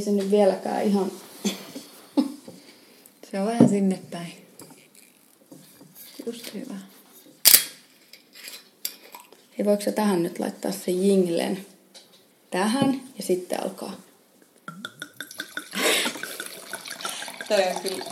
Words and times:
Ei 0.00 0.04
se 0.04 0.10
nyt 0.10 0.30
vieläkään 0.30 0.82
ihan... 0.82 1.12
Se 3.30 3.40
on 3.40 3.46
vähän 3.46 3.68
sinne 3.68 3.98
päin. 4.10 4.46
Just 6.26 6.54
hyvä. 6.54 6.74
Ei 9.58 9.64
voiko 9.64 9.82
sä 9.82 9.92
tähän 9.92 10.22
nyt 10.22 10.38
laittaa 10.38 10.72
sen 10.72 11.08
jinglen 11.08 11.66
tähän 12.50 13.00
ja 13.16 13.22
sitten 13.22 13.62
alkaa. 13.62 13.92
Toi 17.48 17.62
on 17.74 17.80
kyllä 17.82 18.04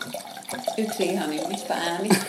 yksi 0.78 1.02
ihanimmista 1.02 1.74
äänistä. 1.74 2.24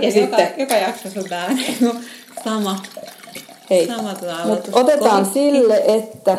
Ja 0.00 0.08
joka, 0.08 0.12
sitten, 0.12 0.54
joka 0.56 0.74
jakso 0.74 1.10
sun 1.10 1.24
niinku 1.56 1.94
sama. 2.44 2.82
Hei, 3.72 3.88
aloitus. 4.44 4.74
otetaan 4.74 5.24
Kol- 5.24 5.32
sille, 5.32 5.82
että 5.86 6.38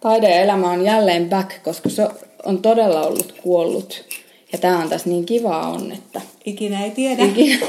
taide 0.00 0.30
ja 0.30 0.40
elämä 0.40 0.70
on 0.70 0.84
jälleen 0.84 1.28
back, 1.28 1.62
koska 1.62 1.88
se 1.88 2.08
on 2.44 2.58
todella 2.62 3.02
ollut 3.02 3.34
kuollut. 3.42 4.04
Ja 4.52 4.58
tää 4.58 4.78
on 4.78 4.88
tässä 4.88 5.08
niin 5.08 5.26
kivaa 5.26 5.68
on, 5.68 5.92
että 5.92 6.20
Ikinä 6.44 6.84
ei 6.84 6.90
tiedä. 6.90 7.24
ikinä 7.24 7.66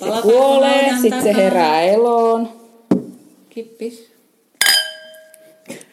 se 0.00 0.22
kuolee, 0.22 0.90
sitten 1.02 1.22
se 1.22 1.34
herää 1.34 1.82
eloon. 1.82 2.48
Kippis. 3.50 4.10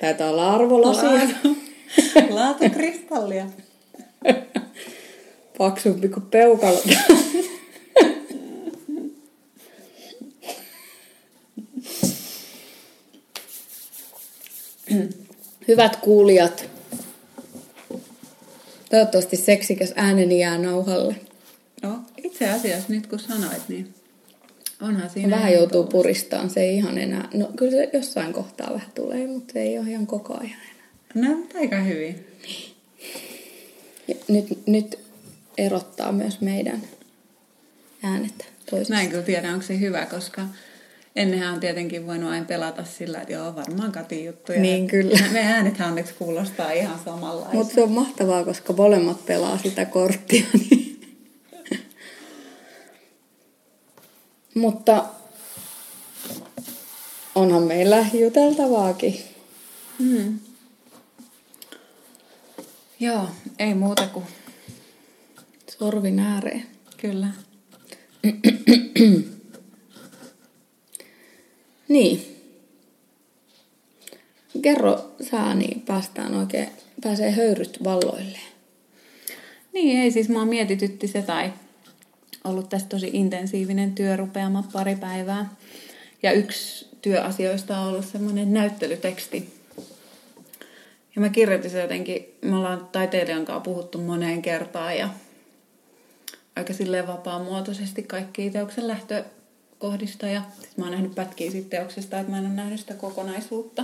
Taitaa 0.02 0.30
olla 0.30 0.54
arvolasia. 0.54 1.10
Laatu. 1.10 1.58
Laatukristallia. 2.30 3.46
Paksumpi 5.58 6.08
kuin 6.10 6.26
peukalo. 6.32 6.78
Hyvät 15.68 15.96
kuulijat, 15.96 16.70
toivottavasti 18.90 19.38
seksikäs 19.38 19.94
ääneni 19.96 20.40
jää 20.40 20.58
nauhalle. 20.58 21.16
No, 21.84 22.00
itse 22.24 22.50
asiassa 22.50 22.94
nyt 22.94 23.08
kun 23.08 23.20
sanoit, 23.20 23.70
niin 23.70 23.94
onhan 24.82 25.10
siinä... 25.10 25.36
Vähän 25.36 25.54
joutuu 25.54 25.84
tuo- 25.84 25.92
puristaan, 25.92 26.50
se 26.50 26.60
ei 26.60 26.76
ihan 26.76 26.98
enää, 26.98 27.30
no 27.34 27.52
kyllä 27.56 27.72
se 27.72 27.90
jossain 27.94 28.34
kohtaa 28.34 28.74
vähän 28.74 28.92
tulee, 28.96 29.28
mutta 29.28 29.54
se 29.54 29.62
ei 29.62 29.80
ole 29.80 29.90
ihan 29.90 30.08
koko 30.08 30.34
ajan 30.34 30.60
enää. 31.16 31.30
No, 31.30 31.38
aika 31.56 31.78
hyvin. 31.78 32.28
Ja 34.08 34.16
nyt, 34.28 34.68
nyt 34.68 35.00
erottaa 35.58 36.12
myös 36.12 36.42
meidän 36.42 36.82
äänet 38.04 38.52
toisistaan. 38.70 39.00
Mä 39.00 39.04
en 39.04 39.10
kyllä 39.10 39.24
tiedä, 39.24 39.54
onko 39.54 39.66
se 39.66 39.80
hyvä, 39.80 40.06
koska 40.06 40.42
ennenhän 41.18 41.54
on 41.54 41.60
tietenkin 41.60 42.08
voinut 42.08 42.30
aina 42.32 42.46
pelata 42.46 42.84
sillä, 42.84 43.22
että 43.22 43.34
joo, 43.34 43.56
varmaan 43.56 43.92
Katin 43.92 44.26
juttuja. 44.26 44.60
Niin, 44.60 44.88
kyllä. 44.88 45.20
Me 45.32 45.40
äänethän 45.40 45.90
onneksi 45.90 46.14
kuulostaa 46.14 46.72
ihan 46.72 47.00
samanlaista. 47.06 47.54
Mutta 47.56 47.74
se 47.74 47.82
on 47.82 47.92
mahtavaa, 47.92 48.46
koska 48.46 48.74
molemmat 48.74 49.26
pelaa 49.26 49.58
sitä 49.58 49.86
korttia. 49.86 50.46
Niin. 50.70 50.88
Mutta 54.56 55.06
onhan 57.36 57.64
meillä 57.64 58.06
juteltavaakin. 58.14 59.20
Hmm. 60.00 60.40
Joo, 63.00 63.30
ei 63.60 63.74
muuta 63.74 64.08
kuin 64.08 64.26
Sorvin 65.78 66.20
ääreen. 66.20 66.64
kyllä. 66.98 67.28
Niin. 71.88 72.38
Kerro 74.62 75.16
sä, 75.32 75.54
niin 75.54 75.82
päästään 75.82 76.36
oikein, 76.36 76.70
pääsee 77.04 77.32
höyryt 77.32 77.84
valloilleen. 77.84 78.48
Niin, 79.74 80.00
ei 80.00 80.12
siis 80.12 80.30
mua 80.30 80.46
mietitytti 80.46 81.08
se 81.08 81.22
tai 81.22 81.54
ollut 82.44 82.70
tässä 82.70 82.88
tosi 82.88 83.10
intensiivinen 83.14 83.96
työrupeama 83.96 84.64
pari 84.74 84.96
päivää. 84.96 85.56
Ja 86.24 86.32
yksi 86.32 86.88
työasioista 87.02 87.80
on 87.80 87.88
ollut 87.88 88.06
semmoinen 88.06 88.54
näyttelyteksti. 88.54 89.54
Ja 91.16 91.22
mä 91.22 91.30
kirjoitin 91.30 91.72
se 91.72 91.82
jotenkin, 91.82 92.26
me 92.42 92.56
ollaan 92.56 92.90
taiteilijan 92.92 93.46
kanssa 93.46 93.60
puhuttu 93.60 93.98
moneen 93.98 94.42
kertaan 94.42 94.98
ja 94.98 95.10
aika 96.56 96.74
silleen 96.74 97.08
vapaamuotoisesti 97.08 98.04
kaikki 98.04 98.50
teoksen 98.50 98.88
lähtökohdista. 99.78 100.28
Ja 100.28 100.42
sit 100.62 100.78
mä 100.78 100.86
oon 100.86 100.92
nähnyt 100.92 101.16
pätkiä 101.16 101.52
siitä 101.52 101.70
teoksesta, 101.70 102.20
että 102.20 102.32
mä 102.32 102.38
en 102.38 102.46
ole 102.46 102.54
nähnyt 102.54 102.80
sitä 102.80 102.94
kokonaisuutta. 102.94 103.84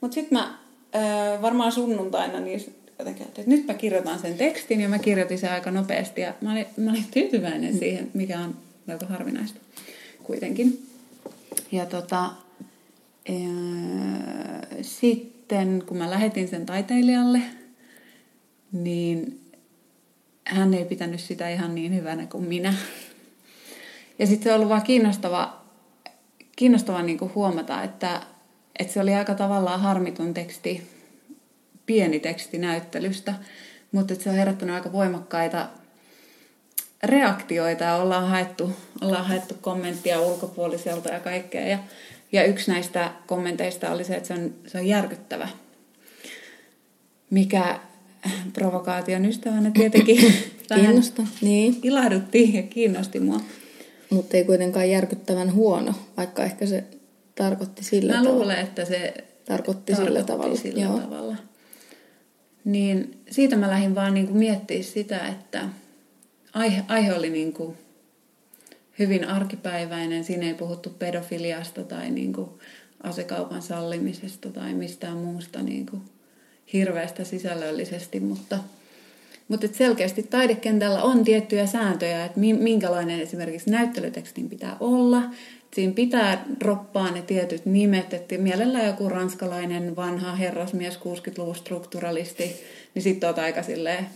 Mutta 0.00 0.14
sitten 0.14 0.38
mä 0.38 0.58
varmaan 1.42 1.72
sunnuntaina 1.72 2.40
niin 2.40 2.74
jotenkin, 2.98 3.26
että 3.26 3.42
nyt 3.46 3.66
mä 3.66 3.74
kirjoitan 3.74 4.18
sen 4.18 4.34
tekstin 4.34 4.80
ja 4.80 4.88
mä 4.88 4.98
kirjoitin 4.98 5.38
sen 5.38 5.52
aika 5.52 5.70
nopeasti 5.70 6.20
ja 6.20 6.34
mä 6.40 6.52
olin, 6.52 6.66
mä 6.76 6.90
olin 6.90 7.06
tyytyväinen 7.10 7.78
siihen, 7.78 8.10
mikä 8.14 8.40
on 8.40 8.56
melko 8.86 9.06
harvinaista 9.06 9.60
kuitenkin. 10.22 10.86
Ja 11.72 11.86
tota, 11.86 12.20
ää, 12.22 12.32
sitten 14.82 15.82
kun 15.86 15.96
mä 15.96 16.10
lähetin 16.10 16.48
sen 16.48 16.66
taiteilijalle, 16.66 17.40
niin 18.72 19.40
hän 20.44 20.74
ei 20.74 20.84
pitänyt 20.84 21.20
sitä 21.20 21.50
ihan 21.50 21.74
niin 21.74 21.94
hyvänä 21.94 22.26
kuin 22.26 22.44
minä. 22.44 22.74
Ja 24.18 24.26
sitten 24.26 24.44
se 24.44 24.50
on 24.50 24.56
ollut 24.56 24.68
vaan 24.68 24.82
kiinnostava, 24.82 25.60
kiinnostava 26.56 27.02
niin 27.02 27.18
kuin 27.18 27.34
huomata, 27.34 27.82
että, 27.82 28.20
että 28.78 28.92
se 28.92 29.00
oli 29.00 29.14
aika 29.14 29.34
tavallaan 29.34 29.80
harmiton 29.80 30.34
teksti, 30.34 30.88
pieni 31.86 32.20
teksti 32.20 32.58
näyttelystä, 32.58 33.34
mutta 33.92 34.12
että 34.12 34.24
se 34.24 34.30
on 34.30 34.36
herättänyt 34.36 34.74
aika 34.74 34.92
voimakkaita 34.92 35.68
reaktioita 37.02 37.84
ja 37.84 37.96
ollaan 37.96 38.28
haettu, 38.28 38.72
ollaan 39.00 39.26
haettu 39.26 39.54
kommenttia 39.60 40.20
ulkopuoliselta 40.20 41.08
ja 41.08 41.20
kaikkea. 41.20 41.68
Ja, 41.68 41.78
ja 42.32 42.44
yksi 42.44 42.70
näistä 42.70 43.12
kommenteista 43.26 43.90
oli 43.90 44.04
se, 44.04 44.14
että 44.14 44.26
se 44.26 44.34
on, 44.34 44.54
se 44.66 44.78
on 44.78 44.86
järkyttävä, 44.86 45.48
mikä 47.30 47.80
provokaation 48.52 49.24
ystävänä 49.24 49.70
tietenkin 49.70 50.16
vähän 50.70 50.84
Kiinnosta. 50.84 51.22
Niin. 51.40 51.80
ilahdutti 51.82 52.54
ja 52.54 52.62
kiinnosti 52.62 53.20
mua. 53.20 53.40
Mutta 54.14 54.36
ei 54.36 54.44
kuitenkaan 54.44 54.90
järkyttävän 54.90 55.54
huono, 55.54 55.94
vaikka 56.16 56.44
ehkä 56.44 56.66
se 56.66 56.84
tarkoitti 57.34 57.84
sillä 57.84 58.12
Mä 58.12 58.18
tavalla. 58.18 58.38
luulen, 58.38 58.58
että 58.58 58.84
se 58.84 59.14
Tarkoitti 59.44 59.94
sillä 59.94 60.22
tavalla, 60.22 60.56
Sillä 60.56 60.82
joo. 60.82 60.98
tavalla. 60.98 61.36
Niin 62.64 63.18
siitä 63.30 63.56
mä 63.56 63.70
lähdin 63.70 63.94
vaan 63.94 64.14
niin 64.14 64.36
miettimään 64.36 64.84
sitä, 64.84 65.28
että 65.28 65.68
aihe, 66.54 66.82
aihe 66.88 67.14
oli 67.14 67.30
niin 67.30 67.52
kuin 67.52 67.76
hyvin 68.98 69.24
arkipäiväinen. 69.28 70.24
Siinä 70.24 70.46
ei 70.46 70.54
puhuttu 70.54 70.90
pedofiliasta 70.90 71.82
tai 71.82 72.10
niin 72.10 72.32
kuin 72.32 72.50
asekaupan 73.02 73.62
sallimisesta 73.62 74.48
tai 74.48 74.74
mistään 74.74 75.16
muusta 75.16 75.62
niin 75.62 75.86
kuin 75.86 76.02
hirveästä 76.72 77.24
sisällöllisesti, 77.24 78.20
mutta, 78.20 78.58
mutta 79.48 79.68
selkeästi 79.72 80.22
taidekentällä 80.22 81.02
on 81.02 81.24
tiettyjä 81.24 81.66
sääntöjä, 81.66 82.24
että 82.24 82.40
mi- 82.40 82.52
minkälainen 82.52 83.20
esimerkiksi 83.20 83.70
näyttelytekstin 83.70 84.48
pitää 84.48 84.76
olla. 84.80 85.22
Siinä 85.74 85.92
pitää 85.92 86.44
droppaa 86.60 87.10
ne 87.10 87.22
tietyt 87.22 87.66
nimet, 87.66 88.14
että 88.14 88.38
mielellään 88.38 88.86
joku 88.86 89.08
ranskalainen 89.08 89.96
vanha 89.96 90.34
herrasmies 90.34 90.96
60-luvun 90.96 91.54
strukturalisti, 91.54 92.56
niin 92.94 93.02
sitten 93.02 93.28
olet 93.28 93.38
aika 93.38 93.60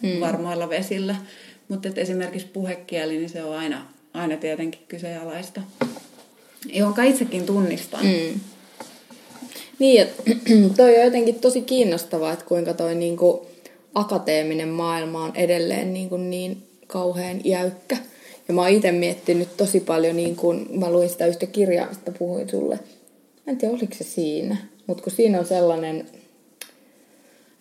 Hmm. 0.03 0.21
varmoilla 0.21 0.69
vesillä. 0.69 1.17
Mutta 1.69 1.89
esimerkiksi 1.97 2.47
puhekieli, 2.47 3.17
niin 3.17 3.29
se 3.29 3.43
on 3.45 3.57
aina, 3.57 3.87
aina 4.15 4.37
tietenkin 4.37 4.81
kyseenalaista, 4.89 5.61
jonka 6.73 7.03
itsekin 7.03 7.47
tunnistan. 7.47 8.05
Mm. 8.05 8.41
Niin, 9.79 10.03
että 10.03 10.23
toi 10.77 10.99
on 10.99 11.05
jotenkin 11.05 11.35
tosi 11.41 11.61
kiinnostavaa, 11.61 12.33
että 12.33 12.45
kuinka 12.45 12.75
toi 12.75 12.95
niinku 12.95 13.47
akateeminen 13.95 14.69
maailma 14.69 15.25
on 15.25 15.37
edelleen 15.37 15.93
niinku 15.93 16.17
niin 16.17 16.63
kauhean 16.87 17.41
jäykkä. 17.45 17.97
Ja 18.49 18.55
mä 18.55 18.61
oon 18.61 18.71
itse 18.71 18.93
miettinyt 18.93 19.57
tosi 19.57 19.81
paljon, 19.81 20.17
niin 20.17 20.37
kun 20.37 20.67
mä 20.71 20.93
luin 20.93 21.09
sitä 21.09 21.27
yhtä 21.27 21.47
kirjaa, 21.47 21.89
mistä 21.89 22.13
puhuin 22.19 22.49
sulle. 22.49 22.79
Mä 23.47 23.51
en 23.53 23.57
tiedä, 23.57 23.75
oliko 23.75 23.95
se 23.95 24.05
siinä. 24.05 24.57
Mutta 24.87 25.03
kun 25.03 25.13
siinä 25.13 25.39
on 25.39 25.47
sellainen 25.47 26.07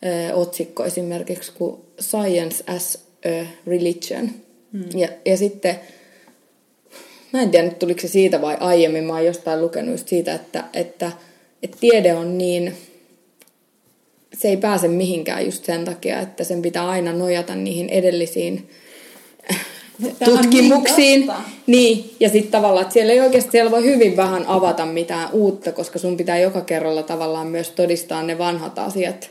ö, 0.05 0.33
otsikko 0.33 0.85
esimerkiksi 0.85 1.51
kuin 1.51 1.81
Science 2.01 2.63
as 2.67 2.99
a 3.25 3.47
Religion. 3.67 4.29
Mm. 4.71 4.99
Ja, 4.99 5.07
ja 5.25 5.37
sitten 5.37 5.79
Mä 7.33 7.41
en 7.41 7.51
tiedä 7.51 7.67
nyt 7.67 7.79
tuliko 7.79 8.01
se 8.01 8.07
siitä 8.07 8.41
vai 8.41 8.57
aiemmin. 8.59 9.03
Mä 9.03 9.13
oon 9.13 9.25
jostain 9.25 9.61
lukenut 9.61 10.07
siitä, 10.07 10.33
että, 10.33 10.63
että, 10.73 11.11
että 11.63 11.77
tiede 11.79 12.13
on 12.13 12.37
niin... 12.37 12.73
Se 14.33 14.47
ei 14.47 14.57
pääse 14.57 14.87
mihinkään 14.87 15.45
just 15.45 15.65
sen 15.65 15.85
takia, 15.85 16.19
että 16.19 16.43
sen 16.43 16.61
pitää 16.61 16.89
aina 16.89 17.13
nojata 17.13 17.55
niihin 17.55 17.89
edellisiin 17.89 18.69
Tämä 20.19 20.31
on 20.31 20.37
tutkimuksiin. 20.37 21.19
niin. 21.19 21.33
Niin, 21.67 22.15
ja 22.19 22.29
sitten 22.29 22.51
tavallaan, 22.51 22.81
että 22.81 22.93
siellä 22.93 23.13
ei 23.13 23.19
oikeasti, 23.19 23.51
siellä 23.51 23.71
voi 23.71 23.83
hyvin 23.83 24.17
vähän 24.17 24.45
avata 24.47 24.85
mitään 24.85 25.29
uutta, 25.31 25.71
koska 25.71 25.99
sun 25.99 26.17
pitää 26.17 26.37
joka 26.37 26.61
kerralla 26.61 27.03
tavallaan 27.03 27.47
myös 27.47 27.69
todistaa 27.69 28.23
ne 28.23 28.37
vanhat 28.37 28.79
asiat 28.79 29.29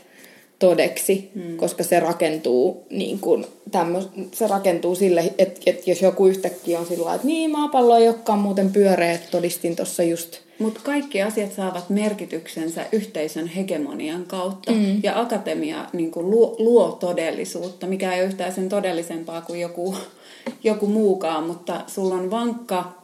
todeksi, 0.59 1.31
hmm. 1.35 1.57
koska 1.57 1.83
se 1.83 1.99
rakentuu, 1.99 2.85
niin 2.89 3.19
kuin, 3.19 3.45
tämmös, 3.71 4.09
se 4.31 4.47
rakentuu 4.47 4.95
sille, 4.95 5.33
että, 5.37 5.61
että 5.65 5.89
jos 5.89 6.01
joku 6.01 6.27
yhtäkkiä 6.27 6.79
on 6.79 6.85
sillä 6.85 7.15
että 7.15 7.27
niin 7.27 7.51
maapallo 7.51 7.97
ei 7.97 8.07
olekaan 8.07 8.39
muuten 8.39 8.71
pyöreä, 8.71 9.11
että 9.11 9.27
todistin 9.31 9.75
tuossa 9.75 10.03
just 10.03 10.39
Mutta 10.59 10.79
kaikki 10.83 11.21
asiat 11.21 11.53
saavat 11.53 11.89
merkityksensä 11.89 12.85
yhteisön 12.91 13.47
hegemonian 13.47 14.25
kautta. 14.25 14.71
Mm. 14.71 14.99
Ja 15.03 15.19
akatemia 15.19 15.85
niin 15.93 16.11
kuin 16.11 16.29
luo, 16.29 16.55
luo 16.59 16.91
todellisuutta, 16.91 17.87
mikä 17.87 18.13
ei 18.13 18.21
ole 18.21 18.27
yhtään 18.27 18.53
sen 18.53 18.69
todellisempaa 18.69 19.41
kuin 19.41 19.59
joku, 19.59 19.95
joku 20.63 20.87
muukaan. 20.87 21.43
Mutta 21.43 21.81
sulla 21.87 22.15
on 22.15 22.31
vankka, 22.31 22.97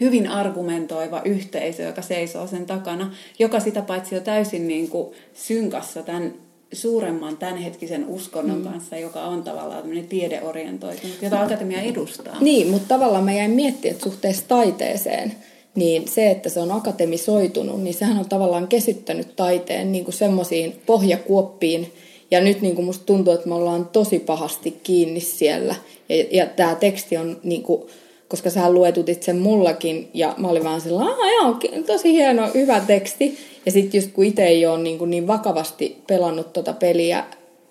hyvin 0.00 0.28
argumentoiva 0.28 1.22
yhteisö, 1.24 1.82
joka 1.82 2.02
seisoo 2.02 2.46
sen 2.46 2.66
takana, 2.66 3.14
joka 3.38 3.60
sitä 3.60 3.82
paitsi 3.82 4.16
on 4.16 4.22
täysin 4.22 4.68
niin 4.68 4.88
kuin 4.88 5.14
synkassa 5.34 6.02
tämän 6.02 6.34
suuremman 6.72 7.36
tämänhetkisen 7.36 8.06
uskonnon 8.08 8.58
mm. 8.58 8.64
kanssa, 8.64 8.96
joka 8.96 9.24
on 9.24 9.42
tavallaan 9.42 9.80
tämmöinen 9.80 10.06
tiedeorientoitunut, 10.06 11.22
jota 11.22 11.42
akatemia 11.42 11.80
edustaa. 11.80 12.36
Niin, 12.40 12.68
mutta 12.68 12.88
tavallaan 12.88 13.24
mä 13.24 13.32
jäin 13.32 13.50
miettimään, 13.50 13.92
että 13.94 14.04
suhteessa 14.04 14.48
taiteeseen, 14.48 15.32
niin 15.74 16.08
se, 16.08 16.30
että 16.30 16.48
se 16.48 16.60
on 16.60 16.72
akatemisoitunut, 16.72 17.82
niin 17.82 17.94
sehän 17.94 18.18
on 18.18 18.28
tavallaan 18.28 18.68
kesyttänyt 18.68 19.36
taiteen 19.36 19.92
niin 19.92 20.04
kuin 20.04 20.14
semmoisiin 20.14 20.80
pohjakuoppiin. 20.86 21.92
Ja 22.30 22.40
nyt 22.40 22.60
niin 22.60 22.74
kuin 22.74 22.84
musta 22.84 23.04
tuntuu, 23.04 23.34
että 23.34 23.48
me 23.48 23.54
ollaan 23.54 23.88
tosi 23.92 24.18
pahasti 24.18 24.80
kiinni 24.82 25.20
siellä. 25.20 25.74
Ja, 26.08 26.24
ja 26.30 26.46
tämä 26.46 26.74
teksti 26.74 27.16
on, 27.16 27.40
niin 27.42 27.62
kuin, 27.62 27.82
koska 28.28 28.50
sä 28.50 28.70
luetutit 28.70 29.22
sen 29.22 29.36
mullakin, 29.36 30.10
ja 30.14 30.34
mä 30.36 30.48
olin 30.48 30.64
vaan 30.64 30.80
sellainen, 30.80 31.16
joo, 31.16 31.82
tosi 31.86 32.12
hieno, 32.12 32.48
hyvä 32.54 32.80
teksti. 32.80 33.38
Ja 33.66 33.72
sitten 33.72 33.98
just 33.98 34.12
kun 34.12 34.24
itse 34.24 34.44
ei 34.44 34.66
ole 34.66 34.82
niin, 34.82 34.98
kuin 34.98 35.10
niin 35.10 35.26
vakavasti 35.26 36.02
pelannut 36.06 36.52
tota 36.52 36.72
peliä 36.72 37.24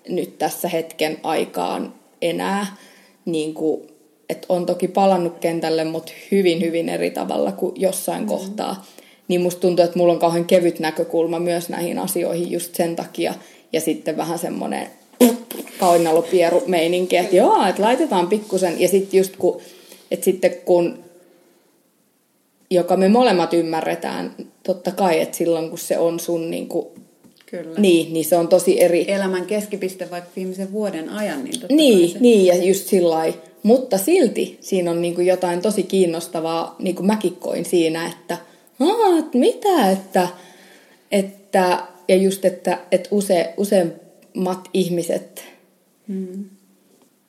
nyt 0.08 0.38
tässä 0.38 0.68
hetken 0.68 1.18
aikaan 1.22 1.94
enää, 2.22 2.76
niin 3.24 3.54
kuin 3.54 3.91
että 4.28 4.46
on 4.48 4.66
toki 4.66 4.88
palannut 4.88 5.38
kentälle, 5.38 5.84
mutta 5.84 6.12
hyvin, 6.30 6.60
hyvin 6.60 6.88
eri 6.88 7.10
tavalla 7.10 7.52
kuin 7.52 7.72
jossain 7.76 8.22
mm. 8.22 8.28
kohtaa. 8.28 8.86
Niin 9.28 9.40
musta 9.40 9.60
tuntuu, 9.60 9.84
että 9.84 9.98
mulla 9.98 10.12
on 10.12 10.18
kauhean 10.18 10.44
kevyt 10.44 10.78
näkökulma 10.78 11.38
myös 11.38 11.68
näihin 11.68 11.98
asioihin 11.98 12.50
just 12.50 12.74
sen 12.74 12.96
takia. 12.96 13.34
Ja 13.72 13.80
sitten 13.80 14.16
vähän 14.16 14.38
semmoinen 14.38 14.86
kainalopieru 15.78 16.62
meininki, 16.66 17.16
että 17.16 17.36
joo, 17.36 17.66
että 17.66 17.82
laitetaan 17.82 18.28
pikkusen. 18.28 18.80
Ja 18.80 18.88
sitten 18.88 19.18
just 19.18 19.36
kun, 19.36 19.60
että 20.10 20.24
sitten 20.24 20.54
kun, 20.64 20.98
joka 22.70 22.96
me 22.96 23.08
molemmat 23.08 23.54
ymmärretään, 23.54 24.34
totta 24.62 24.90
kai, 24.90 25.20
että 25.20 25.36
silloin 25.36 25.70
kun 25.70 25.78
se 25.78 25.98
on 25.98 26.20
sun 26.20 26.50
niin 26.50 26.68
kuin, 26.68 26.86
Kyllä. 27.46 27.80
Niin, 27.80 28.12
niin 28.12 28.24
se 28.24 28.36
on 28.36 28.48
tosi 28.48 28.80
eri. 28.80 29.04
Elämän 29.08 29.46
keskipiste 29.46 30.10
vaikka 30.10 30.30
viimeisen 30.36 30.72
vuoden 30.72 31.08
ajan. 31.08 31.44
Niin, 31.44 31.60
totta 31.60 31.74
niin, 31.74 32.10
se... 32.10 32.18
niin, 32.18 32.46
ja 32.46 32.64
just 32.64 32.86
sillä 32.86 33.24
Mutta 33.62 33.98
silti 33.98 34.58
siinä 34.60 34.90
on 34.90 35.02
niin 35.02 35.14
kuin 35.14 35.26
jotain 35.26 35.62
tosi 35.62 35.82
kiinnostavaa, 35.82 36.76
niin 36.78 36.96
kuin 36.96 37.06
mäkin 37.06 37.36
koin 37.36 37.64
siinä, 37.64 38.06
että, 38.06 38.38
että 39.18 39.38
mitä, 39.38 39.90
että, 39.90 40.28
että 41.12 41.86
ja 42.08 42.16
just, 42.16 42.44
että, 42.44 42.78
että 42.92 43.08
use, 43.12 43.54
useimmat 43.56 44.68
ihmiset, 44.74 45.44
hmm. 46.08 46.44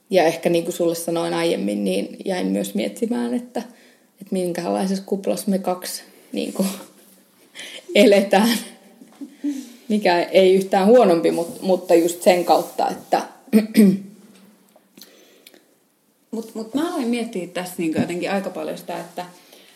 ja 0.10 0.24
ehkä 0.24 0.50
niin 0.50 0.64
kuin 0.64 0.74
sulle 0.74 0.96
sanoin 0.96 1.34
aiemmin, 1.34 1.84
niin 1.84 2.18
jäin 2.26 2.48
myös 2.48 2.76
miettimään, 2.76 3.34
että, 3.34 3.60
että 4.22 4.32
minkälaisessa 4.32 5.04
kuplassa 5.06 5.52
me 5.52 5.60
kaksi 5.60 6.04
niin 6.32 6.54
kuin, 6.54 6.68
eletään 7.96 8.58
mikä 9.88 10.22
ei 10.22 10.56
yhtään 10.56 10.88
huonompi, 10.88 11.32
mutta 11.62 11.96
just 11.96 12.22
sen 12.22 12.46
kautta, 12.46 12.90
että... 12.90 13.22
Mutta 16.34 16.52
mut 16.54 16.74
mä 16.74 16.90
aloin 16.90 17.08
miettiä 17.08 17.48
tässä 17.48 17.74
niin 17.78 17.94
jotenkin 18.02 18.32
aika 18.32 18.50
paljon 18.50 18.78
sitä, 18.78 19.00
että 19.00 19.26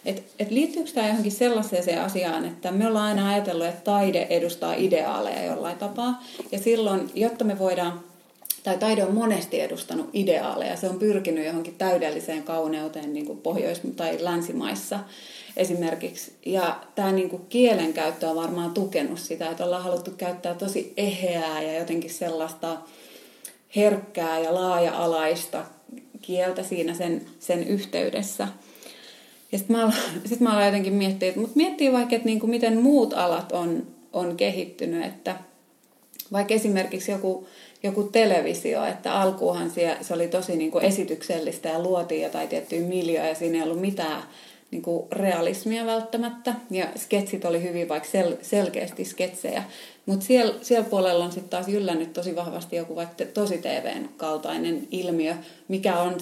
et, 0.05 0.23
et 0.39 0.51
liittyykö 0.51 0.91
tämä 0.91 1.07
johonkin 1.07 1.31
sellaiseen 1.31 2.01
asiaan, 2.01 2.45
että 2.45 2.71
me 2.71 2.87
ollaan 2.87 3.05
aina 3.05 3.29
ajatellut, 3.29 3.67
että 3.67 3.81
taide 3.83 4.27
edustaa 4.29 4.73
ideaaleja 4.73 5.45
jollain 5.45 5.77
tapaa. 5.77 6.23
Ja 6.51 6.59
silloin, 6.59 7.11
jotta 7.13 7.43
me 7.43 7.59
voidaan, 7.59 8.03
tai 8.63 8.77
taide 8.77 9.05
on 9.05 9.13
monesti 9.13 9.59
edustanut 9.59 10.09
ideaaleja, 10.13 10.75
se 10.75 10.89
on 10.89 10.99
pyrkinyt 10.99 11.45
johonkin 11.45 11.75
täydelliseen 11.77 12.43
kauneuteen 12.43 13.13
niin 13.13 13.25
kuin 13.25 13.41
Pohjois- 13.41 13.81
tai 13.95 14.17
länsimaissa 14.19 14.99
esimerkiksi. 15.57 16.33
Ja 16.45 16.79
tämä 16.95 17.11
niin 17.11 17.29
kuin 17.29 17.45
kielenkäyttö 17.49 18.29
on 18.29 18.35
varmaan 18.35 18.73
tukenut 18.73 19.19
sitä, 19.19 19.49
että 19.49 19.65
ollaan 19.65 19.83
haluttu 19.83 20.11
käyttää 20.17 20.53
tosi 20.53 20.93
eheää 20.97 21.61
ja 21.61 21.79
jotenkin 21.79 22.13
sellaista 22.13 22.77
herkkää 23.75 24.39
ja 24.39 24.53
laaja-alaista 24.53 25.65
kieltä 26.21 26.63
siinä 26.63 26.93
sen, 26.93 27.21
sen 27.39 27.67
yhteydessä. 27.67 28.47
Ja 29.51 29.57
sitten 29.57 29.77
mä, 29.77 29.91
sit 30.25 30.39
mä 30.39 30.51
aloin 30.51 30.65
jotenkin 30.65 30.93
miettiä, 30.93 31.29
että, 31.29 31.41
mutta 31.41 31.57
miettii 31.57 31.91
vaikka, 31.91 32.15
että 32.15 32.25
niin 32.25 32.39
kuin 32.39 32.49
miten 32.49 32.81
muut 32.81 33.13
alat 33.13 33.51
on, 33.51 33.87
on 34.13 34.37
kehittynyt, 34.37 35.05
että 35.05 35.35
vaikka 36.31 36.53
esimerkiksi 36.53 37.11
joku, 37.11 37.47
joku 37.83 38.03
televisio, 38.03 38.85
että 38.85 39.13
alkuuhan 39.13 39.71
se 40.01 40.13
oli 40.13 40.27
tosi 40.27 40.57
niin 40.57 40.71
kuin 40.71 40.85
esityksellistä 40.85 41.69
ja 41.69 41.79
luotiin 41.79 42.21
jotain 42.21 42.47
tiettyjä 42.47 42.81
miljoja 42.81 43.27
ja 43.27 43.35
siinä 43.35 43.57
ei 43.57 43.63
ollut 43.63 43.81
mitään 43.81 44.23
niin 44.71 44.81
kuin 44.81 45.07
realismia 45.11 45.85
välttämättä. 45.85 46.53
Ja 46.71 46.87
sketsit 46.97 47.45
oli 47.45 47.63
hyvin 47.63 47.89
vaikka 47.89 48.09
sel- 48.09 48.37
selkeästi 48.41 49.05
sketsejä. 49.05 49.63
Mutta 50.07 50.25
siellä, 50.25 50.55
siellä 50.61 50.89
puolella 50.89 51.25
on 51.25 51.31
sitten 51.31 51.49
taas 51.49 51.67
yllännyt 51.67 52.13
tosi 52.13 52.35
vahvasti 52.35 52.75
joku 52.75 52.95
vaikka 52.95 53.25
tosi 53.25 53.57
TVn 53.57 54.09
kaltainen 54.17 54.87
ilmiö, 54.91 55.35
mikä 55.67 55.99
on 55.99 56.17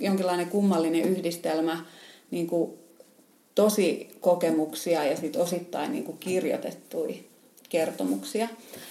jonkinlainen 0.00 0.48
kummallinen 0.48 1.02
yhdistelmä 1.02 1.84
niin 2.30 2.46
kuin 2.46 2.70
tosi 3.54 4.10
kokemuksia 4.20 5.04
ja 5.04 5.16
sitten 5.16 5.42
osittain 5.42 5.92
niin 5.92 6.04
kuin 6.04 6.18
kirjoitettuja 6.18 7.14
kertomuksia. 7.68 8.48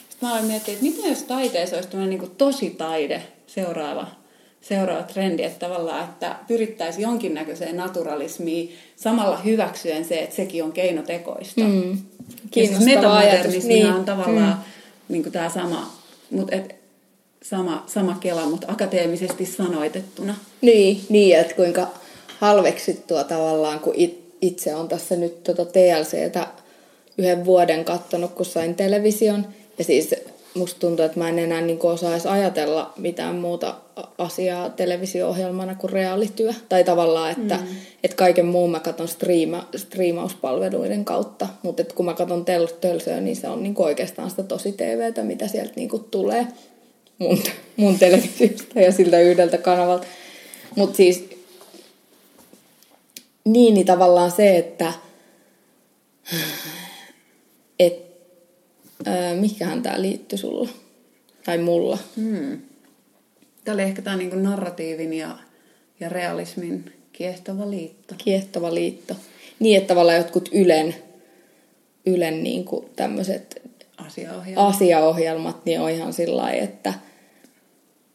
Sitten 0.10 0.29
mä 0.29 0.31
aloin 0.31 0.45
miettiä, 0.45 0.74
että 0.74 0.86
mitä 0.86 1.07
jos 1.07 1.24
taiteessa 1.24 1.75
olisi 1.75 1.98
niin 1.98 2.19
kuin 2.19 2.36
tosi 2.38 2.69
taide 2.69 3.24
seuraava 3.48 4.07
seuraava 4.63 5.03
trendi, 5.03 5.43
että 5.43 5.65
tavallaan, 5.67 6.03
että 6.03 6.36
pyrittäisiin 6.48 7.03
jonkinnäköiseen 7.03 7.77
naturalismiin 7.77 8.75
samalla 8.96 9.38
hyväksyen 9.38 10.05
se, 10.05 10.20
että 10.20 10.36
sekin 10.36 10.63
on 10.63 10.72
keinotekoista. 10.72 11.62
Mm. 11.62 11.98
Siis 12.53 12.79
metamodernismi 12.79 13.74
niin. 13.74 13.88
on 13.88 14.05
tavallaan 14.05 14.53
mm. 14.53 15.13
niin 15.13 15.32
tämä 15.32 15.50
sama, 15.50 15.91
mutta 16.32 16.55
et, 16.55 16.75
sama, 17.41 17.84
sama 17.88 18.17
kela, 18.20 18.46
mutta 18.46 18.72
akateemisesti 18.72 19.46
sanoitettuna. 19.46 20.36
Niin, 20.62 21.05
niin 21.10 21.38
että 21.38 21.55
kuinka 21.55 21.88
halveksittua 22.39 23.24
tavallaan, 23.24 23.79
kun 23.79 23.93
itse 24.41 24.75
on 24.75 24.88
tässä 24.88 25.15
nyt 25.15 25.43
tuota 25.43 25.65
TLCtä 25.65 26.48
yhden 27.17 27.46
vuoden 27.46 27.86
kattonut, 27.86 28.32
kun 28.32 28.46
sain 28.46 28.75
television. 28.75 29.48
Ja 29.77 29.84
siis 29.84 30.15
musta 30.55 30.79
tuntuu, 30.79 31.05
että 31.05 31.19
mä 31.19 31.29
en 31.29 31.39
enää 31.39 31.62
niin 31.62 31.79
osaisi 31.83 32.27
ajatella 32.27 32.93
mitään 32.98 33.36
muuta 33.36 33.75
asiaa 34.17 34.69
televisio-ohjelmana 34.69 35.75
kuin 35.75 35.93
reaalityö. 35.93 36.53
Tai 36.69 36.83
tavallaan, 36.83 37.31
että, 37.31 37.55
mm. 37.55 37.67
että 38.03 38.17
kaiken 38.17 38.45
muun 38.45 38.72
mä 38.72 38.79
katson 38.79 39.07
striima, 39.07 39.67
striimauspalveluiden 39.75 41.05
kautta. 41.05 41.48
Mutta 41.62 41.83
kun 41.83 42.05
mä 42.05 42.13
katson 42.13 42.45
tel- 42.45 42.77
tölsöä, 42.81 43.19
niin 43.19 43.36
se 43.36 43.48
on 43.48 43.63
niin 43.63 43.74
oikeastaan 43.77 44.29
sitä 44.29 44.43
tosi 44.43 44.72
TVtä, 44.72 45.24
mitä 45.24 45.48
sieltä 45.48 45.74
niin 45.75 45.89
tulee 46.12 46.48
mun, 47.17 47.39
mun 47.77 48.00
televisiosta 48.00 48.79
ja 48.79 48.91
siltä 48.91 49.19
yhdeltä 49.19 49.57
kanavalta. 49.57 50.07
Mutta 50.75 50.98
siis 50.98 51.29
niin, 53.45 53.74
niin 53.74 53.86
tavallaan 53.86 54.31
se, 54.31 54.57
että 54.57 54.93
et, 57.79 58.12
ää, 59.05 59.36
mihinkähän 59.36 59.81
tämä 59.81 60.01
liittyy 60.01 60.38
sulla 60.38 60.69
tai 61.45 61.57
mulla. 61.57 61.98
Hmm. 62.15 62.62
Tämä 63.63 63.74
oli 63.74 63.81
ehkä 63.81 64.01
tämä 64.01 64.17
niinku 64.17 64.36
narratiivin 64.36 65.13
ja, 65.13 65.38
ja 66.00 66.10
realismin 66.10 66.93
kiehtova 67.13 67.69
liitto. 67.69 68.15
Kiehtova 68.17 68.74
liitto. 68.74 69.15
Niin, 69.60 69.77
että 69.77 69.88
tavallaan 69.88 70.17
jotkut 70.17 70.50
Ylen, 70.53 70.95
Ylen 72.05 72.43
niinku 72.43 72.89
tämmöiset 72.95 73.62
asiaohjelmat. 73.98 74.75
asiaohjelmat, 74.75 75.65
niin 75.65 75.81
on 75.81 75.89
ihan 75.89 76.13
sillä 76.13 76.51
että 76.51 76.93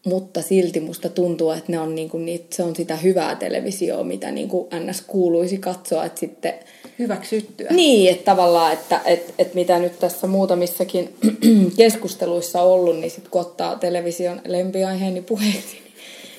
mutta 0.05 0.41
silti 0.41 0.79
musta 0.79 1.09
tuntuu, 1.09 1.51
että 1.51 1.71
ne 1.71 1.79
on 1.79 1.95
niinku 1.95 2.17
niitä, 2.17 2.55
se 2.55 2.63
on 2.63 2.75
sitä 2.75 2.95
hyvää 2.95 3.35
televisioa, 3.35 4.03
mitä 4.03 4.31
niinku 4.31 4.67
NS 4.85 5.01
kuuluisi 5.01 5.57
katsoa, 5.57 6.05
että 6.05 6.19
sitten 6.19 6.53
hyväksyttyä. 6.99 7.67
Niin, 7.71 8.11
että 8.11 8.25
tavallaan, 8.25 8.73
että 8.73 9.01
et, 9.05 9.33
et 9.39 9.53
mitä 9.53 9.79
nyt 9.79 9.99
tässä 9.99 10.27
muutamissakin 10.27 11.15
keskusteluissa 11.77 12.61
on 12.61 12.71
ollut, 12.71 12.99
niin 12.99 13.11
sitten 13.11 13.31
kun 13.31 13.41
ottaa 13.41 13.75
television 13.75 14.41
lempiaiheeni 14.45 15.21
puheeksi, 15.21 15.73
niin, 15.73 15.93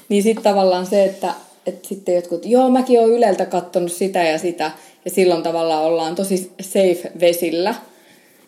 niin 0.08 0.22
sitten 0.22 0.44
tavallaan 0.44 0.86
se, 0.86 1.04
että 1.04 1.34
että 1.66 1.88
sitten 1.88 2.14
jotkut, 2.14 2.46
joo 2.46 2.70
mäkin 2.70 3.00
olen 3.00 3.12
Yleltä 3.12 3.46
katsonut 3.46 3.92
sitä 3.92 4.22
ja 4.22 4.38
sitä, 4.38 4.70
ja 5.04 5.10
silloin 5.10 5.42
tavallaan 5.42 5.84
ollaan 5.84 6.14
tosi 6.14 6.52
safe 6.60 7.12
vesillä. 7.20 7.74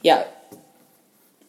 Ja 0.04 0.25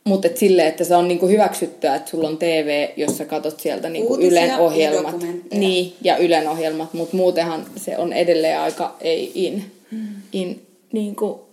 mutta 0.03 0.27
et 0.27 0.38
silleen, 0.38 0.67
että 0.67 0.83
se 0.83 0.95
on 0.95 1.07
niinku 1.07 1.27
hyväksyttyä, 1.27 1.95
että 1.95 2.12
sulla 2.12 2.27
on 2.27 2.38
TV, 2.38 2.89
jossa 2.98 3.25
katot 3.25 3.60
sieltä 3.60 3.89
niinku 3.89 4.17
Ylen 4.17 4.60
ohjelmat. 4.60 5.22
Ja 5.22 5.60
niin, 5.60 5.95
ja 6.01 6.17
Ylen 6.17 6.48
ohjelmat, 6.48 6.93
mutta 6.93 7.17
muutenhan 7.17 7.65
se 7.75 7.98
on 7.98 8.13
edelleen 8.13 8.60
aika 8.60 8.95
ei 9.01 9.31
in. 9.36 9.72
Hmm. 9.91 10.07
in 10.31 10.67
niinku, 10.91 11.45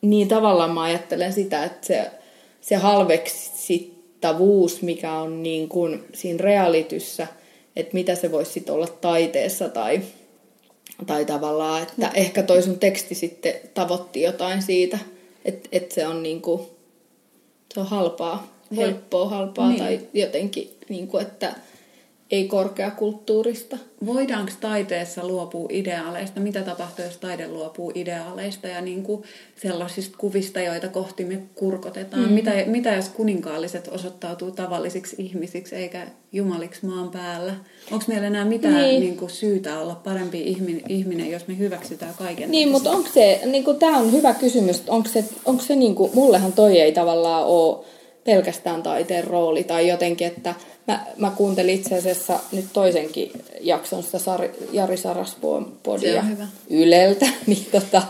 niin 0.00 0.28
tavallaan 0.28 0.70
mä 0.70 0.82
ajattelen 0.82 1.32
sitä, 1.32 1.64
että 1.64 1.86
se, 1.86 2.10
se 2.60 2.76
halveksittavuus, 2.76 4.82
mikä 4.82 5.12
on 5.12 5.42
niin 5.42 5.68
kuin 5.68 6.04
siinä 6.12 6.42
realityssä, 6.42 7.26
että 7.76 7.94
mitä 7.94 8.14
se 8.14 8.32
voisi 8.32 8.52
sitten 8.52 8.74
olla 8.74 8.86
taiteessa 8.86 9.68
tai, 9.68 10.00
tai 11.06 11.24
tavallaan, 11.24 11.82
että 11.82 11.94
no. 11.96 12.08
ehkä 12.14 12.42
toi 12.42 12.62
sun 12.62 12.78
teksti 12.78 13.14
sitten 13.14 13.54
tavoitti 13.74 14.22
jotain 14.22 14.62
siitä, 14.62 14.98
että, 15.44 15.68
että 15.72 15.94
se 15.94 16.06
on 16.06 16.22
niin 16.22 16.42
kuin, 16.42 16.60
se 17.74 17.80
on 17.80 17.86
halpaa, 17.86 18.46
helppoa, 18.76 19.28
halpaa 19.28 19.68
niin. 19.68 19.78
tai 19.78 20.00
jotenkin, 20.14 20.78
niin 20.88 21.08
kuin, 21.08 21.22
että 21.22 21.54
ei 22.34 22.48
korkeakulttuurista. 22.48 23.78
Voidaanko 24.06 24.52
taiteessa 24.60 25.26
luopua 25.26 25.68
ideaaleista? 25.72 26.40
Mitä 26.40 26.62
tapahtuu, 26.62 27.04
jos 27.04 27.16
taide 27.16 27.48
luopuu 27.48 27.92
ideaaleista 27.94 28.68
ja 28.68 28.80
niin 28.80 29.02
kuin 29.02 29.22
sellaisista 29.56 30.18
kuvista, 30.18 30.60
joita 30.60 30.88
kohti 30.88 31.24
me 31.24 31.42
kurkotetaan? 31.54 32.22
Mm. 32.22 32.32
Mitä, 32.32 32.50
mitä 32.66 32.94
jos 32.94 33.08
kuninkaalliset 33.08 33.88
osoittautuu 33.88 34.50
tavallisiksi 34.50 35.16
ihmisiksi 35.18 35.76
eikä 35.76 36.06
jumaliksi 36.32 36.86
maan 36.86 37.10
päällä? 37.10 37.54
Onko 37.90 38.04
meillä 38.08 38.26
enää 38.26 38.44
mitään 38.44 38.74
niin. 38.74 39.00
Niin 39.00 39.16
kuin, 39.16 39.30
syytä 39.30 39.78
olla 39.78 39.94
parempi 39.94 40.40
ihminen, 40.40 40.82
ihminen, 40.88 41.30
jos 41.30 41.48
me 41.48 41.58
hyväksytään 41.58 42.14
kaiken? 42.18 42.50
Niin, 42.50 42.68
mutta 42.68 42.90
onko 42.90 43.08
se, 43.14 43.40
niin 43.44 43.64
kuin, 43.64 43.78
tämä 43.78 43.98
on 43.98 44.12
hyvä 44.12 44.34
kysymys, 44.34 44.82
onko 44.88 45.08
se, 45.08 45.24
onko 45.44 45.62
se 45.62 45.76
niin 45.76 45.94
kuin, 45.94 46.10
mullehan 46.14 46.52
toi 46.52 46.80
ei 46.80 46.92
tavallaan 46.92 47.46
ole 47.46 47.84
pelkästään 48.24 48.82
taiteen 48.82 49.24
rooli 49.24 49.64
tai 49.64 49.88
jotenkin, 49.88 50.26
että 50.26 50.54
Mä, 50.88 51.06
mä 51.16 51.32
kuuntelin 51.36 51.74
itse 51.74 51.94
asiassa 51.94 52.40
nyt 52.52 52.64
toisenkin 52.72 53.30
jakson 53.60 54.02
sitä 54.02 54.18
Sari, 54.18 54.50
Jari 54.72 54.96
Sarasvuon 54.96 55.72
podia 55.82 56.24
Yleltä. 56.70 57.26
Niin 57.46 57.66
tota, 57.72 58.02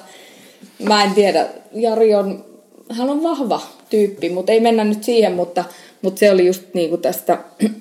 mä 0.82 1.04
en 1.04 1.14
tiedä, 1.14 1.48
Jari 1.72 2.14
on, 2.14 2.44
hän 2.90 3.10
on 3.10 3.22
vahva 3.22 3.60
tyyppi, 3.90 4.28
mutta 4.28 4.52
ei 4.52 4.60
mennä 4.60 4.84
nyt 4.84 5.04
siihen, 5.04 5.32
mutta, 5.32 5.64
mutta 6.02 6.18
se 6.18 6.30
oli 6.30 6.46
just 6.46 6.62
niinku 6.74 6.96
tästä 6.96 7.38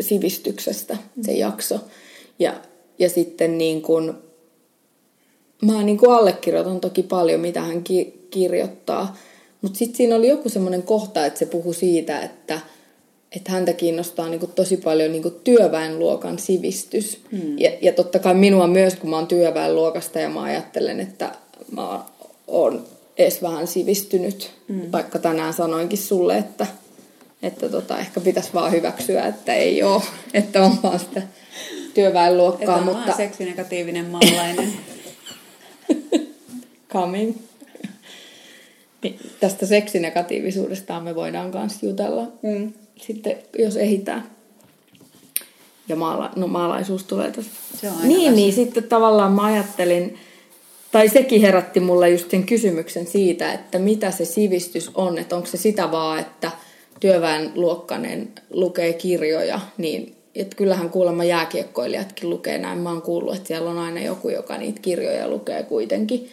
sivistyksestä 0.00 0.96
se 1.22 1.32
jakso. 1.32 1.80
Ja, 2.38 2.54
ja 2.98 3.08
sitten 3.08 3.58
niin 3.58 3.82
kuin, 3.82 4.12
mä 5.62 5.82
niin 5.82 5.98
kuin 5.98 6.12
allekirjoitan 6.12 6.80
toki 6.80 7.02
paljon, 7.02 7.40
mitä 7.40 7.60
hän 7.60 7.84
ki- 7.84 8.26
kirjoittaa. 8.30 9.16
Mutta 9.64 9.78
sitten 9.78 9.96
siinä 9.96 10.16
oli 10.16 10.28
joku 10.28 10.48
semmoinen 10.48 10.82
kohta, 10.82 11.26
että 11.26 11.38
se 11.38 11.46
puhui 11.46 11.74
siitä, 11.74 12.20
että, 12.20 12.60
että 13.36 13.52
häntä 13.52 13.72
kiinnostaa 13.72 14.28
niinku 14.28 14.46
tosi 14.46 14.76
paljon 14.76 15.12
niinku 15.12 15.30
työväenluokan 15.30 16.38
sivistys. 16.38 17.20
Hmm. 17.30 17.58
Ja, 17.58 17.70
ja 17.80 17.92
totta 17.92 18.18
kai 18.18 18.34
minua 18.34 18.66
myös, 18.66 18.94
kun 18.94 19.10
mä 19.10 19.16
oon 19.16 19.26
työväenluokasta 19.26 20.18
ja 20.18 20.28
mä 20.28 20.42
ajattelen, 20.42 21.00
että 21.00 21.32
mä 21.70 22.04
oon 22.46 22.86
edes 23.18 23.42
vähän 23.42 23.66
sivistynyt. 23.66 24.50
Hmm. 24.68 24.92
Vaikka 24.92 25.18
tänään 25.18 25.52
sanoinkin 25.52 25.98
sulle, 25.98 26.38
että, 26.38 26.66
että 27.42 27.68
tota, 27.68 27.98
ehkä 27.98 28.20
pitäisi 28.20 28.54
vaan 28.54 28.72
hyväksyä, 28.72 29.26
että 29.26 29.54
ei 29.54 29.82
ole, 29.82 30.02
että 30.34 30.62
on 30.62 30.78
vaan 30.82 30.98
sitä 30.98 31.22
työväenluokkaa. 31.94 32.78
Että 32.78 32.90
on 32.90 32.96
mutta... 32.96 33.16
seksinegatiivinen 33.16 34.06
maalainen. 34.06 34.72
Coming. 36.92 37.34
Tästä 39.40 39.66
seksinegatiivisuudesta 39.66 41.00
me 41.00 41.14
voidaan 41.14 41.50
myös 41.54 41.82
jutella 41.82 42.32
mm. 42.42 42.72
sitten, 42.96 43.36
jos 43.58 43.76
ehitään. 43.76 44.24
Ja 45.88 45.96
maala, 45.96 46.30
no, 46.36 46.46
maalaisuus 46.46 47.04
tulee 47.04 47.32
on 47.84 48.08
niin, 48.08 48.36
niin 48.36 48.52
sitten 48.52 48.84
tavallaan 48.84 49.32
mä 49.32 49.44
ajattelin, 49.44 50.18
tai 50.92 51.08
sekin 51.08 51.40
herätti 51.40 51.80
mulle 51.80 52.10
just 52.10 52.30
sen 52.30 52.46
kysymyksen 52.46 53.06
siitä, 53.06 53.52
että 53.52 53.78
mitä 53.78 54.10
se 54.10 54.24
sivistys 54.24 54.90
on, 54.94 55.18
että 55.18 55.36
onko 55.36 55.46
se 55.46 55.56
sitä 55.56 55.90
vaan, 55.90 56.20
että 56.20 56.50
työväenluokkainen 57.00 58.28
lukee 58.50 58.92
kirjoja, 58.92 59.60
niin 59.78 60.16
että 60.34 60.56
kyllähän 60.56 60.90
kuulemma 60.90 61.24
jääkiekkoilijatkin 61.24 62.30
lukee 62.30 62.58
näin. 62.58 62.78
Mä 62.78 62.88
oon 62.90 63.02
kuullut, 63.02 63.36
että 63.36 63.48
siellä 63.48 63.70
on 63.70 63.78
aina 63.78 64.00
joku, 64.00 64.28
joka 64.28 64.58
niitä 64.58 64.80
kirjoja 64.80 65.28
lukee 65.28 65.62
kuitenkin. 65.62 66.28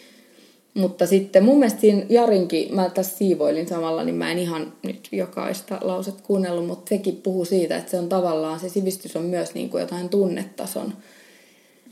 Mutta 0.74 1.06
sitten 1.06 1.44
mun 1.44 1.58
mielestä 1.58 1.80
siinä 1.80 2.06
Jarinkin, 2.08 2.74
mä 2.74 2.90
tässä 2.90 3.16
siivoilin 3.16 3.68
samalla, 3.68 4.04
niin 4.04 4.14
mä 4.14 4.32
en 4.32 4.38
ihan 4.38 4.72
nyt 4.82 5.08
jokaista 5.12 5.78
lauset 5.80 6.20
kuunnellut, 6.20 6.66
mutta 6.66 6.88
sekin 6.88 7.16
puhuu 7.16 7.44
siitä, 7.44 7.76
että 7.76 7.90
se 7.90 7.98
on 7.98 8.08
tavallaan, 8.08 8.60
se 8.60 8.68
sivistys 8.68 9.16
on 9.16 9.24
myös 9.24 9.54
niin 9.54 9.70
kuin 9.70 9.80
jotain 9.80 10.08
tunnetason 10.08 10.94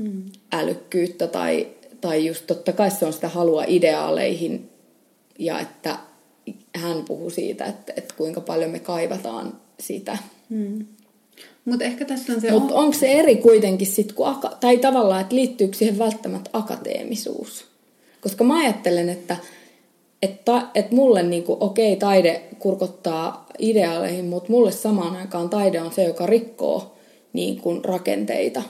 mm. 0.00 0.22
älykkyyttä 0.52 1.26
tai, 1.26 1.66
tai 2.00 2.26
just 2.26 2.46
totta 2.46 2.72
kai 2.72 2.90
se 2.90 3.06
on 3.06 3.12
sitä 3.12 3.28
halua 3.28 3.64
ideaaleihin 3.66 4.70
ja 5.38 5.60
että 5.60 5.99
hän 6.76 7.04
puhuu 7.04 7.30
siitä, 7.30 7.64
että, 7.64 7.92
että 7.96 8.14
kuinka 8.16 8.40
paljon 8.40 8.70
me 8.70 8.78
kaivataan 8.78 9.60
sitä. 9.80 10.18
Mm. 10.49 10.87
Mutta 11.64 11.84
ehkä 11.84 12.04
tässä 12.04 12.32
on 12.32 12.40
se... 12.40 12.50
Mutta 12.50 12.75
on... 12.75 12.84
onko 12.84 12.99
se 12.99 13.12
eri 13.12 13.37
kuitenkin 13.37 13.87
sitten, 13.87 14.16
tai 14.60 14.78
tavallaan, 14.78 15.20
että 15.20 15.34
liittyykö 15.34 15.76
siihen 15.76 15.99
välttämättä 15.99 16.50
akateemisuus? 16.52 17.70
Koska 18.21 18.45
mä 18.45 18.59
ajattelen, 18.59 19.09
että 19.09 19.37
että, 20.23 20.62
että 20.75 20.95
mulle 20.95 21.23
niin 21.23 21.43
kuin, 21.43 21.57
okei, 21.61 21.93
okay, 21.93 22.00
taide 22.00 22.43
kurkottaa 22.59 23.47
ideaaleihin, 23.59 24.25
mutta 24.25 24.53
mulle 24.53 24.73
samaan 24.73 25.17
aikaan 25.17 25.50
taide 25.50 25.81
on 25.81 25.93
se, 25.93 26.05
joka 26.05 26.27
rikkoo 26.27 26.93
niin 27.33 27.61
kuin, 27.61 27.85
rakenteita. 27.85 28.62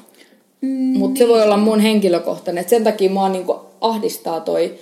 Mm, 0.60 0.98
mutta 0.98 1.18
se 1.18 1.28
voi 1.28 1.42
olla 1.42 1.56
mun 1.56 1.80
henkilökohtainen. 1.80 2.60
Et 2.60 2.68
sen 2.68 2.84
takia 2.84 3.10
mua 3.10 3.28
niin 3.28 3.44
kuin, 3.44 3.58
ahdistaa 3.80 4.40
toi, 4.40 4.74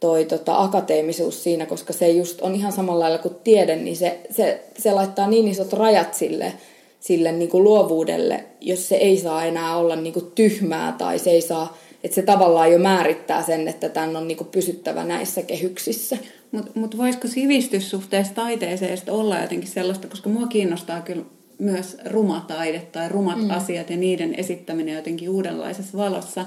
toi 0.00 0.24
tota, 0.24 0.62
akateemisuus 0.62 1.42
siinä, 1.42 1.66
koska 1.66 1.92
se 1.92 2.08
just 2.08 2.40
on 2.40 2.54
ihan 2.54 2.72
samalla 2.72 3.04
lailla 3.04 3.18
kuin 3.18 3.34
tiede, 3.44 3.76
niin 3.76 3.96
se, 3.96 4.18
se, 4.30 4.60
se 4.78 4.92
laittaa 4.92 5.28
niin 5.28 5.48
isot 5.48 5.72
rajat 5.72 6.14
sille, 6.14 6.52
sille 7.00 7.32
niin 7.32 7.50
kuin 7.50 7.64
luovuudelle, 7.64 8.44
jos 8.60 8.88
se 8.88 8.96
ei 8.96 9.16
saa 9.16 9.44
enää 9.44 9.76
olla 9.76 9.96
niin 9.96 10.12
kuin, 10.12 10.32
tyhmää 10.34 10.94
tai 10.98 11.18
se 11.18 11.30
ei 11.30 11.40
saa 11.40 11.76
että 12.04 12.14
se 12.14 12.22
tavallaan 12.22 12.72
jo 12.72 12.78
määrittää 12.78 13.42
sen, 13.42 13.68
että 13.68 13.88
tämän 13.88 14.16
on 14.16 14.28
niinku 14.28 14.44
pysyttävä 14.44 15.04
näissä 15.04 15.42
kehyksissä. 15.42 16.18
Mutta 16.52 16.70
mut 16.74 16.98
voisiko 16.98 17.28
sivistys 17.28 17.90
suhteessa 17.90 18.34
taiteeseen 18.34 18.98
olla 19.08 19.38
jotenkin 19.38 19.68
sellaista, 19.68 20.08
koska 20.08 20.28
mua 20.30 20.46
kiinnostaa 20.46 21.00
kyllä 21.00 21.24
myös 21.58 21.96
rumataide 22.04 22.80
tai 22.92 23.08
rumat 23.08 23.42
mm. 23.42 23.50
asiat 23.50 23.90
ja 23.90 23.96
niiden 23.96 24.34
esittäminen 24.34 24.94
jotenkin 24.94 25.28
uudenlaisessa 25.28 25.98
valossa, 25.98 26.46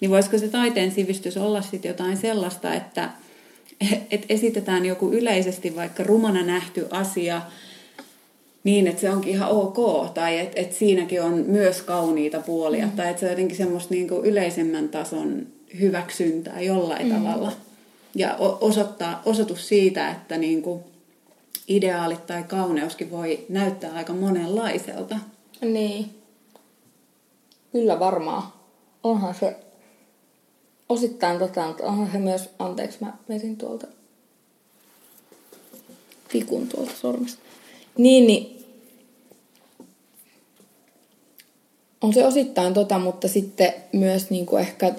niin 0.00 0.10
voisiko 0.10 0.38
se 0.38 0.48
taiteen 0.48 0.90
sivistys 0.90 1.36
olla 1.36 1.62
sitten 1.62 1.88
jotain 1.88 2.16
sellaista, 2.16 2.74
että 2.74 3.10
et 4.10 4.26
esitetään 4.28 4.86
joku 4.86 5.12
yleisesti 5.12 5.76
vaikka 5.76 6.02
rumana 6.02 6.42
nähty 6.42 6.86
asia– 6.90 7.42
niin, 8.64 8.86
että 8.86 9.00
se 9.00 9.10
onkin 9.10 9.32
ihan 9.32 9.50
ok, 9.50 9.76
tai 10.14 10.38
että 10.38 10.60
et 10.60 10.72
siinäkin 10.72 11.22
on 11.22 11.44
myös 11.46 11.82
kauniita 11.82 12.40
puolia, 12.40 12.86
mm. 12.86 12.92
tai 12.92 13.10
että 13.10 13.20
se 13.20 13.26
on 13.26 13.32
jotenkin 13.32 13.56
semmoista 13.56 13.94
niin 13.94 14.08
kuin 14.08 14.24
yleisemmän 14.24 14.88
tason 14.88 15.46
hyväksyntää 15.80 16.60
jollain 16.60 17.06
mm. 17.06 17.14
tavalla. 17.14 17.52
Ja 18.14 18.36
osoittaa, 18.60 19.22
osoitus 19.24 19.68
siitä, 19.68 20.10
että 20.10 20.38
niin 20.38 20.62
kuin 20.62 20.80
ideaalit 21.68 22.26
tai 22.26 22.42
kauneuskin 22.42 23.10
voi 23.10 23.46
näyttää 23.48 23.92
aika 23.92 24.12
monenlaiselta. 24.12 25.18
Niin. 25.60 26.10
Kyllä 27.72 27.98
varmaan. 27.98 28.42
Onhan 29.02 29.34
se 29.34 29.56
osittain 30.88 31.38
tota, 31.38 31.66
mutta 31.66 31.84
onhan 31.84 32.12
se 32.12 32.18
myös, 32.18 32.50
anteeksi 32.58 32.98
mä 33.00 33.12
vesin 33.28 33.56
tuolta 33.56 33.86
tikun 36.28 36.68
tuolta 36.68 36.92
sormesta. 36.96 37.51
Niin, 37.98 38.26
niin. 38.26 38.64
On 42.00 42.12
se 42.12 42.26
osittain 42.26 42.74
tota, 42.74 42.98
mutta 42.98 43.28
sitten 43.28 43.74
myös 43.92 44.30
niin 44.30 44.46
kuin 44.46 44.60
ehkä 44.60 44.94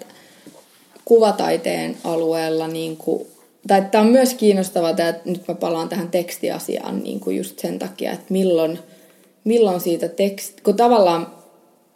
kuvataiteen 1.05 1.97
alueella, 2.03 2.67
niin 2.67 2.97
kuin, 2.97 3.27
tai 3.67 3.81
tämä 3.91 4.03
on 4.03 4.09
myös 4.09 4.33
kiinnostavaa, 4.33 4.89
että 4.89 5.19
nyt 5.25 5.47
mä 5.47 5.55
palaan 5.55 5.89
tähän 5.89 6.09
tekstiasiaan 6.09 7.03
niin 7.03 7.19
kuin 7.19 7.37
just 7.37 7.59
sen 7.59 7.79
takia, 7.79 8.11
että 8.11 8.25
milloin, 8.29 8.79
milloin 9.43 9.81
siitä 9.81 10.07
teksti, 10.07 10.61
kun 10.61 10.75
tavallaan 10.75 11.27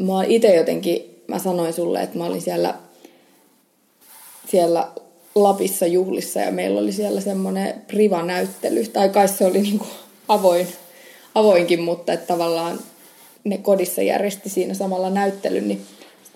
mä 0.01 0.23
itse 0.23 0.55
jotenkin, 0.55 1.23
mä 1.27 1.39
sanoin 1.39 1.73
sulle, 1.73 2.01
että 2.01 2.17
mä 2.17 2.25
olin 2.25 2.41
siellä, 2.41 2.75
siellä 4.51 4.87
Lapissa 5.35 5.85
juhlissa 5.85 6.39
ja 6.39 6.51
meillä 6.51 6.79
oli 6.79 6.91
siellä 6.91 7.21
semmoinen 7.21 7.81
priva-näyttely, 7.87 8.85
tai 8.85 9.09
kai 9.09 9.27
se 9.27 9.45
oli 9.45 9.61
niin 9.61 9.79
kuin 9.79 9.89
avoin 10.27 10.67
avoinkin, 11.39 11.81
mutta 11.81 12.13
että 12.13 12.27
tavallaan 12.27 12.79
ne 13.43 13.57
kodissa 13.57 14.01
järjesti 14.01 14.49
siinä 14.49 14.73
samalla 14.73 15.09
näyttelyn, 15.09 15.67
niin 15.67 15.81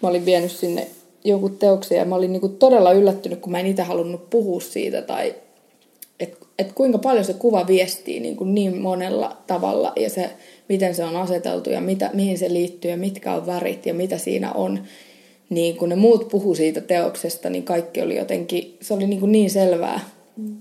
mä 0.01 0.10
olin 0.10 0.25
vienyt 0.25 0.51
sinne 0.51 0.88
joku 1.24 1.50
teoksen 1.50 1.98
ja 1.98 2.05
mä 2.05 2.15
olin 2.15 2.31
niin 2.31 2.41
kuin 2.41 2.58
todella 2.58 2.91
yllättynyt, 2.91 3.39
kun 3.39 3.51
mä 3.51 3.60
en 3.60 3.65
itse 3.65 3.84
halunnut 3.84 4.29
puhua 4.29 4.62
siitä 4.62 5.01
tai 5.01 5.36
että 6.20 6.46
et 6.60 6.72
kuinka 6.72 6.98
paljon 6.98 7.25
se 7.25 7.34
kuva 7.34 7.67
viestii 7.67 8.20
niin, 8.20 8.36
kuin 8.36 8.55
niin 8.55 8.81
monella 8.81 9.38
tavalla 9.48 9.93
ja 9.96 10.10
se, 10.10 10.29
miten 10.70 10.96
se 10.96 11.03
on 11.03 11.15
aseteltu 11.15 11.70
ja 11.70 11.81
mitä, 11.81 12.10
mihin 12.13 12.38
se 12.38 12.53
liittyy 12.53 12.91
ja 12.91 12.98
mitkä 12.98 13.34
on 13.34 13.46
värit 13.46 13.86
ja 13.86 13.93
mitä 13.93 14.17
siinä 14.17 14.53
on. 14.53 14.84
Niin 15.50 15.77
kun 15.77 15.89
ne 15.89 15.96
muut 15.96 16.27
puhu 16.27 16.55
siitä 16.55 16.81
teoksesta, 16.81 17.50
niin 17.50 17.63
kaikki 17.63 18.01
oli 18.01 18.17
jotenkin, 18.17 18.77
se 18.81 18.93
oli 18.93 19.08
niin, 19.08 19.20
kuin 19.20 19.31
niin 19.31 19.50
selvää, 19.50 20.00
mm. 20.38 20.55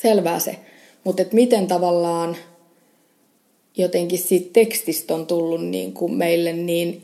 selvää 0.00 0.38
se. 0.38 0.56
Mutta 1.04 1.22
miten 1.32 1.66
tavallaan 1.66 2.36
jotenkin 3.80 4.18
siitä 4.18 4.50
tekstistä 4.52 5.14
on 5.14 5.26
tullut 5.26 5.66
niin 5.66 5.92
kuin 5.92 6.14
meille 6.14 6.52
niin... 6.52 7.02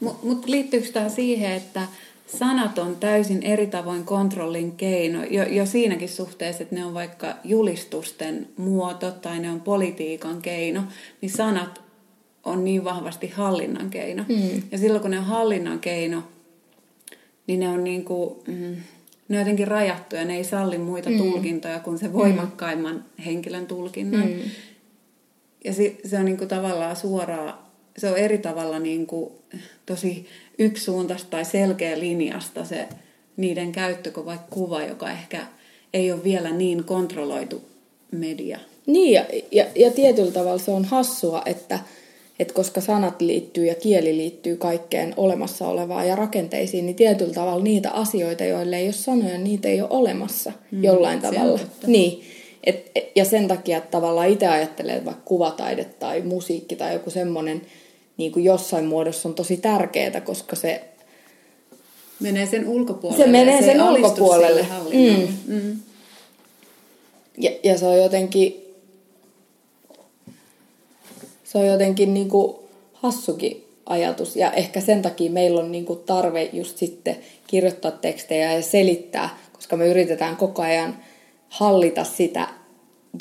Mutta 0.00 0.26
mut 0.26 0.46
liittyykö 0.46 0.88
tämä 0.92 1.08
siihen, 1.08 1.52
että 1.52 1.82
sanat 2.26 2.78
on 2.78 2.96
täysin 2.96 3.42
eri 3.42 3.66
tavoin 3.66 4.04
kontrollin 4.04 4.72
keino, 4.72 5.24
jo, 5.24 5.44
jo 5.44 5.66
siinäkin 5.66 6.08
suhteessa, 6.08 6.62
että 6.62 6.74
ne 6.74 6.84
on 6.84 6.94
vaikka 6.94 7.34
julistusten 7.44 8.48
muoto 8.56 9.10
tai 9.10 9.40
ne 9.40 9.50
on 9.50 9.60
politiikan 9.60 10.42
keino, 10.42 10.82
niin 11.20 11.30
sanat 11.30 11.80
on 12.44 12.64
niin 12.64 12.84
vahvasti 12.84 13.28
hallinnan 13.28 13.90
keino. 13.90 14.24
Mm. 14.28 14.62
Ja 14.72 14.78
silloin 14.78 15.02
kun 15.02 15.10
ne 15.10 15.18
on 15.18 15.24
hallinnan 15.24 15.78
keino, 15.78 16.22
niin 17.46 17.60
ne 17.60 17.68
on 17.68 17.84
niin 17.84 18.04
kuin, 18.04 18.34
mm, 18.46 18.76
ne 19.28 19.36
on 19.36 19.38
jotenkin 19.38 19.68
rajattuja, 19.68 20.24
ne 20.24 20.36
ei 20.36 20.44
salli 20.44 20.78
muita 20.78 21.10
mm. 21.10 21.18
tulkintoja 21.18 21.78
kuin 21.78 21.98
se 21.98 22.12
voimakkaimman 22.12 22.94
mm. 22.94 23.22
henkilön 23.22 23.66
tulkinnan. 23.66 24.28
Mm. 24.28 24.40
Ja 25.66 25.72
se, 25.72 25.96
se 26.04 26.18
on 26.18 26.24
niin 26.24 26.36
kuin 26.36 26.48
tavallaan 26.48 26.96
suoraan, 26.96 27.58
se 27.98 28.10
on 28.10 28.18
eri 28.18 28.38
tavalla 28.38 28.78
niin 28.78 29.06
kuin 29.06 29.32
tosi 29.86 30.26
yksisuuntaista 30.58 31.30
tai 31.30 31.44
selkeä 31.44 31.98
linjasta 31.98 32.64
se 32.64 32.88
niiden 33.36 33.72
käyttö 33.72 34.10
kuin 34.10 34.26
vaikka 34.26 34.46
kuva, 34.50 34.82
joka 34.82 35.10
ehkä 35.10 35.46
ei 35.94 36.12
ole 36.12 36.24
vielä 36.24 36.50
niin 36.50 36.84
kontrolloitu 36.84 37.60
media. 38.10 38.58
Niin, 38.86 39.12
ja, 39.12 39.24
ja, 39.52 39.66
ja 39.74 39.90
tietyllä 39.90 40.32
tavalla 40.32 40.58
se 40.58 40.70
on 40.70 40.84
hassua, 40.84 41.42
että, 41.46 41.78
että 42.38 42.54
koska 42.54 42.80
sanat 42.80 43.20
liittyy 43.20 43.66
ja 43.66 43.74
kieli 43.74 44.16
liittyy 44.16 44.56
kaikkeen 44.56 45.14
olemassa 45.16 45.68
olevaan 45.68 46.08
ja 46.08 46.16
rakenteisiin, 46.16 46.86
niin 46.86 46.96
tietyllä 46.96 47.34
tavalla 47.34 47.64
niitä 47.64 47.90
asioita, 47.90 48.44
joille 48.44 48.76
ei 48.76 48.86
ole 48.86 48.92
sanoja, 48.92 49.38
niitä 49.38 49.68
ei 49.68 49.80
ole 49.80 49.90
olemassa 49.90 50.52
mm, 50.70 50.84
jollain 50.84 51.20
tavalla. 51.20 51.60
Niin. 51.86 52.35
Et, 52.66 52.90
ja 53.14 53.24
sen 53.24 53.48
takia 53.48 53.78
että 53.78 53.90
tavallaan 53.90 54.28
itse 54.28 54.46
ajattelee, 54.46 54.94
että 54.94 55.06
vaikka 55.06 55.22
kuvataide 55.24 55.84
tai 55.84 56.20
musiikki 56.20 56.76
tai 56.76 56.92
joku 56.92 57.10
semmoinen 57.10 57.62
niin 58.16 58.32
kuin 58.32 58.44
jossain 58.44 58.84
muodossa 58.84 59.28
on 59.28 59.34
tosi 59.34 59.56
tärkeää, 59.56 60.20
koska 60.20 60.56
se 60.56 60.84
menee 62.20 62.46
sen 62.46 62.68
ulkopuolelle. 62.68 63.24
Se 63.24 63.30
menee 63.30 63.62
sen 63.62 63.82
ulkopuolelle. 63.82 64.66
Mm. 64.92 65.28
Mm. 65.46 65.76
Ja, 67.38 67.50
ja 67.62 67.78
se 67.78 67.86
on 67.86 67.98
jotenkin 67.98 68.66
se 71.44 71.58
on 71.58 71.66
jotenkin 71.66 72.14
niin 72.14 72.28
kuin 72.28 72.56
hassukin 72.92 73.64
ajatus. 73.86 74.36
Ja 74.36 74.52
ehkä 74.52 74.80
sen 74.80 75.02
takia 75.02 75.30
meillä 75.30 75.60
on 75.60 75.72
niin 75.72 75.84
kuin 75.84 75.98
tarve 75.98 76.50
just 76.52 76.78
sitten 76.78 77.16
kirjoittaa 77.46 77.90
tekstejä 77.90 78.52
ja 78.52 78.62
selittää, 78.62 79.38
koska 79.52 79.76
me 79.76 79.88
yritetään 79.88 80.36
koko 80.36 80.62
ajan 80.62 80.96
hallita 81.48 82.04
sitä, 82.04 82.48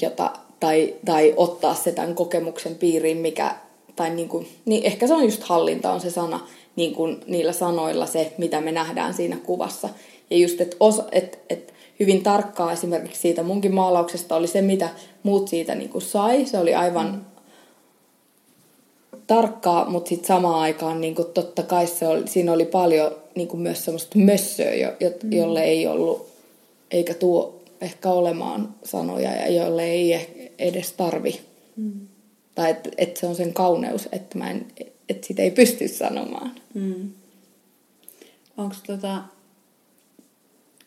jota, 0.01 0.31
tai, 0.59 0.93
tai 1.05 1.33
ottaa 1.37 1.75
se 1.75 1.91
tämän 1.91 2.15
kokemuksen 2.15 2.75
piiriin, 2.75 3.17
mikä 3.17 3.55
tai 3.95 4.09
niin 4.09 4.29
kuin, 4.29 4.47
niin 4.65 4.83
ehkä 4.83 5.07
se 5.07 5.13
on 5.13 5.23
just 5.23 5.43
hallinta 5.43 5.91
on 5.91 6.01
se 6.01 6.09
sana, 6.09 6.47
niin 6.75 6.95
kuin 6.95 7.17
niillä 7.27 7.51
sanoilla 7.51 8.05
se, 8.05 8.33
mitä 8.37 8.61
me 8.61 8.71
nähdään 8.71 9.13
siinä 9.13 9.37
kuvassa. 9.37 9.89
Ja 10.29 10.37
just, 10.37 10.61
että 10.61 10.77
et, 11.11 11.39
et 11.49 11.73
hyvin 11.99 12.23
tarkkaa 12.23 12.71
esimerkiksi 12.71 13.21
siitä 13.21 13.43
munkin 13.43 13.73
maalauksesta 13.73 14.35
oli 14.35 14.47
se, 14.47 14.61
mitä 14.61 14.89
muut 15.23 15.47
siitä 15.47 15.75
niin 15.75 15.89
kuin 15.89 16.01
sai. 16.01 16.45
Se 16.45 16.59
oli 16.59 16.75
aivan 16.75 17.11
mm. 17.11 17.21
tarkkaa, 19.27 19.89
mutta 19.89 20.09
sitten 20.09 20.27
samaan 20.27 20.59
aikaan 20.59 21.01
niin 21.01 21.15
kuin 21.15 21.27
totta 21.33 21.63
kai 21.63 21.87
se 21.87 22.07
oli, 22.07 22.27
siinä 22.27 22.53
oli 22.53 22.65
paljon 22.65 23.11
niin 23.35 23.47
kuin 23.47 23.61
myös 23.61 23.85
semmoista 23.85 24.19
mössöä, 24.19 24.73
jo, 24.73 24.93
jo, 24.99 25.11
mm. 25.23 25.31
jolle 25.31 25.63
ei 25.63 25.87
ollut, 25.87 26.27
eikä 26.91 27.13
tuo 27.13 27.54
ehkä 27.81 28.09
olemaan 28.09 28.75
sanoja 28.83 29.31
ja 29.31 29.51
jolle 29.51 29.83
ei 29.83 30.13
edes 30.59 30.91
tarvi. 30.91 31.41
Mm. 31.75 32.07
Tai 32.55 32.71
että 32.71 32.89
et 32.97 33.17
se 33.17 33.27
on 33.27 33.35
sen 33.35 33.53
kauneus, 33.53 34.09
että 34.11 34.37
mä 34.37 34.51
en, 34.51 34.67
et 35.09 35.23
sitä 35.23 35.41
ei 35.41 35.51
pysty 35.51 35.87
sanomaan. 35.87 36.55
Mm. 36.73 37.11
Onko 38.57 38.75
tota, 38.87 39.23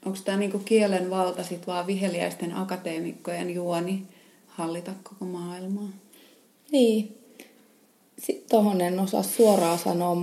onko 0.07 0.19
tämä 0.25 0.39
niinku 0.39 0.59
kielen 0.59 1.11
valta 1.11 1.45
sit 1.45 1.67
vaan 1.67 1.87
viheliäisten 1.87 2.55
akateemikkojen 2.55 3.55
juoni 3.55 4.03
hallita 4.47 4.93
koko 5.03 5.25
maailmaa? 5.25 5.89
Niin. 6.73 7.15
Sitten 8.19 8.49
tohon 8.49 8.81
en 8.81 9.01
osaa 9.01 9.23
suoraan 9.23 9.79
sanoa. 9.79 10.17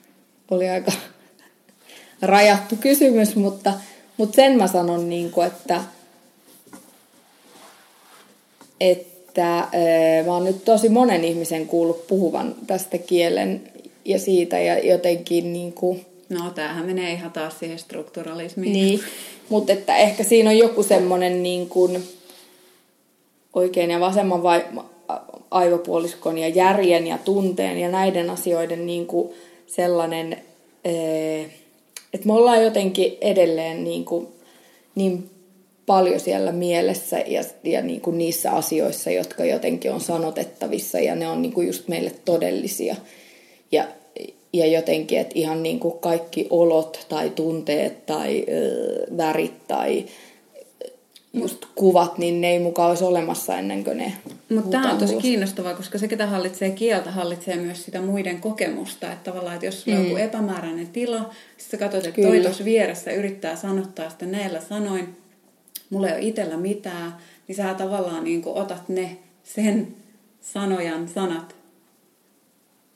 Oli 0.50 0.68
aika 0.68 0.92
rajattu 2.22 2.76
kysymys, 2.76 3.36
mutta, 3.36 3.74
mutta 4.16 4.36
sen 4.36 4.56
mä 4.56 4.66
sanon, 4.66 5.08
niin 5.08 5.30
kuin, 5.30 5.46
että, 5.46 5.80
että 8.80 9.18
että 9.28 9.78
mä 10.26 10.34
oon 10.34 10.44
nyt 10.44 10.64
tosi 10.64 10.88
monen 10.88 11.24
ihmisen 11.24 11.66
kuullut 11.66 12.06
puhuvan 12.06 12.54
tästä 12.66 12.98
kielen 12.98 13.62
ja 14.04 14.18
siitä 14.18 14.58
ja 14.58 14.78
jotenkin 14.78 15.52
niin 15.52 15.72
kuin... 15.72 16.06
No, 16.28 16.50
tämähän 16.54 16.86
menee 16.86 17.12
ihan 17.12 17.32
taas 17.32 17.58
siihen 17.58 17.78
strukturalismiin. 17.78 18.72
Niin, 18.72 19.00
mutta 19.48 19.72
että 19.72 19.96
ehkä 19.96 20.24
siinä 20.24 20.50
on 20.50 20.58
joku 20.58 20.82
semmoinen 20.82 21.42
niin 21.42 21.68
kuin 21.68 22.02
oikein 23.52 23.90
ja 23.90 24.00
vasemman 24.00 24.42
vai, 24.42 24.64
aivopuoliskon 25.50 26.38
ja 26.38 26.48
järjen 26.48 27.06
ja 27.06 27.18
tunteen 27.18 27.78
ja 27.78 27.88
näiden 27.88 28.30
asioiden 28.30 28.86
niin 28.86 29.06
kuin 29.06 29.32
sellainen, 29.66 30.32
että 32.14 32.26
me 32.26 32.32
ollaan 32.32 32.62
jotenkin 32.62 33.18
edelleen 33.20 33.84
niin, 33.84 34.04
kuin, 34.04 34.28
niin 34.94 35.30
paljon 35.88 36.20
siellä 36.20 36.52
mielessä 36.52 37.18
ja, 37.18 37.42
ja 37.64 37.82
niin 37.82 38.00
kuin 38.00 38.18
niissä 38.18 38.50
asioissa, 38.50 39.10
jotka 39.10 39.44
jotenkin 39.44 39.92
on 39.92 40.00
sanotettavissa 40.00 40.98
ja 40.98 41.14
ne 41.14 41.28
on 41.28 41.42
niin 41.42 41.52
kuin 41.52 41.66
just 41.66 41.88
meille 41.88 42.12
todellisia. 42.24 42.96
Ja, 43.72 43.84
ja 44.52 44.66
jotenkin, 44.66 45.18
että 45.18 45.32
ihan 45.34 45.62
niin 45.62 45.80
kuin 45.80 45.98
kaikki 45.98 46.46
olot 46.50 47.06
tai 47.08 47.30
tunteet 47.30 48.06
tai 48.06 48.44
ö, 48.48 49.06
värit 49.16 49.66
tai 49.68 50.04
just 51.32 51.64
kuvat, 51.74 52.18
niin 52.18 52.40
ne 52.40 52.50
ei 52.50 52.58
mukaan 52.58 52.88
olisi 52.88 53.04
olemassa 53.04 53.58
ennen 53.58 53.84
kuin 53.84 53.96
ne 53.96 54.12
Mutta 54.48 54.70
tämä 54.70 54.92
on 54.92 54.98
tosi 54.98 55.12
ulos. 55.12 55.22
kiinnostavaa, 55.22 55.74
koska 55.74 55.98
se, 55.98 56.08
ketä 56.08 56.26
hallitsee 56.26 56.70
kieltä, 56.70 57.10
hallitsee 57.10 57.56
myös 57.56 57.84
sitä 57.84 58.00
muiden 58.00 58.40
kokemusta. 58.40 59.12
Että 59.12 59.30
tavallaan, 59.30 59.54
että 59.54 59.66
jos 59.66 59.82
sulla 59.82 59.96
on 59.96 60.02
mm. 60.02 60.08
joku 60.08 60.22
epämääräinen 60.22 60.86
tila, 60.86 61.18
sitten 61.58 61.70
sä 61.70 61.76
katsot, 61.76 62.06
että 62.06 62.14
Kyllä. 62.14 62.28
toi 62.28 62.40
tuossa 62.40 62.64
vieressä 62.64 63.12
yrittää 63.12 63.56
sanottaa 63.56 64.10
sitä 64.10 64.26
näillä 64.26 64.60
sanoin, 64.60 65.16
mulla 65.90 66.08
ei 66.08 66.14
ole 66.14 66.22
itsellä 66.22 66.56
mitään, 66.56 67.16
niin 67.48 67.56
sä 67.56 67.74
tavallaan 67.74 68.24
niin 68.24 68.42
kuin 68.42 68.56
otat 68.56 68.88
ne 68.88 69.18
sen 69.44 69.88
sanojan 70.40 71.08
sanat 71.08 71.56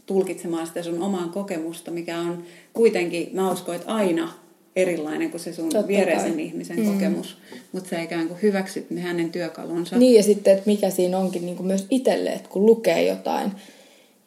tulkitsemaan 0.06 0.66
sitä 0.66 0.82
sun 0.82 1.02
omaan 1.02 1.30
kokemusta, 1.30 1.90
mikä 1.90 2.18
on 2.18 2.42
kuitenkin, 2.72 3.30
mä 3.32 3.50
uskon, 3.50 3.74
että 3.74 3.94
aina 3.94 4.32
erilainen 4.76 5.30
kuin 5.30 5.40
se 5.40 5.52
sun 5.52 5.68
Totta 5.68 5.88
viereisen 5.88 6.34
kai. 6.34 6.42
ihmisen 6.42 6.78
mm. 6.78 6.92
kokemus, 6.92 7.36
mutta 7.72 7.90
sä 7.90 8.00
ikään 8.00 8.28
kuin 8.28 8.42
hyväksyt 8.42 8.90
ne 8.90 9.00
hänen 9.00 9.32
työkalunsa. 9.32 9.98
Niin 9.98 10.14
ja 10.14 10.22
sitten, 10.22 10.52
että 10.52 10.70
mikä 10.70 10.90
siinä 10.90 11.18
onkin 11.18 11.46
niin 11.46 11.56
kuin 11.56 11.66
myös 11.66 11.86
itselle, 11.90 12.30
että 12.30 12.48
kun 12.48 12.66
lukee 12.66 13.08
jotain 13.08 13.52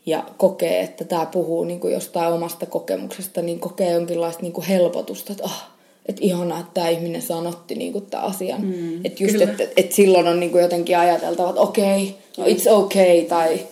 ja 0.05 0.23
kokee, 0.37 0.81
että 0.81 1.03
tämä 1.03 1.25
puhuu 1.25 1.63
niin 1.63 1.79
kuin 1.79 1.93
jostain 1.93 2.33
omasta 2.33 2.65
kokemuksesta, 2.65 3.41
niin 3.41 3.59
kokee 3.59 3.91
jonkinlaista 3.91 4.41
niin 4.41 4.53
kuin 4.53 4.67
helpotusta, 4.67 5.31
että 5.31 5.43
oh, 5.43 5.63
että 6.05 6.21
ihanaa, 6.25 6.59
että 6.59 6.71
tämä 6.73 6.89
ihminen 6.89 7.21
sanotti 7.21 7.75
niinku 7.75 8.01
tämän 8.01 8.25
asian. 8.25 8.61
Mm, 8.61 9.05
että 9.05 9.23
just, 9.23 9.41
että 9.41 9.63
et 9.77 9.91
silloin 9.91 10.27
on 10.27 10.39
niinku 10.39 10.57
jotenkin 10.57 10.97
ajateltava, 10.97 11.49
että 11.49 11.61
okei, 11.61 12.15
okay, 12.37 12.53
no 12.53 12.59
it's 12.59 12.71
okay, 12.71 13.21
tai... 13.21 13.67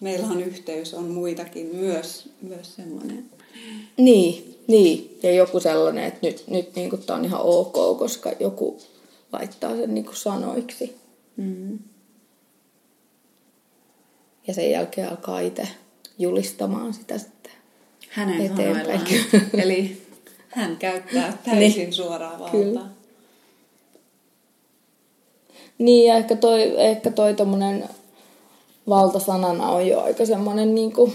Meillä 0.00 0.26
on 0.26 0.42
yhteys, 0.42 0.94
on 0.94 1.04
muitakin 1.04 1.76
myös, 1.76 2.28
myös 2.42 2.74
semmoinen. 2.74 3.24
Niin, 3.96 4.58
niin, 4.66 5.18
ja 5.22 5.32
joku 5.32 5.60
sellainen, 5.60 6.04
että 6.04 6.18
nyt, 6.22 6.44
nyt 6.48 6.76
niinku 6.76 6.96
tämä 6.96 7.18
on 7.18 7.24
ihan 7.24 7.40
ok, 7.42 7.98
koska 7.98 8.32
joku 8.40 8.78
laittaa 9.32 9.76
sen 9.76 9.94
niinku 9.94 10.12
sanoiksi. 10.12 10.96
Mm. 11.36 11.78
Ja 14.46 14.54
sen 14.54 14.70
jälkeen 14.70 15.08
alkaa 15.08 15.40
itse 15.40 15.68
julistamaan 16.18 16.94
sitä 16.94 17.18
sitten 17.18 17.52
Hänen 18.14 18.40
eteenpäin. 18.40 19.00
Eli 19.62 20.03
hän 20.54 20.76
käyttää 20.76 21.38
täysin 21.44 21.76
niin. 21.76 21.92
suoraa 21.92 22.32
valtaa. 22.38 22.50
Kyllä. 22.50 22.80
Niin, 25.78 26.08
ja 26.08 26.16
ehkä 26.16 26.36
toi, 26.36 26.74
ehkä 26.76 27.10
toi 27.10 27.34
tommonen 27.34 27.88
valtasanana 28.88 29.68
on 29.68 29.86
jo 29.86 30.00
aika 30.00 30.26
semmoinen 30.26 30.74
niin 30.74 30.92
kuin 30.92 31.12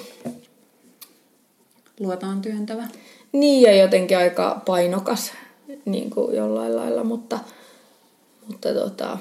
luotaan 2.00 2.42
työntävä. 2.42 2.88
Niin, 3.32 3.62
ja 3.62 3.76
jotenkin 3.76 4.18
aika 4.18 4.62
painokas 4.66 5.32
niin 5.86 6.10
kuin 6.10 6.36
jollain 6.36 6.76
lailla, 6.76 7.04
mutta, 7.04 7.40
mutta 8.48 8.74
tota, 8.74 9.18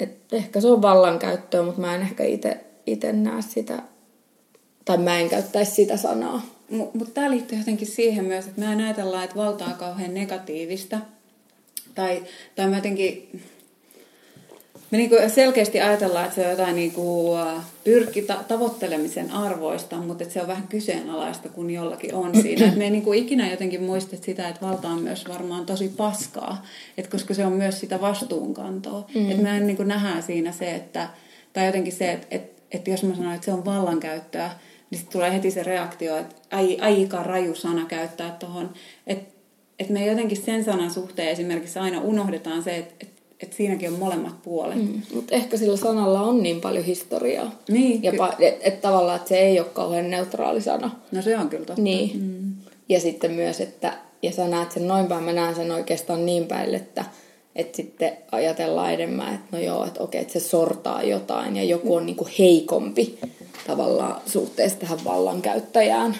et 0.00 0.32
ehkä 0.32 0.60
se 0.60 0.68
on 0.68 0.82
vallankäyttöä, 0.82 1.62
mutta 1.62 1.80
mä 1.80 1.94
en 1.94 2.02
ehkä 2.02 2.24
itse 2.86 3.12
näe 3.12 3.42
sitä, 3.42 3.82
tai 4.84 4.98
mä 4.98 5.18
en 5.18 5.28
käyttäisi 5.28 5.72
sitä 5.72 5.96
sanaa. 5.96 6.42
Mutta 6.72 6.98
mut 6.98 7.14
tämä 7.14 7.30
liittyy 7.30 7.58
jotenkin 7.58 7.88
siihen 7.88 8.24
myös, 8.24 8.46
että 8.46 8.60
mä 8.60 8.72
en 8.72 8.80
ajatella, 8.80 9.24
että 9.24 9.36
valta 9.36 9.64
on 9.64 9.74
kauhean 9.74 10.14
negatiivista. 10.14 10.98
Tai, 11.94 12.22
tai 12.56 12.68
mä 12.68 12.76
jotenkin, 12.76 13.40
me 14.90 14.98
niinku 14.98 15.16
selkeästi 15.28 15.80
ajatellaan, 15.80 16.24
että 16.24 16.34
se 16.34 16.44
on 16.44 16.50
jotain 16.50 16.76
niinku 16.76 17.34
pyrki 17.84 18.22
ta- 18.22 18.44
tavoittelemisen 18.48 19.30
arvoista, 19.30 19.96
mutta 19.96 20.24
se 20.28 20.40
on 20.40 20.48
vähän 20.48 20.68
kyseenalaista, 20.68 21.48
kun 21.48 21.70
jollakin 21.70 22.14
on 22.14 22.30
siinä. 22.42 22.66
Et 22.66 22.76
me 22.76 22.84
ei 22.84 22.90
niinku 22.90 23.12
ikinä 23.12 23.50
jotenkin 23.50 23.82
muista 23.82 24.16
sitä, 24.20 24.48
että 24.48 24.66
valta 24.66 24.88
on 24.88 25.02
myös 25.02 25.24
varmaan 25.28 25.66
tosi 25.66 25.88
paskaa, 25.88 26.66
et 26.98 27.08
koska 27.08 27.34
se 27.34 27.46
on 27.46 27.52
myös 27.52 27.80
sitä 27.80 28.00
vastuunkantoa. 28.00 29.06
Mm. 29.14 29.30
Et 29.30 29.42
me 29.42 29.60
niinku 29.60 29.82
nähdään 29.82 30.22
siinä 30.22 30.52
se, 30.52 30.74
että, 30.74 31.08
tai 31.52 31.66
jotenkin 31.66 31.92
se, 31.92 32.12
että 32.12 32.26
et, 32.30 32.52
et 32.72 32.88
jos 32.88 33.02
mä 33.02 33.14
sanon, 33.14 33.34
että 33.34 33.44
se 33.44 33.52
on 33.52 33.64
vallankäyttöä, 33.64 34.50
niin 34.92 34.98
sitten 34.98 35.12
tulee 35.12 35.32
heti 35.32 35.50
se 35.50 35.62
reaktio, 35.62 36.16
että 36.16 36.34
ai, 36.50 36.78
aika 36.80 37.22
raju 37.22 37.54
sana 37.54 37.84
käyttää 37.84 38.36
tuohon. 38.38 38.70
Että 39.06 39.34
et 39.78 39.88
me 39.88 40.06
jotenkin 40.06 40.42
sen 40.42 40.64
sanan 40.64 40.90
suhteen 40.90 41.28
esimerkiksi 41.28 41.78
aina 41.78 42.00
unohdetaan 42.00 42.62
se, 42.62 42.76
että 42.76 42.94
et, 43.00 43.08
et 43.40 43.52
siinäkin 43.52 43.92
on 43.92 43.98
molemmat 43.98 44.42
puolet. 44.42 44.76
Mm, 44.76 45.02
mutta 45.14 45.34
ehkä 45.34 45.56
sillä 45.56 45.76
sanalla 45.76 46.20
on 46.20 46.42
niin 46.42 46.60
paljon 46.60 46.84
historiaa. 46.84 47.50
Niin. 47.68 48.02
Ja 48.02 48.12
pa- 48.12 48.34
et, 48.38 48.58
et 48.60 48.80
tavallaan, 48.80 49.16
että 49.16 49.28
se 49.28 49.38
ei 49.38 49.60
ole 49.60 49.68
kauhean 49.72 50.10
neutraali 50.10 50.60
sana. 50.60 50.90
No 51.12 51.22
se 51.22 51.38
on 51.38 51.48
kyllä 51.48 51.64
totta. 51.64 51.82
Niin. 51.82 52.22
Mm. 52.22 52.54
Ja 52.88 53.00
sitten 53.00 53.30
myös, 53.30 53.60
että 53.60 53.98
ja 54.22 54.32
sä 54.32 54.48
näet 54.48 54.72
sen 54.72 54.88
noin 54.88 55.06
päin, 55.06 55.24
mä 55.24 55.32
näen 55.32 55.54
sen 55.54 55.70
oikeastaan 55.70 56.26
niin 56.26 56.46
päin, 56.46 56.74
että 56.74 57.04
että 57.56 57.76
sitten 57.76 58.16
ajatellaan 58.32 58.94
enemmän, 58.94 59.34
että 59.34 59.46
no 59.52 59.58
joo, 59.58 59.84
että 59.84 60.02
okei, 60.02 60.20
että 60.20 60.32
se 60.32 60.40
sortaa 60.40 61.02
jotain 61.02 61.56
ja 61.56 61.64
joku 61.64 61.94
on 61.94 62.06
niinku 62.06 62.28
heikompi 62.38 63.18
tavallaan 63.66 64.20
suhteessa 64.26 64.78
tähän 64.78 65.04
vallankäyttäjään 65.04 66.16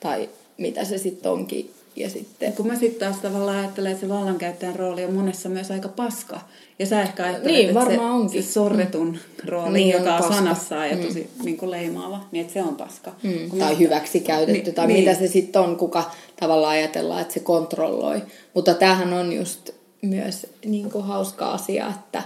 tai 0.00 0.28
mitä 0.58 0.84
se 0.84 0.98
sitten 0.98 1.32
onkin. 1.32 1.70
Ja 1.96 2.10
sitten... 2.10 2.52
Kun 2.52 2.66
mä 2.66 2.76
sitten 2.76 3.08
taas 3.08 3.22
tavallaan 3.22 3.58
ajattelen, 3.58 3.92
että 3.92 4.00
se 4.00 4.08
vallankäyttäjän 4.08 4.76
rooli 4.76 5.04
on 5.04 5.14
monessa 5.14 5.48
myös 5.48 5.70
aika 5.70 5.88
paska. 5.88 6.40
Ja 6.78 6.86
sä 6.86 7.02
ehkä 7.02 7.24
ajattelet, 7.24 7.56
niin, 7.56 7.68
että 7.68 7.90
se, 7.90 8.00
onkin. 8.00 8.42
se 8.42 8.52
sorretun 8.52 9.08
mm. 9.08 9.48
rooli, 9.48 9.78
niin, 9.78 9.90
joka 9.90 10.16
on, 10.16 10.24
on 10.24 10.34
sanassaan 10.34 10.90
ja 10.90 10.96
mm. 10.96 11.02
tosi 11.02 11.30
niin 11.44 11.56
kuin 11.56 11.70
leimaava, 11.70 12.20
niin 12.32 12.40
että 12.40 12.52
se 12.52 12.62
on 12.62 12.76
paska. 12.76 13.12
Mm. 13.22 13.58
Tai 13.58 13.72
mä... 13.72 13.78
hyväksi 13.78 14.20
käytetty, 14.20 14.62
niin, 14.62 14.74
tai 14.74 14.86
niin. 14.86 15.00
mitä 15.00 15.14
se 15.14 15.28
sitten 15.28 15.62
on, 15.62 15.76
kuka 15.76 16.10
tavallaan 16.40 16.72
ajatellaan, 16.72 17.20
että 17.20 17.34
se 17.34 17.40
kontrolloi. 17.40 18.22
Mutta 18.54 18.74
tämähän 18.74 19.12
on 19.12 19.32
just 19.32 19.70
myös 20.02 20.46
niin 20.64 20.90
kuin 20.90 21.04
hauska 21.04 21.52
asia, 21.52 21.92
että 22.00 22.22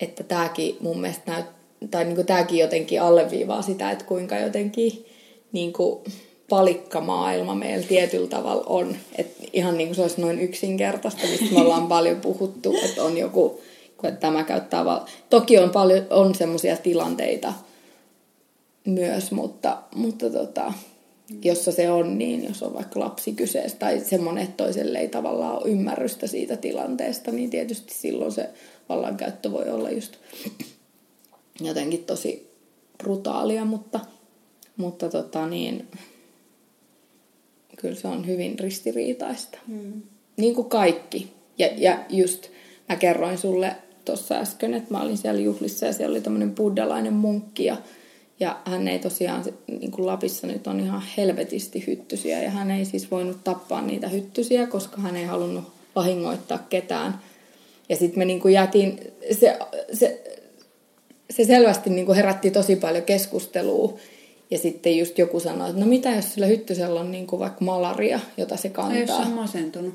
että 0.00 0.22
tämäkin 0.22 0.76
mun 0.80 1.00
mielestä 1.00 1.32
näyt, 1.32 1.46
tai 1.90 2.04
niin 2.04 2.14
kuin 2.14 2.26
tämäkin 2.26 2.58
jotenkin 2.58 3.02
alleviivaa 3.02 3.62
sitä, 3.62 3.90
että 3.90 4.04
kuinka 4.04 4.38
jotenkin 4.38 5.06
niin 5.52 5.72
kuin 5.72 6.04
palikkamaailma 6.48 7.54
meillä 7.54 7.86
tietyllä 7.86 8.28
tavalla 8.28 8.64
on. 8.66 8.96
Että 9.18 9.44
ihan 9.52 9.76
niin 9.76 9.88
kuin 9.88 9.96
se 9.96 10.02
olisi 10.02 10.20
noin 10.20 10.40
yksinkertaista, 10.40 11.26
mistä 11.26 11.54
me 11.54 11.60
ollaan 11.60 11.86
paljon 11.86 12.20
puhuttu, 12.20 12.76
että 12.84 13.04
on 13.04 13.18
joku, 13.18 13.60
että 14.02 14.20
tämä 14.20 14.44
käyttää 14.44 14.84
val... 14.84 15.00
Toki 15.30 15.58
on 15.58 15.70
paljon, 15.70 16.06
on 16.10 16.34
semmoisia 16.34 16.76
tilanteita 16.76 17.52
myös, 18.84 19.32
mutta, 19.32 19.78
mutta 19.94 20.30
tota, 20.30 20.72
jossa 21.42 21.72
se 21.72 21.90
on 21.90 22.18
niin, 22.18 22.44
jos 22.44 22.62
on 22.62 22.74
vaikka 22.74 23.00
lapsi 23.00 23.32
kyseessä 23.32 23.78
tai 23.78 24.00
semmoinen, 24.00 24.44
että 24.44 24.64
toiselle 24.64 24.98
ei 24.98 25.08
tavallaan 25.08 25.56
ole 25.56 25.70
ymmärrystä 25.70 26.26
siitä 26.26 26.56
tilanteesta, 26.56 27.30
niin 27.30 27.50
tietysti 27.50 27.94
silloin 27.94 28.32
se 28.32 28.48
vallankäyttö 28.88 29.52
voi 29.52 29.70
olla 29.70 29.90
just 29.90 30.12
jotenkin 31.60 32.04
tosi 32.04 32.54
brutaalia, 32.98 33.64
mutta, 33.64 34.00
mutta 34.76 35.08
tota 35.08 35.46
niin, 35.46 35.88
kyllä 37.76 37.94
se 37.94 38.08
on 38.08 38.26
hyvin 38.26 38.58
ristiriitaista. 38.58 39.58
Mm. 39.66 40.02
Niin 40.36 40.54
kuin 40.54 40.68
kaikki. 40.68 41.32
Ja, 41.58 41.68
ja 41.76 41.98
just 42.08 42.48
mä 42.88 42.96
kerroin 42.96 43.38
sulle 43.38 43.76
tuossa 44.04 44.34
äsken, 44.34 44.74
että 44.74 44.94
mä 44.94 45.02
olin 45.02 45.18
siellä 45.18 45.40
juhlissa 45.40 45.86
ja 45.86 45.92
siellä 45.92 46.12
oli 46.12 46.20
tämmöinen 46.20 46.54
buddalainen 46.54 47.12
munkki 47.12 47.64
ja, 47.64 47.76
ja 48.40 48.60
hän 48.64 48.88
ei 48.88 48.98
tosiaan, 48.98 49.44
niin 49.80 49.90
kuin 49.90 50.06
Lapissa 50.06 50.46
nyt 50.46 50.66
on 50.66 50.80
ihan 50.80 51.02
helvetisti 51.16 51.86
hyttysiä 51.86 52.42
ja 52.42 52.50
hän 52.50 52.70
ei 52.70 52.84
siis 52.84 53.10
voinut 53.10 53.44
tappaa 53.44 53.82
niitä 53.82 54.08
hyttysiä, 54.08 54.66
koska 54.66 55.00
hän 55.00 55.16
ei 55.16 55.24
halunnut 55.24 55.64
vahingoittaa 55.96 56.58
ketään. 56.58 57.20
Ja 57.88 57.96
sitten 57.96 58.18
me 58.18 58.24
niin 58.24 58.40
kuin 58.40 58.54
jätin, 58.54 59.00
se, 59.32 59.58
se, 59.92 60.22
se 61.36 61.44
selvästi 61.44 61.90
niin 61.90 62.06
kuin 62.06 62.16
herätti 62.16 62.50
tosi 62.50 62.76
paljon 62.76 63.04
keskustelua. 63.04 63.98
Ja 64.50 64.58
sitten 64.58 64.98
just 64.98 65.18
joku 65.18 65.40
sanoi, 65.40 65.70
että 65.70 65.80
no 65.80 65.86
mitä 65.86 66.10
jos 66.10 66.34
sillä 66.34 66.46
hyttysellä 66.46 67.00
on 67.00 67.10
niin 67.10 67.26
kuin 67.26 67.40
vaikka 67.40 67.64
malaria, 67.64 68.20
jota 68.36 68.56
se 68.56 68.68
kantaa. 68.68 68.96
Ei, 68.96 69.00
jos 69.00 69.10
on 69.10 69.30
masentunut. 69.30 69.94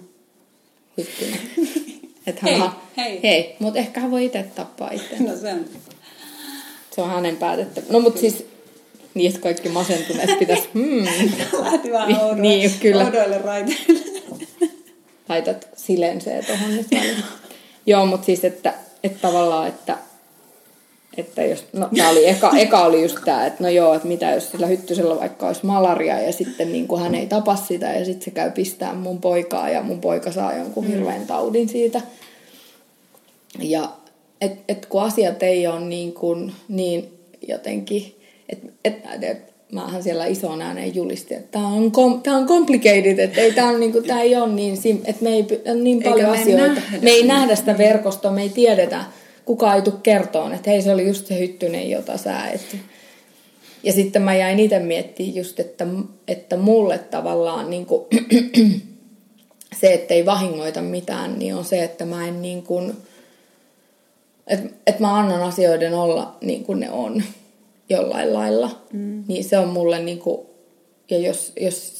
Hyttynen. 0.97 1.39
Että 2.27 2.41
hei, 2.43 2.59
hän, 2.59 2.71
hei. 2.97 3.19
hei. 3.23 3.55
mutta 3.59 3.79
ehkä 3.79 3.99
hän 3.99 4.11
voi 4.11 4.25
itse 4.25 4.45
tappaa 4.55 4.91
itse. 4.91 5.15
No 5.19 5.35
se 5.35 5.53
on. 5.53 5.65
Se 6.95 7.01
on 7.01 7.09
hänen 7.09 7.37
päätettävä. 7.37 7.85
No 7.89 7.99
mutta 7.99 8.19
siis 8.19 8.45
niin, 9.13 9.29
että 9.29 9.41
kaikki 9.41 9.69
masentuneet 9.69 10.39
pitäisi... 10.39 10.69
Hmm. 10.73 11.05
Lähti 11.63 11.91
vähän 11.91 12.21
oudoille, 12.21 12.41
niin, 12.41 12.71
kyllä. 12.79 13.05
oudoille 13.05 13.37
raiteille. 13.37 13.99
Laitat 15.29 15.67
silensee 15.75 16.43
tuohon 16.43 16.75
nyt 16.75 16.87
Joo, 17.85 18.05
mutta 18.05 18.25
siis, 18.25 18.45
että, 18.45 18.73
että 19.03 19.19
tavallaan, 19.21 19.67
että 19.67 19.97
että 21.17 21.43
jos, 21.43 21.65
no 21.73 21.89
tää 21.97 22.09
oli 22.09 22.27
eka, 22.27 22.51
eka 22.57 22.85
oli 22.85 23.01
just 23.01 23.17
tämä, 23.25 23.45
että 23.45 23.63
no 23.63 23.69
joo, 23.69 23.93
että 23.93 24.07
mitä 24.07 24.31
jos 24.31 24.51
sillä 24.51 24.67
hyttysellä 24.67 25.19
vaikka 25.19 25.47
olisi 25.47 25.65
malaria 25.65 26.19
ja 26.19 26.33
sitten 26.33 26.71
niin 26.71 26.87
kuin 26.87 27.01
hän 27.01 27.15
ei 27.15 27.27
tapa 27.27 27.55
sitä 27.55 27.93
ja 27.93 28.05
sitten 28.05 28.25
se 28.25 28.31
käy 28.31 28.51
pistää 28.51 28.93
mun 28.93 29.21
poikaa 29.21 29.69
ja 29.69 29.83
mun 29.83 30.01
poika 30.01 30.31
saa 30.31 30.57
jonkun 30.57 30.85
mm. 30.85 30.91
hirveän 30.91 31.27
taudin 31.27 31.69
siitä. 31.69 32.01
Ja 33.59 33.89
et, 34.41 34.51
et 34.67 34.85
kun 34.85 35.01
asiat 35.01 35.43
ei 35.43 35.67
ole 35.67 35.79
niin, 35.79 36.13
kuin, 36.13 36.53
niin 36.67 37.19
jotenkin, 37.47 38.15
että 38.49 38.67
et, 38.85 38.95
et, 39.21 39.49
mähän 39.71 40.03
siellä 40.03 40.25
ison 40.25 40.61
ääneen 40.61 40.95
julistin, 40.95 41.37
että 41.37 41.51
tämä 41.51 41.67
on, 41.67 41.91
kom, 41.91 42.21
tää 42.21 42.33
on 42.33 42.47
complicated, 42.47 43.19
että 43.19 43.41
ei, 43.41 43.53
tää 43.53 43.65
on, 43.65 43.79
niinku, 43.79 44.01
tää 44.01 44.21
ei 44.21 44.35
ole 44.35 44.53
niin, 44.53 44.77
että 45.05 45.23
me 45.23 45.29
ei 45.29 45.45
on 45.71 45.83
niin 45.83 46.03
paljon 46.03 46.29
Eikä 46.29 46.41
asioita. 46.41 46.81
Me, 46.91 46.99
me 47.01 47.09
ei 47.09 47.23
nähdä 47.23 47.55
sitä 47.55 47.77
verkostoa, 47.77 48.31
me 48.31 48.41
ei 48.41 48.49
tiedetä, 48.49 49.03
kukaan 49.49 49.75
ei 49.75 49.81
tule 49.81 49.95
kertoon, 50.03 50.53
että 50.53 50.69
hei 50.69 50.81
se 50.81 50.91
oli 50.93 51.07
just 51.07 51.27
se 51.27 51.39
hyttynen, 51.39 51.89
jota 51.89 52.17
sä 52.17 52.47
et. 52.47 52.77
Ja 53.83 53.93
sitten 53.93 54.21
mä 54.21 54.35
jäin 54.35 54.59
itse 54.59 54.79
miettimään 54.79 55.35
just, 55.35 55.59
että, 55.59 55.87
että 56.27 56.57
mulle 56.57 56.97
tavallaan 56.97 57.69
niin 57.69 57.85
kuin, 57.85 58.05
se, 59.81 59.93
että 59.93 60.13
ei 60.13 60.25
vahingoita 60.25 60.81
mitään, 60.81 61.39
niin 61.39 61.55
on 61.55 61.65
se, 61.65 61.83
että 61.83 62.05
mä 62.05 62.27
en 62.27 62.41
niin 62.41 62.63
kuin, 62.63 62.93
että, 64.47 64.69
että 64.87 65.01
mä 65.01 65.19
annan 65.19 65.43
asioiden 65.43 65.93
olla 65.93 66.37
niin 66.41 66.63
kuin 66.63 66.79
ne 66.79 66.91
on 66.91 67.23
jollain 67.89 68.33
lailla. 68.33 68.81
Mm. 68.93 69.23
Niin 69.27 69.43
se 69.43 69.57
on 69.57 69.67
mulle 69.67 69.99
niin 69.99 70.19
kuin, 70.19 70.47
ja 71.09 71.17
jos, 71.17 71.53
jos 71.61 71.91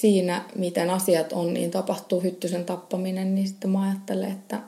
siinä, 0.00 0.44
miten 0.54 0.90
asiat 0.90 1.32
on, 1.32 1.54
niin 1.54 1.70
tapahtuu 1.70 2.20
hyttysen 2.20 2.64
tappaminen, 2.64 3.34
niin 3.34 3.48
sitten 3.48 3.70
mä 3.70 3.82
ajattelen, 3.82 4.32
että 4.32 4.60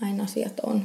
näin 0.00 0.20
asiat 0.20 0.60
on 0.66 0.84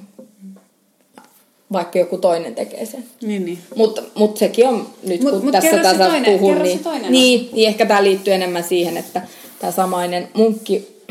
vaikka 1.71 1.99
joku 1.99 2.17
toinen 2.17 2.56
tekee 2.56 2.86
sen. 2.86 3.04
Niin, 3.21 3.45
niin. 3.45 3.58
Mutta 3.75 4.01
mut 4.15 4.38
sekin 4.38 4.67
on 4.67 4.88
nyt, 5.04 5.21
mut, 5.21 5.32
kun 5.32 5.43
mut 5.43 5.51
tässä 5.51 5.78
tässä 5.78 6.10
puhun, 6.25 6.62
niin, 6.62 6.82
niin, 7.10 7.49
niin 7.54 7.67
ehkä 7.67 7.86
tämä 7.86 8.04
liittyy 8.04 8.34
enemmän 8.34 8.63
siihen, 8.63 8.97
että 8.97 9.21
tämä 9.60 9.71
samainen 9.71 10.28
munkki 10.34 11.01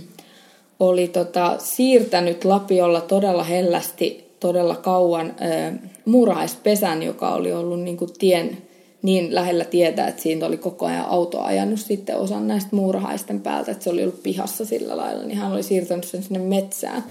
oli 0.80 1.08
tota, 1.08 1.56
siirtänyt 1.58 2.44
Lapiolla 2.44 3.00
todella 3.00 3.44
hellästi 3.44 4.28
todella 4.40 4.76
kauan 4.76 5.34
ö, 5.40 5.88
muurahaispesän, 6.04 7.02
joka 7.02 7.34
oli 7.34 7.52
ollut 7.52 7.80
niin 7.80 7.96
kuin 7.96 8.10
tien 8.18 8.58
niin 9.02 9.34
lähellä 9.34 9.64
tietä, 9.64 10.06
että 10.06 10.22
siitä 10.22 10.46
oli 10.46 10.56
koko 10.56 10.86
ajan 10.86 11.06
auto 11.08 11.40
ajanut 11.40 11.80
sitten 11.80 12.16
osan 12.16 12.48
näistä 12.48 12.76
muurahaisten 12.76 13.40
päältä, 13.40 13.72
että 13.72 13.84
se 13.84 13.90
oli 13.90 14.02
ollut 14.02 14.22
pihassa 14.22 14.64
sillä 14.64 14.96
lailla, 14.96 15.24
niin 15.24 15.38
hän 15.38 15.52
oli 15.52 15.62
siirtänyt 15.62 16.04
sen 16.04 16.22
sinne 16.22 16.38
metsään. 16.38 17.04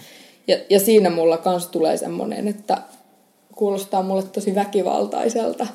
Ja, 0.48 0.58
ja 0.70 0.80
siinä 0.80 1.10
mulla 1.10 1.38
kans 1.38 1.68
tulee 1.68 1.98
semmoinen, 1.98 2.48
että 2.48 2.82
kuulostaa 3.56 4.04
mulle 4.04 4.24
tosi 4.24 4.56
väkivaltaiselta 4.56 5.68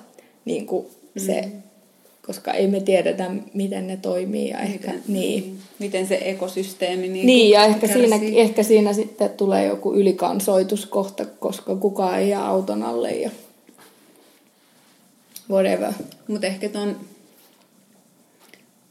niin 0.44 0.66
kuin 0.66 0.86
mm. 1.14 1.26
se, 1.26 1.48
koska 2.26 2.52
ei 2.52 2.66
me 2.66 2.80
tiedetä, 2.80 3.30
miten 3.54 3.86
ne 3.86 3.96
toimii. 3.96 4.48
Ja 4.48 4.60
ehkä, 4.60 4.92
miten, 4.92 5.02
niin. 5.08 5.58
miten 5.78 6.06
se 6.06 6.18
ekosysteemi 6.24 7.08
niin 7.08 7.26
Niin, 7.26 7.50
ja 7.50 7.64
ehkä 7.64 7.86
siinä, 7.86 8.20
ehkä 8.34 8.62
siinä 8.62 8.92
sitten 8.92 9.30
tulee 9.30 9.66
joku 9.66 9.94
ylikansoituskohta, 9.94 11.24
koska 11.24 11.76
kukaan 11.76 12.18
ei 12.18 12.28
jää 12.28 12.46
auton 12.46 12.82
alle. 12.82 13.10
Ja 13.10 13.30
whatever. 15.50 15.92
Mutta 16.28 16.46
ehkä 16.46 16.68
ton, 16.68 16.96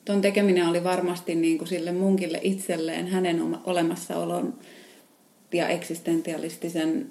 ton 0.05 0.21
tekeminen 0.21 0.67
oli 0.67 0.83
varmasti 0.83 1.35
niin 1.35 1.57
kuin 1.57 1.67
sille 1.67 1.91
munkille 1.91 2.39
itselleen, 2.41 3.07
hänen 3.07 3.57
olemassaolon 3.65 4.53
ja 5.53 5.67
eksistentialistisen 5.67 7.07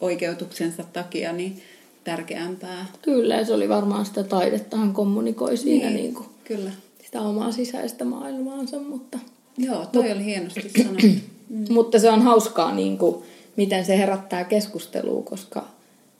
oikeutuksensa 0.00 0.84
takia 0.92 1.32
niin 1.32 1.62
tärkeämpää. 2.04 2.86
Kyllä, 3.02 3.34
ja 3.34 3.44
se 3.44 3.52
oli 3.52 3.68
varmaan 3.68 4.06
sitä 4.06 4.22
taidetta, 4.22 4.76
hän 4.76 4.92
kommunikoi 4.92 5.56
siinä 5.56 5.86
niin. 5.86 5.96
Niin 5.96 6.14
kuin 6.14 6.26
Kyllä. 6.44 6.70
sitä 7.04 7.20
omaa 7.20 7.52
sisäistä 7.52 8.04
maailmaansa, 8.04 8.78
mutta... 8.78 9.18
Joo, 9.58 9.86
toi 9.86 10.12
oli 10.12 10.24
hienosti 10.24 10.70
sanottu. 10.82 11.06
Mm. 11.48 11.64
Mutta 11.70 11.98
se 11.98 12.10
on 12.10 12.22
hauskaa, 12.22 12.74
niin 12.74 12.98
kuin, 12.98 13.16
miten 13.56 13.84
se 13.84 13.98
herättää 13.98 14.44
keskustelua, 14.44 15.22
koska 15.22 15.66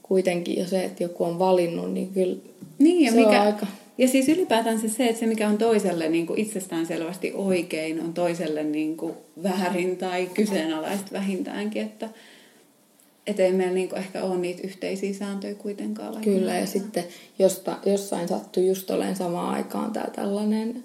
kuitenkin 0.03 0.59
jo 0.59 0.67
se, 0.67 0.85
että 0.85 1.03
joku 1.03 1.25
on 1.25 1.39
valinnut, 1.39 1.93
niin 1.93 2.09
kyllä 2.09 2.37
Niin, 2.79 3.05
ja, 3.05 3.11
se 3.11 3.17
mikä, 3.17 3.41
on 3.41 3.47
aika... 3.47 3.67
ja 3.99 4.09
siis 4.09 4.29
ylipäätään 4.29 4.81
se, 4.81 4.89
se, 4.89 5.07
että 5.07 5.21
se 5.21 5.27
mikä 5.27 5.49
on 5.49 5.59
toiselle 5.59 6.09
niin 6.09 6.27
kuin 6.27 6.39
itsestään 6.39 6.87
selvästi 6.87 7.33
oikein, 7.35 8.01
on 8.01 8.15
toiselle 8.15 8.65
niin 8.65 8.97
kuin 8.97 9.15
väärin 9.43 9.97
tai 9.97 10.27
kyseenalaista 10.35 11.13
vähintäänkin, 11.13 11.83
että 11.83 12.09
et 13.27 13.41
ei 13.41 13.53
meillä 13.53 13.75
niin 13.75 13.89
kuin 13.89 13.99
ehkä 13.99 14.23
ole 14.23 14.37
niitä 14.37 14.63
yhteisiä 14.65 15.15
sääntöjä 15.15 15.55
kuitenkaan. 15.55 16.23
Kyllä, 16.23 16.55
ja 16.55 16.67
sitten 16.67 17.05
josta, 17.39 17.79
jossain 17.87 18.29
sattui 18.29 18.67
just 18.67 18.91
olemaan 18.91 19.17
samaan 19.17 19.55
aikaan 19.55 19.93
tämä 19.93 20.07
tällainen 20.07 20.85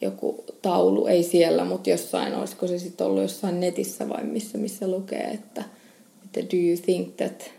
joku 0.00 0.44
taulu, 0.62 1.06
ei 1.06 1.22
siellä, 1.22 1.64
mutta 1.64 1.90
jossain, 1.90 2.34
olisiko 2.34 2.66
se 2.66 2.78
sitten 2.78 3.06
ollut 3.06 3.22
jossain 3.22 3.60
netissä 3.60 4.08
vai 4.08 4.24
missä, 4.24 4.58
missä 4.58 4.88
lukee, 4.88 5.22
että, 5.22 5.64
että 6.24 6.40
do 6.40 6.56
you 6.56 6.76
think 6.84 7.16
that, 7.16 7.50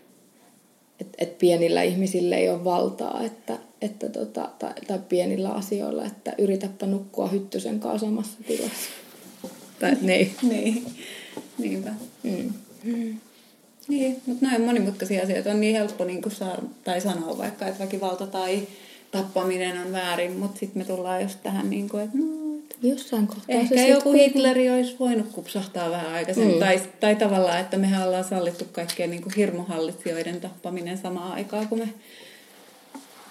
että, 1.01 1.17
että 1.17 1.39
pienillä 1.39 1.83
ihmisillä 1.83 2.35
ei 2.35 2.49
ole 2.49 2.63
valtaa, 2.63 3.23
että, 3.23 3.57
että 3.81 4.09
tota, 4.09 4.49
tai, 4.59 4.73
tai 4.87 4.99
pienillä 5.09 5.49
asioilla, 5.49 6.05
että 6.05 6.33
yritäpä 6.37 6.85
nukkua 6.85 7.27
hyttysen 7.27 7.79
kanssa 7.79 8.07
samassa 8.07 8.37
tilassa. 8.47 8.89
Tai 9.79 9.97
ei. 10.07 10.31
Niin, 10.49 10.85
niinpä. 11.57 11.91
Mm. 12.23 12.53
Niin, 13.87 14.21
mutta 14.25 14.45
näin 14.45 14.61
monimutkaisia 14.61 15.23
asioita 15.23 15.51
on 15.51 15.61
niin 15.61 15.75
helppo 15.75 16.05
niin 16.05 16.21
kuin 16.21 16.35
saa, 16.35 16.57
tai 16.83 17.01
sanoa 17.01 17.37
vaikka, 17.37 17.67
että 17.67 17.83
väkivalta 17.83 18.27
tai 18.27 18.67
tappaminen 19.11 19.81
on 19.81 19.91
väärin, 19.91 20.37
mutta 20.37 20.59
sitten 20.59 20.81
me 20.81 20.85
tullaan 20.85 21.21
just 21.21 21.39
tähän, 21.43 21.69
niin 21.69 21.89
kuin, 21.89 22.03
että 22.03 22.17
no, 22.17 22.23
et 22.25 22.44
Jossain 22.83 23.27
kohtaa 23.27 23.55
ehkä 23.55 23.75
se 23.75 23.87
joku 23.87 24.03
kuitenkin- 24.03 24.33
Hitleri 24.33 24.69
olisi 24.69 24.95
voinut 24.99 25.27
kupsahtaa 25.31 25.91
vähän 25.91 26.13
aikaisemmin, 26.13 26.53
Mm. 26.53 26.59
tai, 26.59 26.81
tai 26.99 27.15
tavallaan, 27.15 27.59
että 27.59 27.77
mehän 27.77 28.07
ollaan 28.07 28.23
sallittu 28.23 28.65
kaikkien 28.71 29.09
niin 29.09 29.23
hirmuhallitsijoiden 29.37 30.41
tappaminen 30.41 30.97
samaan 30.97 31.31
aikaan, 31.33 31.67
kun 31.67 31.79
me, 31.79 31.89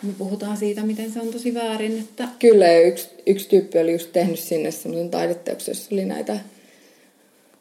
me 0.03 0.13
puhutaan 0.19 0.57
siitä, 0.57 0.83
miten 0.83 1.13
se 1.13 1.21
on 1.21 1.29
tosi 1.29 1.55
väärin, 1.55 1.99
että 1.99 2.29
Kyllä, 2.39 2.67
ja 2.67 2.81
yksi, 2.87 3.09
yksi 3.27 3.49
tyyppi 3.49 3.79
oli 3.79 3.93
just 3.93 4.13
tehnyt 4.13 4.39
sinne 4.39 4.71
semmoisen 4.71 5.11
taideteoksen, 5.11 5.73
jossa 5.73 5.89
oli 5.93 6.05
näitä, 6.05 6.39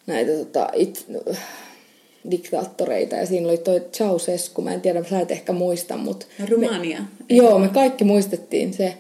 näitä 0.08 0.32
tota, 0.32 0.70
it, 0.76 1.06
diktaattoreita, 2.32 3.16
ja 3.16 3.26
siinä 3.26 3.48
oli 3.48 3.58
toi 3.58 3.82
Ceausescu, 3.94 4.62
mä 4.62 4.74
en 4.74 4.82
tiedä, 4.82 5.04
sä 5.10 5.20
et 5.20 5.32
ehkä 5.32 5.54
muista, 5.54 5.98
mutta... 5.98 6.26
Rumania. 6.50 7.00
Me, 7.00 7.36
joo, 7.36 7.60
me 7.60 7.68
kaikki 7.68 8.04
muistettiin 8.04 8.74
se, 8.74 8.94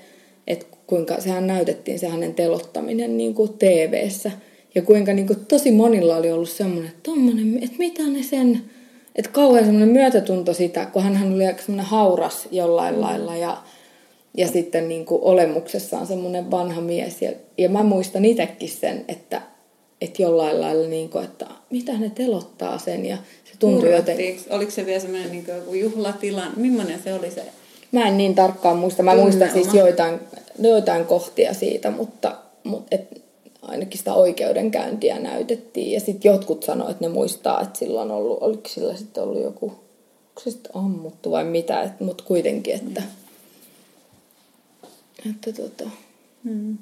että 0.48 0.66
kuinka 0.88 1.22
sehän 1.22 1.48
näytettiin 1.48 2.00
se 2.00 2.08
hänen 2.08 2.34
telottaminen 2.34 3.18
niin 3.18 3.34
kuin 3.34 3.54
TV-ssä, 3.60 4.32
ja 4.76 4.82
kuinka 4.82 5.14
niin 5.14 5.28
kuin, 5.28 5.46
tosi 5.46 5.72
monilla 5.72 6.18
oli 6.18 6.32
ollut 6.32 6.50
semmoinen, 6.50 6.90
että 6.90 7.04
tommonen, 7.04 7.64
että 7.64 7.78
mitä 7.78 8.04
ne 8.04 8.24
sen... 8.24 8.62
Että 9.16 9.32
kauhean 9.32 9.66
semmoinen 9.66 9.90
myötätunto 9.90 10.54
sitä, 10.54 10.86
kun 10.86 11.04
hän 11.04 11.34
oli 11.34 11.46
aika 11.46 11.62
semmoinen 11.62 11.86
hauras 11.86 12.48
jollain 12.52 13.02
lailla, 13.02 13.36
ja 13.36 13.58
ja 14.38 14.48
sitten 14.48 14.88
niin 14.88 15.06
kuin 15.06 15.22
olemuksessaan 15.22 16.08
semmoinen 16.08 16.52
vanha 16.52 16.82
mies. 16.82 17.22
Ja, 17.22 17.32
ja 17.58 17.70
mä 17.70 17.84
muistan 17.84 18.26
itsekin 18.26 18.70
sen, 18.70 19.06
että, 19.08 19.42
että 20.02 20.22
jollain 20.22 20.62
lailla, 20.62 20.88
niin 20.88 21.10
kuin, 21.10 21.26
että 21.26 21.46
mitä 21.70 21.98
ne 21.98 22.10
telottaa 22.10 22.78
sen. 22.78 23.06
Ja 23.06 23.18
se 23.44 23.52
tuntui 23.60 23.92
jotenkin. 23.92 24.26
Hurrattiinko? 24.26 24.56
Oliko 24.56 24.72
se 24.72 24.86
vielä 24.86 25.00
semmoinen 25.00 25.32
niin 25.32 25.46
joku 25.48 25.74
juhlatilan? 25.74 26.54
Millainen 26.56 27.00
se 27.04 27.14
oli 27.14 27.32
se? 27.32 27.44
Mä 27.94 28.08
en 28.08 28.18
niin 28.18 28.36
tarkkaan 28.36 28.78
muista. 28.78 29.04
Mä 29.04 29.12
Tunnelma. 29.12 29.38
muistan 29.38 29.64
siis 29.64 29.74
joitain, 29.74 30.20
joitain 30.60 31.06
kohtia 31.06 31.54
siitä, 31.54 31.92
mutta, 31.92 32.38
mutta 32.64 32.88
et, 32.96 33.22
ainakin 33.62 33.98
sitä 33.98 34.14
oikeudenkäyntiä 34.14 35.20
näytettiin. 35.20 35.92
Ja 35.92 36.00
sitten 36.00 36.32
jotkut 36.32 36.64
sanoivat, 36.64 36.92
että 36.92 37.06
ne 37.06 37.10
muistaa, 37.14 37.62
että 37.62 37.80
sillä 37.80 38.02
on 38.02 38.12
ollut, 38.12 38.38
oliko 38.42 38.70
sillä 38.70 38.96
sitten 38.96 39.24
ollut 39.24 39.44
joku, 39.44 39.66
onko 39.66 40.42
se 40.44 40.52
sitten 40.52 40.72
ammuttu 40.76 41.32
vai 41.32 41.44
mitä, 41.44 41.90
mutta 42.00 42.24
kuitenkin, 42.24 42.76
että, 42.76 43.04
että 45.30 45.54
tota, 45.62 45.90
Hmm. 46.44 46.78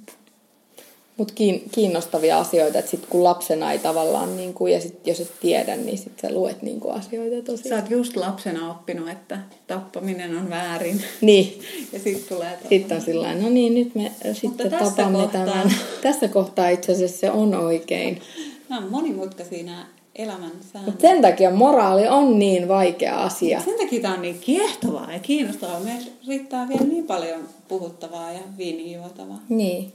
Mutta 1.18 1.34
kiinnostavia 1.72 2.40
asioita, 2.40 2.80
että 2.80 2.92
sit 2.92 3.06
kun 3.06 3.24
lapsena 3.24 3.72
ei 3.72 3.80
tavallaan, 3.80 4.38
niin 4.38 4.54
kuin, 4.54 4.74
ja 4.74 4.82
sit 4.82 5.08
jos 5.08 5.20
et 5.20 5.32
tiedä, 5.42 5.76
niin 5.76 5.98
sit 5.98 6.20
sä 6.22 6.34
luet 6.34 6.62
niin 6.62 6.80
kuin 6.80 6.94
asioita 6.94 7.52
tosi. 7.52 7.70
Sä 7.70 7.76
oot 7.76 7.90
just 7.90 8.16
lapsena 8.16 8.72
oppinut, 8.72 9.10
että 9.10 9.40
tappaminen 9.68 10.38
on 10.38 10.50
väärin. 10.50 11.04
Niin, 11.22 11.62
Ja 11.94 12.00
sitten 12.00 12.38
tulee 12.38 12.58
to- 12.64 12.70
sitten 12.70 12.98
on 12.98 13.04
sillä 13.04 13.36
no 13.36 13.50
niin, 13.50 13.74
nyt 13.74 13.96
me 13.96 14.12
sitten 14.34 14.70
tässä 14.70 14.86
tapamme 14.96 15.18
kohtaa- 15.18 15.46
tämän. 15.46 15.74
Tässä 16.02 16.28
kohtaa 16.28 16.70
itse 16.70 16.92
asiassa 16.92 17.18
se 17.20 17.32
on 17.32 17.56
oikein. 17.56 18.22
Nämä 18.70 18.82
on 18.86 18.92
monimutkaisia 18.92 19.64
nämä 19.64 19.86
elämän 20.16 20.52
säännöt. 20.74 20.94
Mutta 20.94 21.08
sen 21.08 21.22
takia 21.22 21.52
moraali 21.52 22.08
on 22.08 22.40
niin 22.40 22.68
vaikea 22.68 23.24
asia. 23.24 23.62
Sen 23.62 23.78
takia 23.78 24.02
tämä 24.02 24.14
on 24.14 24.22
niin 24.22 24.40
kiehtovaa 24.40 25.14
ja 25.14 25.20
kiinnostavaa. 25.20 25.80
Meillä 25.80 26.08
riittää 26.28 26.68
vielä 26.70 26.86
niin 26.86 27.08
paljon 27.08 27.42
puhuttavaa 27.68 28.32
ja 28.32 28.40
viinijuotavaa. 28.58 29.40
Niin, 29.50 29.94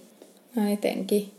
no 0.56 0.72
etenkin. 0.72 1.32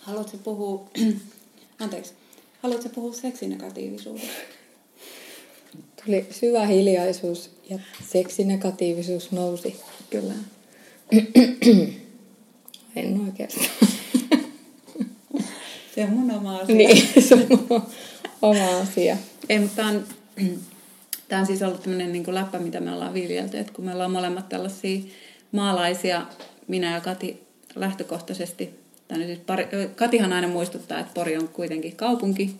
Haluatko 0.00 0.36
puhua, 0.36 0.88
anteeksi, 1.80 2.12
haluatko 2.62 2.88
puhua 2.88 3.12
seksinegatiivisuudesta? 3.12 4.28
Tuli 6.04 6.26
syvä 6.30 6.66
hiljaisuus 6.66 7.50
ja 7.70 7.78
seksinegatiivisuus 8.10 9.32
nousi. 9.32 9.76
Kyllä. 10.10 10.34
En 12.96 13.20
oikeastaan. 13.26 13.68
Se 15.94 16.04
on 16.04 16.10
mun 16.10 16.30
oma 16.30 16.56
asia. 16.56 16.76
niin, 16.76 17.22
se 17.22 17.34
on 17.34 17.46
oma 18.42 18.78
asia. 18.78 19.16
Ei, 19.48 19.58
mutta 19.58 19.86
on, 19.86 20.06
tämä 21.28 21.40
on 21.40 21.46
siis 21.46 21.62
ollut 21.62 21.82
tämmöinen 21.82 22.12
niin 22.12 22.34
läppä, 22.34 22.58
mitä 22.58 22.80
me 22.80 22.92
ollaan 22.92 23.14
viljelty. 23.14 23.58
Että 23.58 23.72
kun 23.72 23.84
me 23.84 23.92
ollaan 23.92 24.10
molemmat 24.10 24.48
tällaisia 24.48 25.00
maalaisia, 25.52 26.26
minä 26.68 26.94
ja 26.94 27.00
Kati 27.00 27.42
lähtökohtaisesti, 27.74 28.70
tai 29.08 29.18
nyt 29.18 29.26
siis 29.26 29.40
pari, 29.46 29.68
Katihan 29.96 30.32
aina 30.32 30.48
muistuttaa, 30.48 30.98
että 30.98 31.12
Pori 31.14 31.36
on 31.36 31.48
kuitenkin 31.48 31.96
kaupunki. 31.96 32.56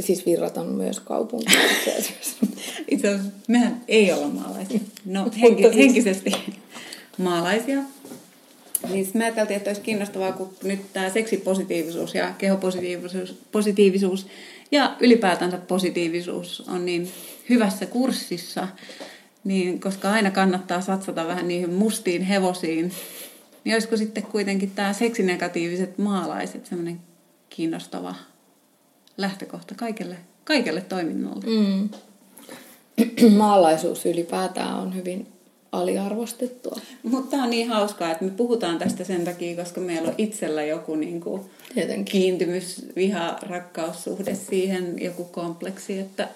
Siis 0.00 0.26
virrat 0.26 0.56
on 0.56 0.66
myös 0.66 1.00
kaupunki 1.00 1.52
itse 1.76 1.96
asiassa. 1.98 2.36
Itse 2.90 3.08
asiassa 3.08 3.30
mehän 3.48 3.80
ei 3.88 4.12
olla 4.12 4.28
maalaisia. 4.28 4.80
No 5.04 5.30
henki, 5.40 5.62
siis- 5.62 5.76
henkisesti 5.76 6.32
maalaisia. 7.18 7.82
Niin 8.90 9.10
me 9.14 9.24
ajateltiin, 9.24 9.56
että 9.56 9.70
olisi 9.70 9.80
kiinnostavaa, 9.80 10.32
kun 10.32 10.50
nyt 10.62 10.92
tämä 10.92 11.10
seksipositiivisuus 11.10 12.14
ja 12.14 12.32
kehopositiivisuus 12.38 13.34
positiivisuus 13.52 14.26
ja 14.72 14.96
ylipäätänsä 15.00 15.58
positiivisuus 15.58 16.60
on 16.68 16.86
niin 16.86 17.08
hyvässä 17.48 17.86
kurssissa, 17.86 18.68
niin 19.44 19.80
koska 19.80 20.10
aina 20.10 20.30
kannattaa 20.30 20.80
satsata 20.80 21.26
vähän 21.26 21.48
niihin 21.48 21.72
mustiin 21.72 22.22
hevosiin, 22.22 22.92
niin 23.64 23.74
olisiko 23.74 23.96
sitten 23.96 24.22
kuitenkin 24.22 24.70
tämä 24.70 24.92
seksinegatiiviset 24.92 25.98
maalaiset 25.98 26.66
semmoinen 26.66 27.00
kiinnostava 27.50 28.14
lähtökohta 29.16 29.74
kaikelle, 29.74 30.16
kaikelle 30.44 30.80
toiminnalle. 30.80 31.44
Mm. 31.46 31.88
Maalaisuus 33.36 34.06
ylipäätään 34.06 34.74
on 34.74 34.94
hyvin 34.94 35.26
aliarvostettua. 35.72 36.80
Mutta 37.02 37.30
tämä 37.30 37.42
on 37.42 37.50
niin 37.50 37.68
hauskaa, 37.68 38.10
että 38.10 38.24
me 38.24 38.30
puhutaan 38.30 38.78
tästä 38.78 39.04
sen 39.04 39.24
takia, 39.24 39.56
koska 39.56 39.80
meillä 39.80 40.08
on 40.08 40.14
itsellä 40.18 40.62
joku 40.62 40.96
niin 40.96 41.20
kuin 41.20 41.42
Tietenkin. 41.74 42.04
kiintymys, 42.04 42.86
viha, 42.96 43.38
rakkaussuhde 43.42 44.34
siihen, 44.34 45.02
joku 45.02 45.24
kompleksi, 45.24 45.98
että 45.98 46.28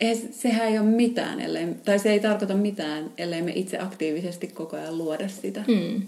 eihän- 0.00 0.28
sehän 0.32 0.68
ei 0.68 0.78
ole 0.78 0.86
mitään, 0.86 1.40
ellei, 1.40 1.66
tai 1.84 1.98
se 1.98 2.12
ei 2.12 2.20
tarkoita 2.20 2.54
mitään, 2.54 3.10
ellei 3.18 3.42
me 3.42 3.52
itse 3.54 3.78
aktiivisesti 3.78 4.46
koko 4.46 4.76
ajan 4.76 4.98
luoda 4.98 5.28
sitä. 5.28 5.64
Mm. 5.68 5.74
Mutta, 5.74 6.02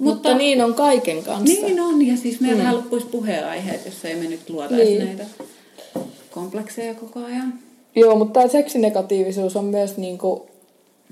Mutta- 0.00 0.34
niin 0.34 0.64
on 0.64 0.74
kaiken 0.74 1.22
kanssa. 1.24 1.44
Niin 1.66 1.80
on, 1.80 2.06
ja 2.06 2.16
siis 2.16 2.40
meillähän 2.40 2.74
mm. 2.74 2.78
loppuisi 2.80 3.06
puheenaiheet, 3.06 3.84
jos 3.86 4.04
ei 4.04 4.16
me 4.16 4.28
nyt 4.28 4.50
luotaisi 4.50 4.84
Niin. 4.84 5.04
niin. 5.04 5.16
näitä 5.18 5.26
komplekseja 6.30 6.94
koko 6.94 7.24
ajan. 7.24 7.54
Joo, 7.96 8.16
mutta 8.16 8.32
tämä 8.40 8.48
seksinegatiivisuus 8.52 9.56
on 9.56 9.64
myös 9.64 9.96
niinku 9.96 10.46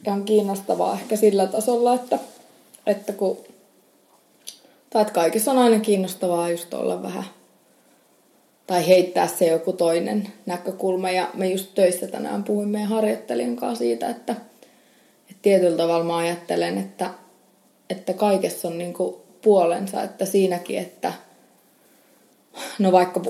ihan 0.06 0.24
kiinnostavaa 0.24 0.92
ehkä 0.94 1.16
sillä 1.16 1.46
tasolla, 1.46 1.94
että, 1.94 2.18
että 2.86 3.12
kun, 3.12 3.36
tai 4.90 5.02
että 5.02 5.14
kaikissa 5.14 5.50
on 5.50 5.58
aina 5.58 5.80
kiinnostavaa 5.80 6.50
just 6.50 6.74
olla 6.74 7.02
vähän 7.02 7.24
tai 8.66 8.88
heittää 8.88 9.26
se 9.26 9.46
joku 9.46 9.72
toinen 9.72 10.32
näkökulma. 10.46 11.10
Ja 11.10 11.30
me 11.34 11.48
just 11.48 11.74
töissä 11.74 12.06
tänään 12.06 12.44
puhuimme 12.44 12.72
meidän 12.72 12.88
harjoittelijan 12.88 13.56
kanssa 13.56 13.78
siitä, 13.78 14.08
että, 14.08 14.32
että 15.30 15.42
tietyllä 15.42 15.76
tavalla 15.76 16.04
mä 16.04 16.16
ajattelen, 16.16 16.78
että, 16.78 17.10
että 17.90 18.12
kaikessa 18.12 18.68
on 18.68 18.78
niin 18.78 18.94
puolensa, 19.42 20.02
että 20.02 20.24
siinäkin, 20.24 20.78
että 20.78 21.12
no 22.78 22.92
vaikka 22.92 23.20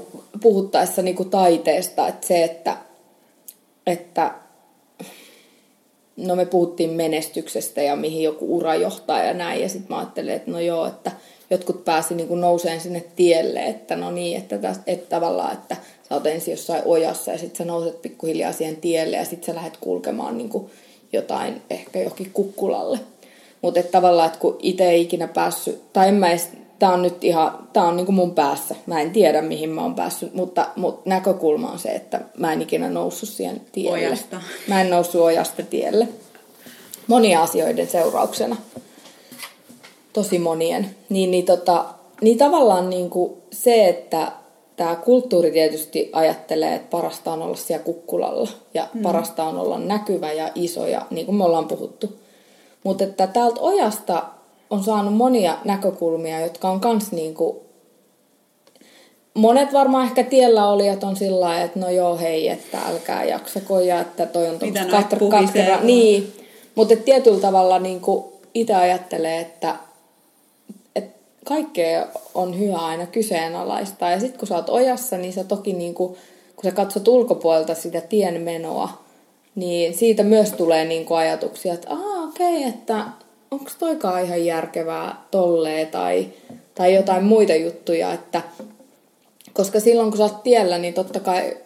puhuttaessa 0.43 1.03
niin 1.03 1.31
taiteesta, 1.31 2.09
että 2.09 2.27
se, 2.27 2.45
että, 2.45 2.77
että 3.87 4.35
no 6.17 6.37
me 6.37 6.47
puhuttiin 6.47 6.91
menestyksestä 6.91 7.83
ja 7.83 7.97
mihin 7.97 8.23
joku 8.23 8.57
ura 8.57 8.75
johtaa 8.75 9.23
ja 9.23 9.35
näin, 9.35 9.63
ja 9.63 9.69
sitten 9.69 9.97
mä 9.97 9.99
ajattelin, 9.99 10.35
että 10.35 10.51
no 10.51 10.61
joo, 10.61 10.87
että 10.87 11.13
jotkut 11.51 11.85
pääsi 11.85 12.15
niin 12.15 12.29
kuin 12.29 12.41
nouseen 12.41 12.81
sinne 12.81 13.05
tielle, 13.17 13.67
että 13.67 13.97
no 13.97 14.11
niin, 14.11 14.39
että, 14.39 14.59
täs, 14.59 14.81
että 14.87 15.09
tavallaan, 15.09 15.53
että 15.53 15.77
sä 16.09 16.15
oot 16.15 16.27
ensin 16.27 16.53
jossain 16.53 16.83
ojassa 16.85 17.31
ja 17.31 17.39
sitten 17.39 17.57
sä 17.57 17.65
nouset 17.65 18.03
pikkuhiljaa 18.03 18.53
siihen 18.53 18.77
tielle 18.77 19.17
ja 19.17 19.25
sitten 19.25 19.47
sä 19.47 19.55
lähdet 19.55 19.77
kulkemaan 19.77 20.39
niin 20.39 20.49
kuin 20.49 20.71
jotain, 21.13 21.63
ehkä 21.71 21.99
johonkin 21.99 22.31
kukkulalle. 22.33 23.01
Mutta 23.63 23.81
että 23.81 23.93
tavallaan, 23.93 24.27
että 24.27 24.39
kun 24.39 24.57
itse 24.63 24.91
ei 24.91 25.03
ikinä 25.03 25.29
päässyt, 25.29 25.93
tai 25.93 26.09
en 26.09 26.15
mä 26.15 26.31
edes, 26.31 26.49
tää 26.79 26.93
on 26.93 27.03
nyt 27.03 27.25
ihan, 27.25 27.69
tää 27.73 27.85
on 27.85 27.97
niin 27.97 28.07
kuin 28.07 28.17
mun 28.17 28.35
päässä. 28.35 28.75
Mä 28.87 29.01
en 29.01 29.11
tiedä, 29.11 29.43
mihin 29.43 29.71
mä 29.71 29.83
oon 29.83 29.95
päässyt, 29.95 30.35
mutta, 30.35 30.69
mutta 30.77 31.11
näkökulma 31.11 31.71
on 31.71 31.79
se, 31.79 31.89
että 31.89 32.21
mä 32.39 32.53
en 32.53 32.63
ikinä 32.63 32.91
noussut 32.91 33.29
siihen 33.29 33.61
tielle. 33.73 33.99
Ojasta. 33.99 34.41
Mä 34.69 34.81
en 34.81 34.91
noussut 34.91 35.21
ojasta 35.21 35.63
tielle. 35.63 36.09
Monia 37.07 37.43
asioiden 37.43 37.89
seurauksena 37.89 38.57
tosi 40.17 40.39
monien, 40.39 40.91
niin, 41.09 41.31
niin, 41.31 41.45
tota, 41.45 41.85
niin 42.21 42.39
tavallaan 42.39 42.91
niin 42.91 43.11
kuin 43.11 43.33
se, 43.53 43.89
että 43.89 44.33
tämä 44.77 44.97
kulttuuri 44.97 45.51
tietysti 45.51 46.11
ajattelee, 46.13 46.75
että 46.75 46.91
parasta 46.91 47.33
on 47.33 47.43
olla 47.43 47.57
siellä 47.57 47.85
kukkulalla 47.85 48.49
ja 48.75 48.89
mm. 48.95 49.03
parasta 49.03 49.45
on 49.45 49.59
olla 49.59 49.79
näkyvä 49.79 50.33
ja 50.33 50.51
iso 50.55 50.87
ja 50.87 51.07
niin 51.11 51.27
kuin 51.27 51.37
me 51.37 51.45
ollaan 51.45 51.69
puhuttu. 51.69 52.13
Mutta 52.85 53.05
että 53.05 53.27
täältä 53.27 53.61
ojasta 53.61 54.23
on 54.71 54.85
saanut 54.85 55.15
monia 55.15 55.59
näkökulmia, 55.65 56.41
jotka 56.41 56.69
on 56.69 56.81
kans 56.81 57.13
niin 57.13 57.35
kuin 57.35 57.57
Monet 59.35 59.73
varmaan 59.73 60.07
ehkä 60.07 60.25
tiellä 60.25 60.69
olijat 60.69 61.05
on 61.05 61.17
sillä 61.17 61.41
lailla, 61.41 61.65
että 61.65 61.81
no 61.81 61.91
joo 61.91 62.19
hei, 62.19 62.49
että 62.49 62.79
älkää 62.89 63.25
jaksako 63.25 63.81
ja 63.81 64.01
että 64.01 64.27
toi 64.27 64.49
on 64.49 64.59
tuommoista 64.59 65.17
katkera. 65.31 65.81
Niin, 65.81 66.33
mutta 66.75 66.97
tietyllä 66.97 67.41
tavalla 67.41 67.79
niin 67.79 68.01
itse 68.55 68.75
ajattelee, 68.75 69.41
että 69.41 69.77
kaikkea 71.49 72.07
on 72.35 72.59
hyvä 72.59 72.77
aina 72.77 73.07
kyseenalaistaa. 73.07 74.11
Ja 74.11 74.21
sitten 74.21 74.39
kun 74.39 74.49
sä 74.49 74.55
oot 74.55 74.69
ojassa, 74.69 75.17
niin 75.17 75.33
sä 75.33 75.45
toki 75.45 75.73
niin 75.73 75.95
kuin, 75.95 76.17
kun 76.57 76.65
sä 76.65 76.71
katsot 76.71 77.09
ulkopuolelta 77.09 77.75
sitä 77.75 78.01
tien 78.01 78.41
menoa, 78.41 79.05
niin 79.55 79.95
siitä 79.95 80.23
myös 80.23 80.53
tulee 80.53 80.85
niin 80.85 81.05
kuin 81.05 81.19
ajatuksia, 81.19 81.75
että 81.75 81.91
aa 81.91 82.23
okei, 82.29 82.57
okay, 82.57 82.69
että 82.69 83.05
onko 83.51 83.71
toikaan 83.79 84.25
ihan 84.25 84.45
järkevää 84.45 85.23
tolleen 85.31 85.87
tai, 85.87 86.27
tai 86.75 86.95
jotain 86.95 87.25
muita 87.25 87.55
juttuja, 87.55 88.13
että 88.13 88.43
koska 89.53 89.81
silloin 89.81 90.11
kun 90.11 90.19
sä 90.19 90.25
oot 90.25 90.43
tiellä, 90.43 90.79
niin 90.79 90.95
totta 90.95 91.21
kai 91.21 91.57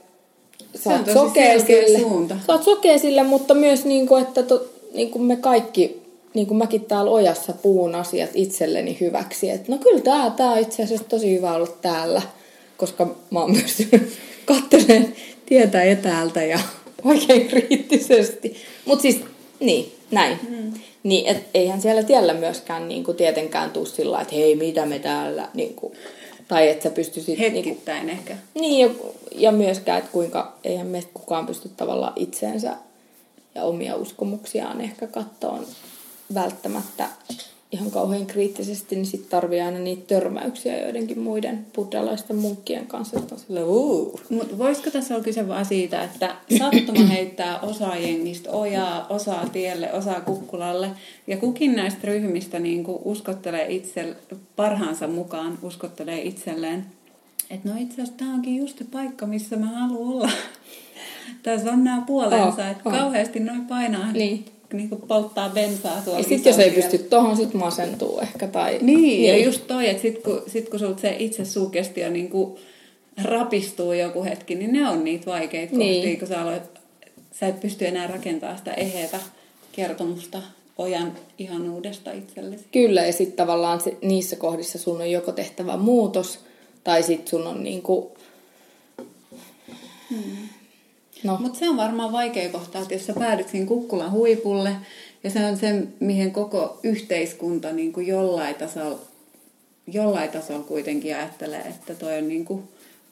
sä 0.75 0.91
oot 0.91 1.11
sokea 1.13 1.61
sille, 1.61 1.99
suunta. 1.99 2.37
sä 2.47 2.53
oot 2.53 2.63
sokea 2.63 2.99
sille, 2.99 3.23
mutta 3.23 3.55
myös 3.55 3.85
niin 3.85 4.07
kuin, 4.07 4.23
että 4.23 4.43
to, 4.43 4.65
niin 4.95 5.11
kuin 5.11 5.23
me 5.23 5.37
kaikki 5.37 6.03
niin 6.35 6.47
kuin 6.47 6.59
mäkin 6.59 6.85
täällä 6.85 7.11
ojassa 7.11 7.53
puun 7.53 7.95
asiat 7.95 8.31
itselleni 8.35 8.97
hyväksi. 9.01 9.51
Että 9.51 9.73
no 9.73 9.79
kyllä 9.79 10.01
tää, 10.01 10.31
tää 10.31 10.51
on 10.51 10.59
itse 10.59 10.83
asiassa 10.83 11.09
tosi 11.09 11.37
hyvä 11.37 11.55
olla 11.55 11.67
täällä, 11.67 12.23
koska 12.77 13.15
mä 13.31 13.41
oon 13.41 13.53
myös 13.53 13.83
kattelen 14.45 15.15
tietä 15.47 15.83
etäältä 15.83 16.43
ja 16.43 16.59
oikein 17.05 17.49
kriittisesti. 17.49 18.57
Mutta 18.85 19.03
siis, 19.03 19.21
niin, 19.61 19.93
näin. 20.11 20.39
Mm. 20.49 20.73
Niin, 21.03 21.27
et 21.27 21.45
eihän 21.55 21.83
siellä 21.83 22.03
tiellä 22.03 22.35
myöskään 22.35 22.89
niin 22.89 23.05
kuin 23.05 23.17
tietenkään 23.17 23.71
tuu 23.71 23.87
sillä 23.87 24.21
että 24.21 24.35
hei, 24.35 24.57
mitä 24.57 24.87
me 24.87 24.99
täällä, 24.99 25.49
niin 25.55 25.75
kuin, 25.75 25.93
tai 26.49 26.69
että 26.69 26.83
sä 26.83 26.91
pystyisit... 26.91 27.39
Hetkittäin 27.39 28.07
niin 28.07 28.17
kuin, 28.17 28.31
ehkä. 28.31 28.37
Niin, 28.55 28.87
ja, 28.87 28.95
ja 29.33 29.53
myöskään, 29.53 29.99
että 29.99 30.11
kuinka, 30.13 30.53
eihän 30.65 30.87
meistä 30.87 31.11
kukaan 31.15 31.47
pysty 31.47 31.71
tavallaan 31.77 32.13
itseensä 32.17 32.77
ja 33.55 33.63
omia 33.63 33.97
uskomuksiaan 33.97 34.81
ehkä 34.81 35.07
kattoon 35.07 35.67
välttämättä 36.35 37.09
ihan 37.73 37.91
kauhean 37.91 38.27
kriittisesti, 38.27 38.97
niin 38.97 39.07
sitten 39.07 39.31
tarvii 39.31 39.61
aina 39.61 39.79
niitä 39.79 40.03
törmäyksiä 40.07 40.83
joidenkin 40.83 41.19
muiden 41.19 41.67
buddhalaisten 41.75 42.37
munkkien 42.37 42.87
kanssa, 42.87 43.21
Mutta 44.31 44.59
voisiko 44.59 44.91
tässä 44.91 45.15
olla 45.15 45.25
kyse 45.25 45.49
vaan 45.49 45.65
siitä, 45.65 46.05
että 46.05 46.37
sattuma 46.59 47.07
heittää 47.17 47.61
osaa 47.61 47.97
jengistä 47.97 48.51
ojaa, 48.51 49.07
osaa 49.09 49.49
tielle, 49.49 49.93
osaa 49.93 50.21
kukkulalle, 50.21 50.91
ja 51.27 51.37
kukin 51.37 51.77
näistä 51.77 52.01
ryhmistä 52.05 52.59
niin 52.59 52.85
uskottelee 52.87 53.67
itse, 53.69 54.17
parhaansa 54.57 55.07
mukaan 55.07 55.59
uskottelee 55.63 56.23
itselleen, 56.23 56.87
että 57.51 57.69
no 57.69 57.75
itse 57.79 57.95
asiassa 57.95 58.19
tämä 58.19 58.35
onkin 58.35 58.57
just 58.57 58.79
se 58.79 58.85
paikka, 58.85 59.27
missä 59.27 59.57
mä 59.57 59.67
haluan 59.67 60.15
olla. 60.15 60.31
Tässä 61.43 61.73
on 61.73 61.85
nämä 61.85 62.03
puolensa, 62.07 62.63
oh, 62.63 62.71
että 62.71 62.83
oh. 62.85 62.93
kauheasti 62.93 63.41
noin 63.41 63.67
painaa 63.67 64.13
niin 64.13 64.45
niin 64.73 64.89
polttaa 65.09 65.49
bensaa 65.49 66.03
tuolla. 66.05 66.21
Ja 66.21 66.29
sitten 66.29 66.51
jos 66.51 66.59
ei 66.59 66.71
pysty 66.71 66.99
tohon, 66.99 67.37
sit 67.37 67.55
masentuu 67.55 68.21
ehkä. 68.21 68.47
Tai... 68.47 68.79
Niin, 68.83 69.03
niin, 69.03 69.29
ja 69.29 69.45
just 69.45 69.67
toi, 69.67 69.89
että 69.89 70.03
sit 70.03 70.23
kun, 70.23 70.43
sit 70.47 70.69
kun 70.69 70.79
sulta 70.79 71.01
se 71.01 71.17
itse 71.19 71.45
sugestio 71.45 72.11
niin 72.11 72.29
kuin 72.29 72.61
rapistuu 73.23 73.93
joku 73.93 74.25
hetki, 74.25 74.55
niin 74.55 74.73
ne 74.73 74.89
on 74.89 75.05
niitä 75.05 75.27
vaikeita 75.27 75.77
niin. 75.77 75.95
kohtia, 75.95 76.19
kun 76.19 76.29
sä, 76.29 76.43
aloit, 76.43 76.63
sä 77.33 77.47
et 77.47 77.61
pysty 77.61 77.87
enää 77.87 78.07
rakentamaan 78.07 78.59
sitä 78.59 78.75
eheitä 78.75 79.21
kertomusta 79.73 80.43
ojan 80.79 81.13
ihanuudesta 81.39 82.13
itsellesi. 82.13 82.65
Kyllä, 82.73 83.07
ja 83.07 83.13
sitten 83.13 83.37
tavallaan 83.37 83.81
se, 83.81 83.97
niissä 84.03 84.37
kohdissa 84.37 84.79
sun 84.79 85.01
on 85.01 85.11
joko 85.11 85.33
tehtävä 85.33 85.77
muutos, 85.77 86.39
tai 86.85 87.03
sitten 87.03 87.29
sun 87.29 87.47
on 87.47 87.65
niinku... 87.65 88.15
Hmm 90.11 90.49
No. 91.25 91.37
Mutta 91.41 91.59
se 91.59 91.69
on 91.69 91.77
varmaan 91.77 92.13
vaikea 92.13 92.49
kohta, 92.49 92.79
että 92.79 92.95
jos 92.95 93.07
sä 93.07 93.13
päädyt 93.19 93.49
siinä 93.49 93.67
kukkulan 93.67 94.13
huipulle, 94.13 94.77
ja 95.25 95.31
se 95.31 95.45
on 95.47 95.57
se, 95.57 95.83
mihin 96.01 96.33
koko 96.33 96.81
yhteiskunta 96.83 97.73
niin 97.73 97.93
kuin 97.93 98.07
jollain, 98.07 98.55
tasolla, 98.55 98.99
jollain 99.87 100.31
tasolla 100.31 100.65
kuitenkin 100.65 101.17
ajattelee, 101.17 101.61
että 101.61 101.95
toi 101.95 102.19
on 102.19 102.29
niin 102.29 102.45
kuin 102.45 102.63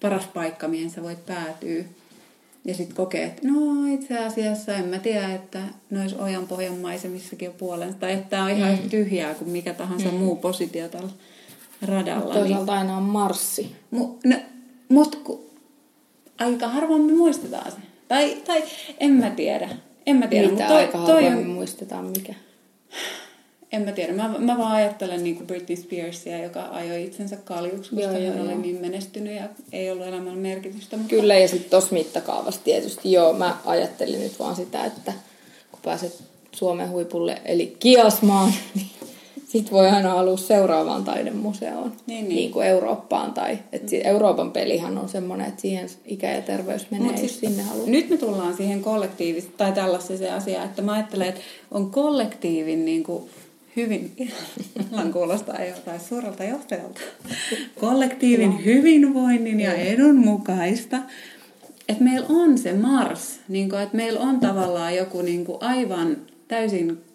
paras 0.01 0.27
paikka, 0.27 0.68
mihin 0.68 0.90
sä 0.90 1.03
voit 1.03 1.27
päätyä. 1.27 1.85
Ja 2.64 2.75
sitten 2.75 2.97
kokee, 2.97 3.25
että 3.25 3.49
no 3.49 3.87
itse 3.94 4.18
asiassa 4.18 4.75
en 4.75 4.85
mä 4.85 4.99
tiedä, 4.99 5.35
että 5.35 5.61
nois 5.90 6.14
ojan 6.14 6.47
pohjan 6.47 6.77
maisemissakin 6.77 7.49
on 7.49 7.55
puolensa. 7.55 7.99
Tai 7.99 8.12
että 8.12 8.31
tämä 8.31 8.44
on 8.44 8.51
ihan 8.51 8.79
mm. 8.83 8.90
tyhjää 8.90 9.35
kuin 9.35 9.51
mikä 9.51 9.75
tahansa 9.75 10.09
mm. 10.09 10.14
muu 10.14 10.37
positio 10.37 10.88
tällä 10.88 11.11
radalla. 11.83 12.25
Mutta 12.25 12.38
toisaalta 12.38 12.73
niin... 12.73 12.79
aina 12.79 12.97
on 12.97 13.03
marssi. 13.03 13.77
Mutta 13.90 14.29
no, 14.29 14.37
mut, 14.88 15.42
aika 16.38 16.68
harvoin 16.68 17.03
me 17.03 17.12
muistetaan 17.12 17.73
se. 17.73 17.79
Tai, 18.09 18.37
tai 18.47 18.62
en 19.01 19.11
mä 19.11 19.31
tiedä. 19.31 19.68
En 20.07 20.16
mä 20.16 20.27
tiedä. 20.27 20.49
Mitä 20.49 20.66
toi, 20.66 20.77
aika 20.77 20.99
toi 20.99 21.27
on... 21.27 21.47
muistetaan 21.47 22.05
mikä? 22.05 22.35
En 23.73 23.83
mä 23.83 23.92
tiedä. 23.92 24.12
Mä, 24.12 24.35
mä 24.38 24.59
vaan 24.59 24.73
ajattelen 24.73 25.25
niin 25.25 25.37
kuin 25.37 25.47
Britney 25.47 25.77
Spearsia, 25.77 26.42
joka 26.42 26.68
ajoi 26.71 27.05
itsensä 27.05 27.37
kaljuksi, 27.37 27.90
koska 27.90 28.01
joo, 28.01 28.12
hän 28.12 28.25
joo, 28.25 28.43
oli 28.43 28.51
joo. 28.51 28.61
niin 28.61 28.80
menestynyt 28.80 29.37
ja 29.37 29.49
ei 29.72 29.91
ollut 29.91 30.07
elämällä 30.07 30.39
merkitystä. 30.39 30.97
Mutta... 30.97 31.11
Kyllä, 31.11 31.35
ja 31.35 31.49
sitten 31.49 31.70
tuossa 31.70 31.95
mittakaavassa 31.95 32.61
tietysti. 32.64 33.12
Joo, 33.12 33.33
mä 33.33 33.57
ajattelin 33.64 34.20
nyt 34.20 34.39
vaan 34.39 34.57
sitä, 34.57 34.85
että 34.85 35.12
kun 35.70 35.80
pääset 35.85 36.22
Suomen 36.53 36.91
huipulle, 36.91 37.43
eli 37.45 37.76
Kiasmaan, 37.78 38.53
niin 38.74 38.91
sitten 39.49 39.72
voi 39.72 39.88
aina 39.88 40.12
alua 40.12 40.36
seuraavaan 40.36 41.05
taidemuseoon, 41.05 41.92
niin, 42.07 42.28
niin. 42.28 42.28
niin 42.28 42.51
kuin 42.51 42.66
Eurooppaan. 42.66 43.32
Tai, 43.32 43.59
et 43.72 43.90
Euroopan 44.05 44.53
pelihan 44.53 44.99
on 44.99 45.09
semmoinen, 45.09 45.46
että 45.49 45.61
siihen 45.61 45.88
ikä 46.05 46.32
ja 46.32 46.42
terveys 46.42 46.90
menee, 46.90 47.12
Mut 47.12 47.22
jos 47.22 47.40
sinne 47.40 47.62
haluaa. 47.62 47.88
Nyt 47.88 48.11
me 48.11 48.16
tullaan 48.16 48.57
siihen 48.57 48.82
kollektiivisesti, 48.82 49.55
tai 49.57 49.72
tällaiseen 49.72 50.34
asiaan, 50.34 50.66
että 50.66 50.82
mä 50.82 50.92
ajattelen, 50.92 51.28
että 51.28 51.40
on 51.70 51.90
kollektiivin 51.90 52.84
niin 52.84 53.05
kuin 53.05 53.22
hyvin, 53.76 54.12
ihan 54.92 55.12
kuulostaa 55.12 55.64
jotain 55.64 56.01
suurelta 56.01 56.44
johtajalta, 56.44 57.01
kollektiivin 57.80 58.51
no. 58.51 58.61
hyvinvoinnin 58.64 59.61
ja 59.61 59.72
edun 59.72 60.16
mukaista, 60.16 60.96
että 61.88 62.05
meillä 62.05 62.26
on 62.28 62.59
se 62.59 62.72
Mars, 62.72 63.40
niin 63.49 63.68
kuin, 63.68 63.82
että 63.82 63.96
meillä 63.96 64.20
on 64.20 64.40
tavallaan 64.40 64.96
joku 64.96 65.22
niin 65.22 65.44
kuin 65.44 65.59
aivan 65.61 66.16
täysin 66.49 67.08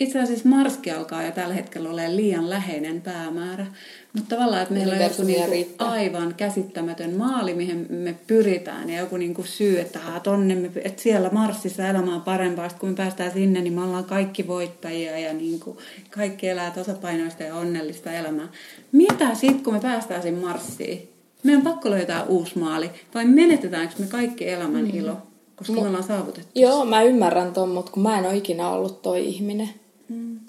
itse 0.00 0.20
asiassa 0.20 0.48
Marski 0.48 0.90
alkaa 0.90 1.22
jo 1.22 1.30
tällä 1.30 1.54
hetkellä 1.54 1.90
olla 1.90 2.02
liian 2.16 2.50
läheinen 2.50 3.00
päämäärä. 3.00 3.66
Mutta 4.12 4.36
tavallaan, 4.36 4.62
että 4.62 4.74
meillä 4.74 4.94
on 4.94 5.02
joku 5.02 5.22
niinku 5.22 5.74
aivan 5.78 6.34
käsittämätön 6.36 7.14
maali, 7.14 7.54
mihin 7.54 7.86
me 7.90 8.14
pyritään. 8.26 8.90
Ja 8.90 9.00
joku 9.00 9.16
niinku 9.16 9.42
syy, 9.42 9.80
että, 9.80 9.98
tonne 10.22 10.54
me, 10.54 10.70
että 10.84 11.02
siellä 11.02 11.30
Marsissa 11.32 11.88
elämä 11.88 12.14
on 12.14 12.22
parempaa. 12.22 12.68
Sitten 12.68 12.80
kun 12.80 12.88
me 12.88 12.94
päästään 12.94 13.32
sinne, 13.32 13.60
niin 13.60 13.72
me 13.72 13.82
ollaan 13.82 14.04
kaikki 14.04 14.46
voittajia 14.46 15.18
ja 15.18 15.34
niinku 15.34 15.78
kaikki 16.10 16.48
elää 16.48 16.70
tasapainoista 16.70 17.42
ja 17.42 17.54
onnellista 17.54 18.12
elämää. 18.12 18.48
Mitä 18.92 19.34
sitten, 19.34 19.64
kun 19.64 19.74
me 19.74 19.80
päästään 19.80 20.22
sinne 20.22 20.40
Marsiin? 20.40 21.08
Meidän 21.42 21.66
on 21.66 21.72
pakko 21.72 21.90
löytää 21.90 22.24
uusi 22.24 22.58
maali. 22.58 22.90
Vai 23.14 23.24
menetetäänkö 23.24 23.94
me 23.98 24.06
kaikki 24.06 24.48
elämän 24.48 24.84
mm. 24.84 24.90
ilo, 24.94 25.16
koska 25.56 25.72
me 25.72 25.86
ollaan 25.86 26.04
saavutettu? 26.04 26.50
Joo, 26.54 26.84
mä 26.84 27.02
ymmärrän 27.02 27.52
ton, 27.52 27.68
mutta 27.68 27.92
kun 27.92 28.02
mä 28.02 28.18
en 28.18 28.26
ole 28.26 28.36
ikinä 28.36 28.68
ollut 28.68 29.02
toi 29.02 29.26
ihminen. 29.26 29.79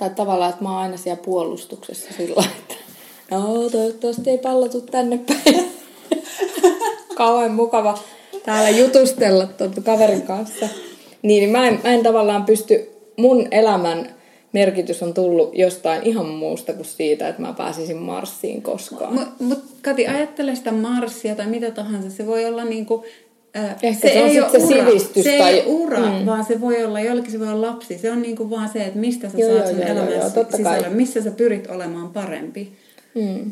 Tai 0.02 0.10
tavallaan, 0.10 0.50
että 0.50 0.64
mä 0.64 0.70
oon 0.70 0.82
aina 0.82 0.98
siellä 0.98 1.22
puolustuksessa 1.26 2.10
sillä 2.18 2.44
että 2.58 2.76
no 3.32 3.70
toivottavasti 3.70 4.30
ei 4.30 4.38
pallotu 4.38 4.82
tänne 4.82 5.18
päin. 5.18 5.72
Kauhean 7.16 7.52
mukava 7.52 7.98
täällä 8.46 8.70
jutustella 8.70 9.46
tuon 9.46 9.74
kaverin 9.86 10.22
kanssa. 10.22 10.68
Niin 11.22 11.50
mä 11.50 11.68
en, 11.68 11.80
mä 11.84 11.90
en 11.90 12.04
tavallaan 12.04 12.46
pysty, 12.46 12.92
mun 13.18 13.48
elämän 13.52 14.16
merkitys 14.54 15.04
on 15.04 15.14
tullut 15.14 15.58
jostain 15.58 16.04
ihan 16.04 16.28
muusta 16.28 16.74
kuin 16.74 16.86
siitä, 16.86 17.28
että 17.28 17.42
mä 17.42 17.54
pääsisin 17.54 17.98
Marsiin 17.98 18.62
koskaan. 18.62 19.14
Mutta 19.14 19.44
mut, 19.44 19.64
Kati, 19.82 20.08
ajattele 20.08 20.56
sitä 20.56 20.72
Marsia 20.72 21.36
tai 21.36 21.48
mitä 21.48 21.72
tahansa. 21.72 22.10
Se 22.10 22.28
voi 22.28 22.46
olla 22.46 22.64
niinku, 22.64 23.06
äh, 23.56 23.76
Ehkä 23.82 24.08
se, 24.08 24.14
se 24.14 24.20
ei 24.20 24.42
ole 24.42 24.50
se 24.50 24.58
ura. 24.58 24.68
sivistys. 24.68 25.24
Se 25.24 25.38
tai... 25.38 25.54
ei 25.54 25.64
ura, 25.66 26.00
mm. 26.00 26.26
vaan 26.26 26.46
se 26.46 26.62
voi 26.62 26.84
olla, 26.84 27.00
jollekin 27.00 27.32
se 27.32 27.40
voi 27.40 27.48
olla 27.48 27.68
lapsi. 27.68 27.98
Se 27.98 28.12
on 28.12 28.22
niinku 28.22 28.50
vaan 28.50 28.70
se, 28.70 28.84
että 28.84 29.00
mistä 29.00 29.30
sä 29.30 29.38
joo, 29.38 29.58
saat 29.58 29.68
sun 29.68 29.84
elämässä 29.84 30.46
sisällä, 30.58 30.90
missä 30.90 31.22
sä 31.22 31.32
pyrit 31.32 31.68
olemaan 31.68 32.10
parempi. 32.10 32.72
Mm. 33.16 33.52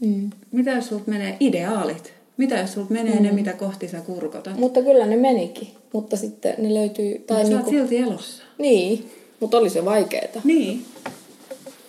Mm. 0.00 0.30
Mitä 0.52 0.70
jos 0.70 0.88
sulta 0.88 1.10
menee 1.10 1.36
ideaalit? 1.40 2.12
Mitä 2.36 2.54
jos 2.54 2.72
sulta 2.72 2.92
menee 2.92 3.14
mm. 3.14 3.22
ne, 3.22 3.32
mitä 3.32 3.52
kohti 3.52 3.88
sä 3.88 4.00
kurkotat? 4.00 4.58
Mutta 4.58 4.82
kyllä 4.82 5.06
ne 5.06 5.16
menikin. 5.16 5.68
Mutta 5.92 6.16
sitten 6.16 6.54
ne 6.58 6.74
löytyy... 6.74 7.24
Tai 7.26 7.36
Mutta 7.36 7.48
niinku... 7.56 7.70
sä 7.70 7.76
oot 7.76 7.88
silti 7.88 7.98
elossa. 7.98 8.42
Niin, 8.58 9.10
mutta 9.40 9.58
oli 9.58 9.70
se 9.70 9.84
vaikeeta. 9.84 10.40
Niin. 10.44 10.84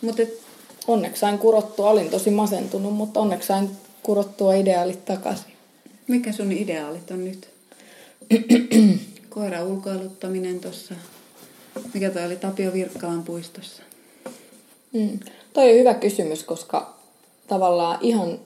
Mut 0.02 0.20
et... 0.20 0.46
Onneksi 0.88 1.20
sain 1.20 1.38
kurottua, 1.38 1.90
olin 1.90 2.10
tosi 2.10 2.30
masentunut, 2.30 2.94
mutta 2.94 3.20
onneksi 3.20 3.48
sain 3.48 3.70
kurottua 4.04 4.54
ideaalit 4.54 5.06
takaisin. 5.06 5.55
Mikä 6.08 6.32
sun 6.32 6.51
ideaalit 6.51 7.12
on 7.12 7.26
nyt? 7.26 7.49
Koira 9.30 9.64
ulkoiluttaminen 9.64 10.60
tuossa. 10.60 10.95
Mikä 11.93 12.10
toi 12.10 12.26
oli 12.26 12.36
Tapio 12.36 12.74
Virkkalan 12.74 13.24
puistossa? 13.24 13.84
Mm. 14.93 15.20
Toi 15.53 15.72
on 15.72 15.80
hyvä 15.80 15.93
kysymys, 15.93 16.43
koska 16.43 16.95
tavallaan 17.47 17.97
ihan 18.01 18.39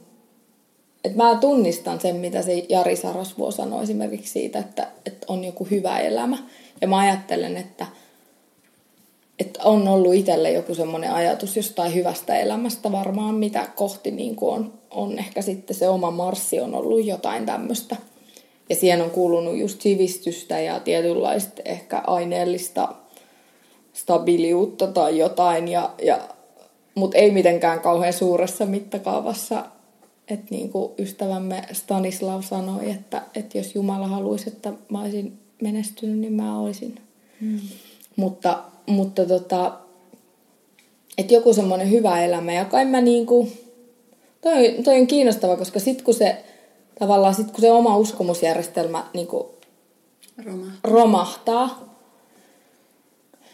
et 1.03 1.15
mä 1.15 1.37
tunnistan 1.41 2.01
sen, 2.01 2.15
mitä 2.15 2.41
se 2.41 2.65
Jari 2.69 2.95
Sarasvuo 2.95 3.51
sanoi 3.51 3.83
esimerkiksi 3.83 4.31
siitä, 4.31 4.59
että, 4.59 4.87
että 5.05 5.25
on 5.29 5.43
joku 5.43 5.67
hyvä 5.71 5.99
elämä. 5.99 6.37
Ja 6.81 6.87
mä 6.87 6.97
ajattelen, 6.97 7.57
että, 7.57 7.85
että 9.39 9.59
on 9.63 9.87
ollut 9.87 10.13
itselle 10.13 10.51
joku 10.51 10.75
semmoinen 10.75 11.11
ajatus 11.11 11.57
jostain 11.57 11.93
hyvästä 11.93 12.37
elämästä 12.37 12.91
varmaan, 12.91 13.35
mitä 13.35 13.67
kohti 13.75 14.11
niin 14.11 14.35
kuin 14.35 14.53
on, 14.53 14.73
on 14.91 15.19
ehkä 15.19 15.41
sitten 15.41 15.75
se 15.75 15.89
oma 15.89 16.11
marssi 16.11 16.59
on 16.59 16.75
ollut 16.75 17.05
jotain 17.05 17.45
tämmöistä. 17.45 17.95
Ja 18.69 18.75
siihen 18.75 19.01
on 19.01 19.11
kuulunut 19.11 19.57
just 19.57 19.81
sivistystä 19.81 20.59
ja 20.59 20.79
tietynlaista 20.79 21.61
ehkä 21.65 22.03
aineellista 22.07 22.95
stabiliutta 23.93 24.87
tai 24.87 25.17
jotain, 25.17 25.67
ja, 25.67 25.93
ja, 26.01 26.19
mutta 26.95 27.17
ei 27.17 27.31
mitenkään 27.31 27.79
kauhean 27.79 28.13
suuressa 28.13 28.65
mittakaavassa 28.65 29.65
että 30.29 30.45
niin 30.49 30.69
kuin 30.69 30.91
ystävämme 30.99 31.61
Stanislav 31.71 32.41
sanoi, 32.41 32.91
että, 32.91 33.21
että 33.35 33.57
jos 33.57 33.75
Jumala 33.75 34.07
haluaisi, 34.07 34.49
että 34.49 34.73
mä 34.89 35.01
olisin 35.01 35.39
menestynyt, 35.61 36.17
niin 36.17 36.33
mä 36.33 36.59
olisin. 36.59 36.95
Hmm. 37.41 37.59
Mutta, 38.15 38.63
mutta 38.89 39.25
tota, 39.25 39.73
että 41.17 41.33
joku 41.33 41.53
semmoinen 41.53 41.91
hyvä 41.91 42.23
elämä, 42.25 42.53
ja 42.53 42.65
kai 42.65 42.85
mä 42.85 43.01
niin 43.01 43.25
kuin, 43.25 43.51
toi, 44.41 44.75
toi 44.83 44.99
on 44.99 45.07
kiinnostava, 45.07 45.57
koska 45.57 45.79
sit 45.79 46.01
kun 46.01 46.13
se 46.13 46.43
tavallaan 46.99 47.35
sit 47.35 47.51
kun 47.51 47.61
se 47.61 47.71
oma 47.71 47.97
uskomusjärjestelmä 47.97 49.05
niin 49.13 49.27
kuin 49.27 49.47
romahtaa. 50.45 50.79
romahtaa, 50.83 51.95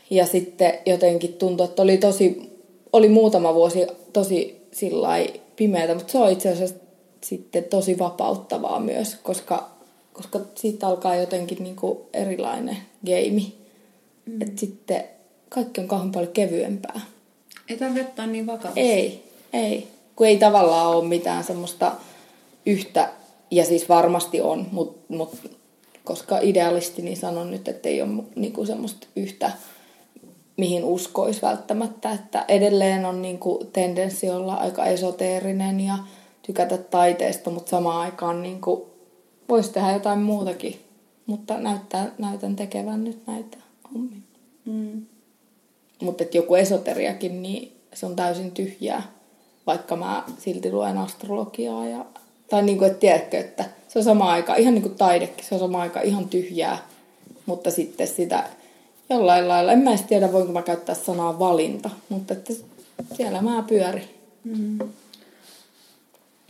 ja 0.09 0.25
sitten 0.25 0.73
jotenkin 0.85 1.33
tuntui, 1.33 1.65
että 1.65 1.81
oli 1.81 1.97
tosi, 1.97 2.59
oli 2.93 3.09
muutama 3.09 3.53
vuosi 3.53 3.87
tosi 4.13 4.67
sillä 4.71 5.09
pimeätä, 5.55 5.95
mutta 5.95 6.11
se 6.11 6.17
on 6.17 6.31
itse 6.31 6.49
asiassa 6.49 6.75
sitten 7.21 7.63
tosi 7.63 7.99
vapauttavaa 7.99 8.79
myös, 8.79 9.15
koska, 9.15 9.69
koska 10.13 10.39
siitä 10.55 10.87
alkaa 10.87 11.15
jotenkin 11.15 11.63
niin 11.63 11.75
kuin 11.75 11.99
erilainen 12.13 12.77
geimi. 13.05 13.53
Mm. 14.25 14.41
Että 14.41 14.59
sitten 14.59 15.03
kaikki 15.55 15.81
on 15.81 15.87
kauhean 15.87 16.11
paljon 16.11 16.31
kevyempää. 16.31 17.01
Ei 17.69 17.77
tarvitse 17.77 18.09
ottaa 18.09 18.27
niin 18.27 18.47
vakavasti. 18.47 18.79
Ei, 18.79 19.23
ei. 19.53 19.87
Kun 20.15 20.27
ei 20.27 20.37
tavallaan 20.37 20.87
ole 20.97 21.07
mitään 21.07 21.43
semmoista 21.43 21.91
yhtä, 22.65 23.09
ja 23.51 23.65
siis 23.65 23.89
varmasti 23.89 24.41
on, 24.41 24.67
mutta 24.71 25.13
mut, 25.13 25.51
koska 26.03 26.39
idealisti, 26.39 27.01
niin 27.01 27.17
sanon 27.17 27.51
nyt, 27.51 27.67
että 27.67 27.89
ei 27.89 28.01
ole 28.01 28.23
niinku 28.35 28.65
semmoista 28.65 29.07
yhtä 29.15 29.51
mihin 30.57 30.83
uskoisi 30.83 31.41
välttämättä, 31.41 32.11
että 32.11 32.45
edelleen 32.47 33.05
on 33.05 33.21
niin 33.21 33.39
kuin 33.39 33.67
tendenssi 33.73 34.29
olla 34.29 34.53
aika 34.53 34.85
esoteerinen 34.85 35.79
ja 35.79 35.97
tykätä 36.41 36.77
taiteesta, 36.77 37.49
mutta 37.49 37.69
samaan 37.69 38.01
aikaan 38.01 38.43
niin 38.43 38.61
kuin 38.61 38.81
voisi 39.49 39.71
tehdä 39.71 39.91
jotain 39.91 40.19
muutakin, 40.19 40.79
mutta 41.25 41.57
näyttää, 41.57 42.11
näytän 42.17 42.55
tekevän 42.55 43.03
nyt 43.03 43.27
näitä 43.27 43.57
hommia. 43.93 44.19
Mm. 44.65 45.05
Mutta 46.05 46.23
joku 46.33 46.55
esoteriakin, 46.55 47.43
niin 47.43 47.71
se 47.93 48.05
on 48.05 48.15
täysin 48.15 48.51
tyhjää, 48.51 49.03
vaikka 49.67 49.95
mä 49.95 50.23
silti 50.37 50.71
luen 50.71 50.97
astrologiaa. 50.97 51.87
Ja, 51.87 52.05
tai 52.49 52.63
niin 52.63 52.77
kuin, 52.77 52.87
että 52.87 52.99
tiedätkö, 52.99 53.39
että 53.39 53.65
se 53.87 53.99
on 53.99 54.05
sama 54.05 54.31
aika, 54.31 54.55
ihan 54.55 54.73
niin 54.73 54.81
kuin 54.81 54.95
taidekin, 54.95 55.45
se 55.45 55.55
on 55.55 55.59
sama 55.59 55.81
aika 55.81 56.01
ihan 56.01 56.29
tyhjää, 56.29 56.77
mutta 57.45 57.71
sitten 57.71 58.07
sitä 58.07 58.43
jollain 59.09 59.47
lailla, 59.47 59.71
en 59.71 59.79
mä 59.79 59.89
edes 59.89 60.01
tiedä 60.01 60.31
voinko 60.31 60.53
mä 60.53 60.61
käyttää 60.61 60.95
sanaa 60.95 61.39
valinta, 61.39 61.89
mutta 62.09 62.33
että 62.33 62.53
siellä 63.17 63.41
mä 63.41 63.63
pyöri. 63.67 64.01
Mm. 64.43 64.79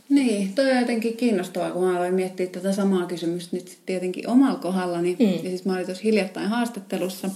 Niin, 0.08 0.52
toi 0.54 0.70
on 0.70 0.78
jotenkin 0.78 1.16
kiinnostavaa, 1.16 1.70
kun 1.70 1.84
mä 1.84 1.96
aloin 1.96 2.14
miettiä 2.14 2.46
tätä 2.46 2.72
samaa 2.72 3.06
kysymystä 3.06 3.56
nyt 3.56 3.78
tietenkin 3.86 4.28
omalla 4.28 4.58
kohdallani. 4.58 5.16
Mm. 5.18 5.26
Ja 5.26 5.38
siis 5.38 5.64
mä 5.64 5.72
olin 5.72 5.86
tuossa 5.86 6.02
hiljattain 6.02 6.48
haastattelussa, 6.48 7.30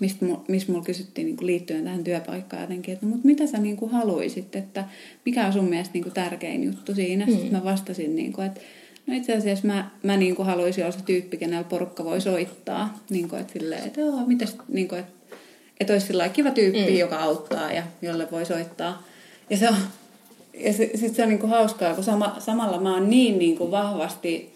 mistä, 0.00 0.26
missä 0.48 0.72
mulla 0.72 0.84
kysyttiin 0.84 1.26
niin 1.26 1.46
liittyen 1.46 1.84
tähän 1.84 2.04
työpaikkaan 2.04 2.62
jotenkin, 2.62 2.94
että 2.94 3.06
no, 3.06 3.10
mutta 3.10 3.26
mitä 3.26 3.46
sä 3.46 3.58
niin 3.58 3.76
kuin 3.76 3.90
haluaisit, 3.90 4.56
että 4.56 4.84
mikä 5.26 5.46
on 5.46 5.52
sun 5.52 5.64
mielestä 5.64 5.92
niin 5.92 6.02
kuin 6.02 6.14
tärkein 6.14 6.64
juttu 6.64 6.94
siinä. 6.94 7.26
Mm. 7.26 7.32
Sitten 7.32 7.52
mä 7.52 7.64
vastasin, 7.64 8.16
niin 8.16 8.32
kuin, 8.32 8.46
että 8.46 8.60
No 9.06 9.16
itse 9.16 9.36
asiassa 9.36 9.66
mä, 9.66 9.90
mä 10.02 10.16
niin 10.16 10.36
kuin 10.36 10.46
haluaisin 10.46 10.84
olla 10.84 10.96
se 10.96 11.04
tyyppi, 11.04 11.36
kenellä 11.36 11.64
porukka 11.64 12.04
voi 12.04 12.20
soittaa. 12.20 12.98
Niin 13.10 13.28
kuin, 13.28 13.40
että 13.40 13.52
silleen, 13.52 13.86
että 13.86 14.00
joo, 14.00 14.26
mitäs, 14.26 14.56
niin 14.68 14.88
kuin, 14.88 14.98
että, 14.98 15.12
että 15.80 15.92
olisi 15.92 16.06
sillä 16.06 16.28
kiva 16.28 16.50
tyyppi, 16.50 16.90
mm. 16.90 16.98
joka 16.98 17.18
auttaa 17.18 17.72
ja 17.72 17.82
jolle 18.02 18.28
voi 18.30 18.46
soittaa. 18.46 19.02
Ja 19.50 19.56
se 19.56 19.68
on, 19.68 19.74
ja 20.54 20.72
se, 20.72 20.90
sit 20.94 21.14
se 21.14 21.22
on 21.22 21.28
niin 21.28 21.38
kuin 21.38 21.50
hauskaa, 21.50 21.94
kun 21.94 22.04
sama, 22.04 22.36
samalla 22.38 22.80
mä 22.80 22.94
oon 22.94 23.10
niin, 23.10 23.38
niin 23.38 23.58
kuin 23.58 23.70
vahvasti 23.70 24.52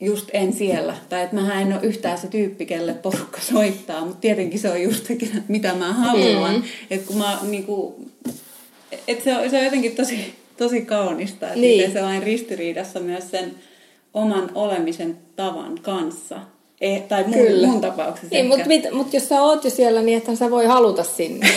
just 0.00 0.30
en 0.32 0.52
siellä. 0.52 0.96
Tai 1.08 1.22
että 1.22 1.36
mä 1.36 1.60
en 1.60 1.72
ole 1.72 1.82
yhtään 1.82 2.18
se 2.18 2.28
tyyppi, 2.28 2.66
kelle 2.66 2.94
porukka 2.94 3.40
soittaa, 3.40 4.04
mutta 4.04 4.20
tietenkin 4.20 4.60
se 4.60 4.70
on 4.70 4.82
just 4.82 5.06
se, 5.06 5.16
mitä 5.48 5.74
mä 5.74 5.92
haluan. 5.92 6.54
Mm. 6.54 6.62
Että 6.90 7.06
kun 7.06 7.16
mä 7.16 7.38
niin 7.42 7.64
kuin, 7.64 7.94
että 9.08 9.24
se 9.24 9.36
on, 9.36 9.50
se 9.50 9.58
on 9.58 9.64
jotenkin 9.64 9.96
tosi 9.96 10.34
tosi 10.64 10.80
kaunista, 10.80 11.46
että 11.46 11.60
niin. 11.60 11.92
se 11.92 12.02
on 12.02 12.22
ristiriidassa 12.22 13.00
myös 13.00 13.30
sen 13.30 13.54
oman 14.14 14.50
olemisen 14.54 15.18
tavan 15.36 15.78
kanssa. 15.82 16.40
Eh, 16.80 17.02
tai 17.02 17.24
mun, 17.24 17.32
Kyllä. 17.32 17.66
mun 17.66 17.80
tapauksessa 17.80 18.28
niin, 18.30 18.46
mutta 18.46 18.64
mut 18.92 19.14
jos 19.14 19.28
sä 19.28 19.42
oot 19.42 19.64
jo 19.64 19.70
siellä, 19.70 20.02
niin 20.02 20.18
että 20.18 20.34
sä 20.34 20.50
voi 20.50 20.66
haluta 20.66 21.04
sinne, 21.04 21.48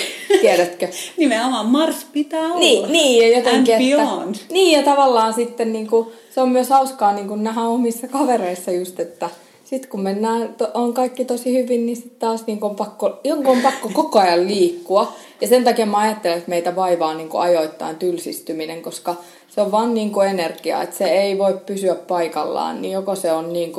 tiedätkö? 0.42 0.88
Nimenomaan 1.18 1.66
Mars 1.66 2.06
pitää 2.14 2.46
olla. 2.46 2.60
Niin, 2.60 2.92
niin 2.92 3.22
ja 3.22 3.38
jotenkin, 3.38 3.76
And 3.76 3.84
beyond. 3.84 4.36
Että, 4.36 4.54
niin, 4.54 4.78
ja 4.78 4.84
tavallaan 4.84 5.34
sitten 5.34 5.74
niin 5.74 5.88
kuin, 5.88 6.08
se 6.30 6.42
on 6.42 6.50
myös 6.50 6.70
hauskaa 6.70 7.14
niin 7.14 7.28
kuin 7.28 7.44
nähdä 7.44 7.62
omissa 7.62 8.08
kavereissa 8.08 8.72
just, 8.72 9.00
että 9.00 9.30
sitten 9.64 9.90
kun 9.90 10.02
mennään, 10.02 10.56
to, 10.58 10.72
on 10.74 10.94
kaikki 10.94 11.26
tosi 11.26 11.54
hyvin, 11.54 11.86
niin 11.86 11.96
sitten 11.96 12.20
taas 12.20 12.46
niin 12.48 12.64
on 12.64 12.76
pakko, 12.76 13.20
jonkun 13.24 13.58
on 13.58 13.64
pakko 13.64 13.90
koko 13.94 14.20
ajan 14.20 14.48
liikkua. 14.48 15.14
Ja 15.42 15.48
sen 15.48 15.64
takia 15.64 15.86
mä 15.86 15.98
ajattelen, 15.98 16.38
että 16.38 16.50
meitä 16.50 16.76
vaivaa 16.76 17.14
niin 17.14 17.30
ajoittain 17.34 17.96
tylsistyminen, 17.96 18.82
koska 18.82 19.16
se 19.48 19.62
on 19.62 19.72
vaan 19.72 19.94
niin 19.94 20.12
energia, 20.30 20.82
että 20.82 20.98
se 20.98 21.06
ei 21.06 21.38
voi 21.38 21.58
pysyä 21.66 21.96
paikallaan. 21.96 22.82
Niin 22.82 22.92
joko 22.92 23.16
se 23.16 23.32
on 23.32 23.54
niin 23.54 23.74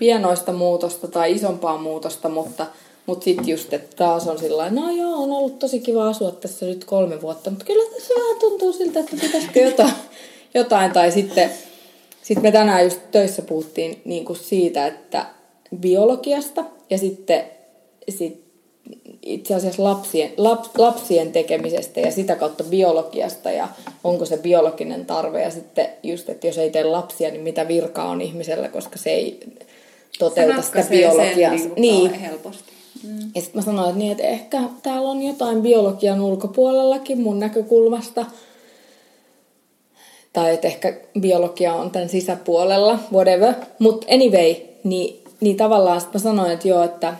pienoista 0.00 0.52
muutosta 0.52 1.08
tai 1.08 1.32
isompaa 1.32 1.78
muutosta, 1.78 2.28
mutta, 2.28 2.66
mutta 3.06 3.24
sitten 3.24 3.48
just, 3.48 3.72
että 3.72 3.96
taas 3.96 4.28
on 4.28 4.38
sillä 4.38 4.70
no 4.70 4.90
joo, 4.90 5.14
on 5.22 5.32
ollut 5.32 5.58
tosi 5.58 5.80
kiva 5.80 6.08
asua 6.08 6.30
tässä 6.30 6.66
nyt 6.66 6.84
kolme 6.84 7.22
vuotta, 7.22 7.50
mutta 7.50 7.64
kyllä 7.64 7.98
se 7.98 8.14
vähän 8.14 8.40
tuntuu 8.40 8.72
siltä, 8.72 9.00
että 9.00 9.16
pitäisikö 9.20 9.60
jotain, 9.60 9.92
jotain. 10.54 10.92
Tai 10.92 11.10
sitten 11.12 11.50
sitten 12.22 12.42
me 12.42 12.52
tänään 12.52 12.84
just 12.84 13.00
töissä 13.10 13.42
puhuttiin 13.42 14.02
niin 14.04 14.24
kuin 14.24 14.36
siitä, 14.36 14.86
että 14.86 15.26
biologiasta 15.76 16.64
ja 16.90 16.98
sitten 16.98 17.44
sit 18.08 18.44
itse 19.22 19.54
asiassa 19.54 19.84
lapsien, 19.84 20.32
lap, 20.36 20.64
lapsien 20.78 21.32
tekemisestä 21.32 22.00
ja 22.00 22.12
sitä 22.12 22.36
kautta 22.36 22.64
biologiasta 22.64 23.50
ja 23.50 23.68
onko 24.04 24.24
se 24.24 24.36
biologinen 24.36 25.06
tarve. 25.06 25.42
Ja 25.42 25.50
sitten 25.50 25.88
just, 26.02 26.28
että 26.28 26.46
jos 26.46 26.58
ei 26.58 26.70
tee 26.70 26.84
lapsia, 26.84 27.30
niin 27.30 27.42
mitä 27.42 27.68
virkaa 27.68 28.08
on 28.08 28.20
ihmisellä, 28.20 28.68
koska 28.68 28.98
se 28.98 29.10
ei 29.10 29.40
toteuta 30.20 30.62
sitä 30.62 30.84
biologiaa. 30.90 31.58
Sen, 31.58 31.66
niin, 31.66 31.74
niin. 31.76 32.10
niin. 32.10 32.20
helposti. 32.20 32.72
Mm. 33.02 33.18
Ja 33.34 33.40
sitten 33.40 33.60
mä 33.60 33.62
sanoin, 33.62 33.88
että, 33.88 33.98
niin, 33.98 34.12
että 34.12 34.24
ehkä 34.24 34.60
täällä 34.82 35.08
on 35.08 35.22
jotain 35.22 35.62
biologian 35.62 36.20
ulkopuolellakin 36.20 37.20
mun 37.20 37.40
näkökulmasta. 37.40 38.26
Tai 40.32 40.54
että 40.54 40.68
ehkä 40.68 41.00
biologia 41.20 41.74
on 41.74 41.90
tämän 41.90 42.08
sisäpuolella, 42.08 42.98
whatever. 43.12 43.54
Mutta 43.78 44.06
anyway, 44.10 44.54
niin, 44.84 45.24
niin 45.40 45.56
tavallaan 45.56 46.00
sitten 46.00 46.20
mä 46.20 46.22
sanoin, 46.22 46.52
että 46.52 46.68
joo, 46.68 46.82
että 46.82 47.14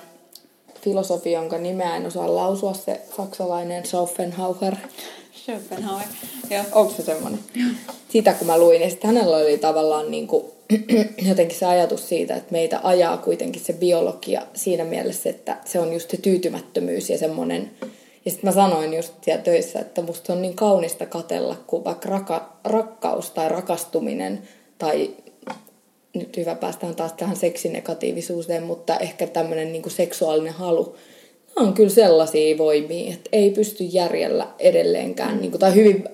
filosofi, 0.83 1.33
jonka 1.33 1.59
nimeä 1.59 1.97
en 1.97 2.07
osaa 2.07 2.35
lausua, 2.35 2.75
se 2.75 3.01
saksalainen 3.17 3.87
Schopenhauer. 3.87 4.77
Schopenhauer. 5.45 6.07
Joo. 6.51 6.65
Onko 6.73 6.93
se 6.97 7.03
semmoinen? 7.03 7.41
Sitä 8.09 8.33
kun 8.33 8.47
mä 8.47 8.59
luin, 8.59 8.81
ja 8.81 8.91
sitten 8.91 9.15
hänellä 9.15 9.37
oli 9.37 9.59
tavallaan 9.59 10.11
niin 10.11 10.27
kuin, 10.27 10.45
jotenkin 11.29 11.59
se 11.59 11.67
ajatus 11.67 12.09
siitä, 12.09 12.37
että 12.37 12.53
meitä 12.53 12.81
ajaa 12.83 13.17
kuitenkin 13.17 13.63
se 13.63 13.73
biologia 13.73 14.43
siinä 14.55 14.85
mielessä, 14.85 15.31
että 15.31 15.57
se 15.65 15.79
on 15.79 15.93
just 15.93 16.11
se 16.11 16.17
tyytymättömyys 16.17 17.11
ja 17.11 17.19
semmoinen. 17.19 17.71
Ja 18.25 18.31
sitten 18.31 18.49
mä 18.49 18.55
sanoin 18.55 18.95
just 18.95 19.13
siellä 19.23 19.43
töissä, 19.43 19.79
että 19.79 20.03
musta 20.03 20.33
on 20.33 20.43
niin 20.43 20.57
kaunista 20.57 21.07
katella, 21.07 21.57
kun 21.67 21.85
vaikka 21.85 22.09
raka, 22.09 22.57
rakkaus 22.65 23.31
tai 23.31 23.49
rakastuminen 23.49 24.43
tai 24.79 25.11
nyt 26.15 26.37
hyvä 26.37 26.55
päästään 26.55 26.95
taas 26.95 27.13
tähän 27.13 27.37
seksinegatiivisuuteen, 27.37 28.63
mutta 28.63 28.97
ehkä 28.97 29.27
tämmöinen 29.27 29.73
niin 29.73 29.91
seksuaalinen 29.91 30.53
halu, 30.53 30.97
ne 31.57 31.67
on 31.67 31.75
kyllä 31.75 31.91
sellaisia 31.91 32.59
voimia, 32.59 33.15
että 33.15 33.29
ei 33.33 33.51
pysty 33.51 33.85
järjellä 33.85 34.47
edelleenkään, 34.59 35.41
niin 35.41 35.51
kuin, 35.51 35.61
tai 35.61 35.75
hyvin 35.75 36.05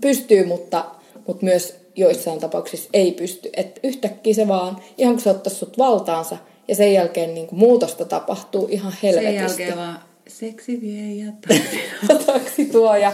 pystyy, 0.00 0.46
mutta, 0.46 0.84
mutta 1.26 1.44
myös 1.44 1.81
joissain 1.96 2.40
tapauksissa 2.40 2.90
ei 2.92 3.12
pysty. 3.12 3.50
Että 3.56 3.80
yhtäkkiä 3.84 4.34
se 4.34 4.48
vaan, 4.48 4.76
ihan 4.98 5.14
kun 5.14 5.22
se 5.22 5.30
ottaisi 5.30 5.58
sut 5.58 5.78
valtaansa, 5.78 6.36
ja 6.68 6.74
sen 6.74 6.92
jälkeen 6.92 7.34
niin 7.34 7.46
kuin 7.46 7.58
muutosta 7.58 8.04
tapahtuu 8.04 8.68
ihan 8.70 8.92
helvetisti. 9.02 9.56
Sen 9.56 9.66
jälkeen 9.66 9.76
vaan 9.76 9.98
seksi 10.28 10.80
vie 10.80 11.24
ja 11.24 11.32
taksi 12.26 12.64
tuo. 12.64 12.96
Ja, 12.96 13.12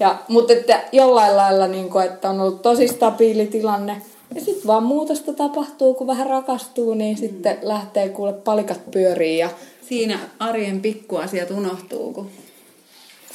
ja, 0.00 0.18
mutta 0.28 0.52
että 0.52 0.84
jollain 0.92 1.36
lailla, 1.36 1.66
niin 1.66 1.90
kuin, 1.90 2.04
että 2.04 2.30
on 2.30 2.40
ollut 2.40 2.62
tosi 2.62 2.88
stabiili 2.88 3.46
tilanne, 3.46 4.02
ja 4.34 4.40
sitten 4.40 4.66
vaan 4.66 4.82
muutosta 4.82 5.32
tapahtuu, 5.32 5.94
kun 5.94 6.06
vähän 6.06 6.26
rakastuu, 6.26 6.94
niin 6.94 7.16
mm. 7.16 7.20
sitten 7.20 7.58
lähtee 7.62 8.08
kuule 8.08 8.32
palikat 8.32 8.90
pyöriin. 8.90 9.38
Ja... 9.38 9.50
Siinä 9.88 10.18
arjen 10.38 10.80
pikkuasiat 10.80 11.50
unohtuu, 11.50 12.12
kun 12.12 12.30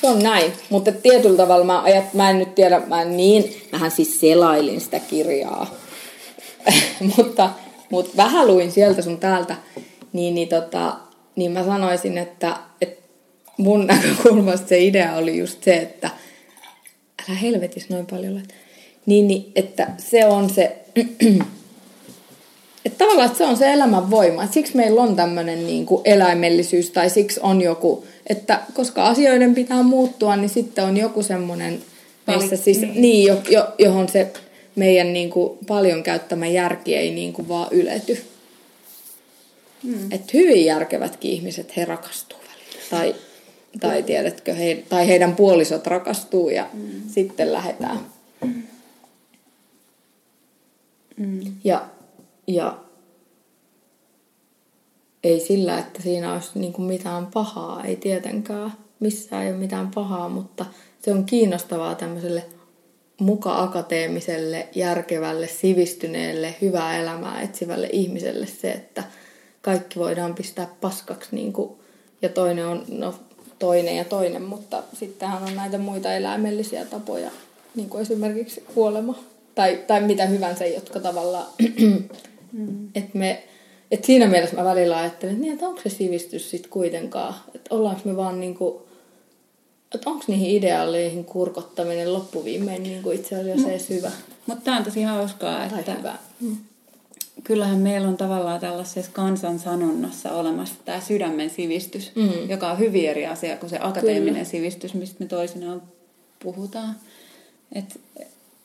se 0.01 0.07
on 0.07 0.19
näin, 0.19 0.53
mutta 0.69 0.91
tietyllä 0.91 1.37
tavalla 1.37 1.65
mä, 1.65 1.81
ajat, 1.81 2.13
mä 2.13 2.29
en 2.29 2.39
nyt 2.39 2.55
tiedä, 2.55 2.81
mä 2.87 3.01
en 3.01 3.17
niin, 3.17 3.61
mähän 3.71 3.91
siis 3.91 4.19
selailin 4.19 4.81
sitä 4.81 4.99
kirjaa, 4.99 5.75
mutta, 7.17 7.49
mutta 7.89 8.17
vähän 8.17 8.47
luin 8.47 8.71
sieltä 8.71 9.01
sun 9.01 9.17
täältä, 9.17 9.55
niin, 10.13 10.35
niin, 10.35 10.47
tota, 10.47 10.95
niin 11.35 11.51
mä 11.51 11.63
sanoisin, 11.63 12.17
että, 12.17 12.57
että 12.81 13.03
mun 13.57 13.87
näkökulmasta 13.87 14.67
se 14.67 14.79
idea 14.79 15.15
oli 15.15 15.37
just 15.37 15.63
se, 15.63 15.75
että 15.75 16.09
älä 17.29 17.37
helvetis 17.37 17.89
noin 17.89 18.05
paljon, 18.05 18.43
niin, 19.05 19.27
niin 19.27 19.51
että 19.55 19.87
se 19.97 20.25
on 20.25 20.49
se, 20.49 20.77
että 22.85 22.97
tavallaan 22.97 23.25
että 23.25 23.37
se 23.37 23.45
on 23.45 23.57
se 23.57 23.73
elämän 23.73 24.11
voima, 24.11 24.47
siksi 24.47 24.75
meillä 24.75 25.01
on 25.01 25.15
tämmöinen 25.15 25.67
niin 25.67 25.85
eläimellisyys 26.05 26.89
tai 26.89 27.09
siksi 27.09 27.39
on 27.43 27.61
joku 27.61 28.05
että 28.29 28.61
koska 28.73 29.07
asioiden 29.07 29.55
pitää 29.55 29.83
muuttua, 29.83 30.35
niin 30.35 30.49
sitten 30.49 30.83
on 30.83 30.97
joku 30.97 31.23
semmoinen, 31.23 31.81
missä 32.27 32.55
siis, 32.55 32.81
niin. 32.81 33.01
Niin, 33.01 33.27
jo, 33.27 33.41
jo, 33.49 33.67
johon 33.77 34.09
se 34.09 34.33
meidän 34.75 35.13
niin 35.13 35.29
kuin, 35.29 35.59
paljon 35.67 36.03
käyttämä 36.03 36.47
järki 36.47 36.95
ei 36.95 37.11
niin 37.11 37.33
kuin, 37.33 37.47
vaan 37.47 37.67
ylety. 37.71 38.23
Hmm. 39.83 40.11
Että 40.11 40.31
hyvin 40.33 40.65
järkevätkin 40.65 41.31
ihmiset, 41.31 41.77
he 41.77 41.85
rakastuu 41.85 42.39
välillä. 42.39 42.83
Tai, 42.89 43.15
tai 43.79 44.03
tiedätkö, 44.03 44.53
he, 44.53 44.83
tai 44.89 45.07
heidän 45.07 45.35
puolisot 45.35 45.87
rakastuu 45.87 46.49
ja 46.49 46.69
hmm. 46.73 47.01
sitten 47.07 47.53
lähdetään. 47.53 47.99
Hmm. 51.17 51.53
Ja, 51.63 51.85
ja 52.47 52.77
ei 55.23 55.39
sillä, 55.39 55.79
että 55.79 56.01
siinä 56.01 56.33
olisi 56.33 56.49
niin 56.55 56.73
kuin 56.73 56.85
mitään 56.85 57.27
pahaa, 57.27 57.83
ei 57.83 57.95
tietenkään. 57.95 58.73
Missään 58.99 59.43
ei 59.43 59.51
ole 59.51 59.59
mitään 59.59 59.91
pahaa, 59.95 60.29
mutta 60.29 60.65
se 61.01 61.11
on 61.11 61.25
kiinnostavaa 61.25 61.95
tämmöiselle 61.95 62.45
muka-akateemiselle, 63.19 64.67
järkevälle, 64.75 65.47
sivistyneelle, 65.47 66.55
hyvää 66.61 66.97
elämää 66.97 67.41
etsivälle 67.41 67.89
ihmiselle 67.91 68.45
se, 68.45 68.71
että 68.71 69.03
kaikki 69.61 69.99
voidaan 69.99 70.35
pistää 70.35 70.67
paskaksi 70.81 71.29
niin 71.31 71.53
kuin, 71.53 71.71
ja 72.21 72.29
toinen 72.29 72.67
on 72.67 72.85
no, 72.87 73.15
toinen 73.59 73.97
ja 73.97 74.05
toinen, 74.05 74.41
mutta 74.41 74.83
sittenhän 74.93 75.43
on 75.43 75.55
näitä 75.55 75.77
muita 75.77 76.13
eläimellisiä 76.13 76.85
tapoja, 76.85 77.31
niin 77.75 77.89
kuin 77.89 78.01
esimerkiksi 78.01 78.63
kuolema 78.75 79.19
tai, 79.55 79.83
tai 79.87 80.01
mitä 80.01 80.25
hyvänsä, 80.25 80.65
jotka 80.65 80.99
tavallaan, 80.99 81.47
mm. 82.51 82.89
että 82.95 83.17
me 83.17 83.43
et 83.91 84.05
siinä 84.05 84.27
mielessä 84.27 84.55
mä 84.55 84.63
välillä 84.63 84.97
ajattelen, 84.97 85.33
että, 85.33 85.41
niin, 85.41 85.53
että 85.53 85.67
onko 85.67 85.81
se 85.81 85.89
sivistys 85.89 86.49
sitten 86.49 86.71
kuitenkaan, 86.71 87.35
että 87.55 87.75
ollaanko 87.75 88.01
me 88.05 88.15
vaan 88.15 88.39
niinku, 88.39 88.87
että 89.95 90.09
onko 90.09 90.23
niihin 90.27 90.49
ideaaleihin 90.49 91.25
kurkottaminen 91.25 92.13
loppuviimein 92.13 92.83
niinku 92.83 93.11
itse 93.11 93.35
asiassa 93.35 93.67
no. 93.67 93.69
edes 93.69 93.89
hyvä. 93.89 94.11
Mutta 94.45 94.63
tämä 94.63 94.77
on 94.77 94.83
tosi 94.83 95.03
hauskaa, 95.03 95.69
tai 95.69 95.79
että 95.79 95.95
hyvä. 95.95 96.15
Mm. 96.41 96.57
kyllähän 97.43 97.77
meillä 97.77 98.07
on 98.07 98.17
tavallaan 98.17 98.59
tällaisessa 98.59 99.11
kansansanonnassa 99.13 100.31
olemassa 100.31 100.75
tämä 100.85 101.01
sydämen 101.01 101.49
sivistys, 101.49 102.11
mm. 102.15 102.49
joka 102.49 102.71
on 102.71 102.79
hyvin 102.79 103.09
eri 103.09 103.25
asia 103.25 103.57
kuin 103.57 103.69
se 103.69 103.77
akateeminen 103.81 104.33
Kyllä. 104.33 104.45
sivistys, 104.45 104.93
mistä 104.93 105.15
me 105.19 105.25
toisinaan 105.25 105.81
puhutaan. 106.43 106.95
Et 107.75 107.99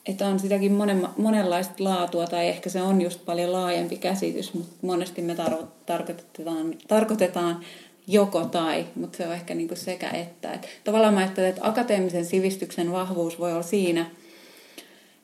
että 0.06 0.26
on 0.26 0.38
sitäkin 0.38 0.72
monen, 0.72 1.08
monenlaista 1.16 1.84
laatua, 1.84 2.26
tai 2.26 2.48
ehkä 2.48 2.70
se 2.70 2.82
on 2.82 3.02
just 3.02 3.24
paljon 3.24 3.52
laajempi 3.52 3.96
käsitys, 3.96 4.54
mutta 4.54 4.74
monesti 4.82 5.22
me 5.22 5.34
tar- 5.34 5.66
tarkoitetaan, 5.86 6.74
tarkoitetaan 6.88 7.64
joko 8.06 8.44
tai, 8.44 8.86
mutta 8.94 9.16
se 9.16 9.26
on 9.26 9.34
ehkä 9.34 9.54
niinku 9.54 9.76
sekä 9.76 10.10
että. 10.10 10.52
Et 10.52 10.68
tavallaan 10.84 11.14
mä 11.14 11.20
ajattelen, 11.20 11.50
että 11.50 11.68
akateemisen 11.68 12.24
sivistyksen 12.24 12.92
vahvuus 12.92 13.38
voi 13.38 13.52
olla 13.52 13.62
siinä, 13.62 14.06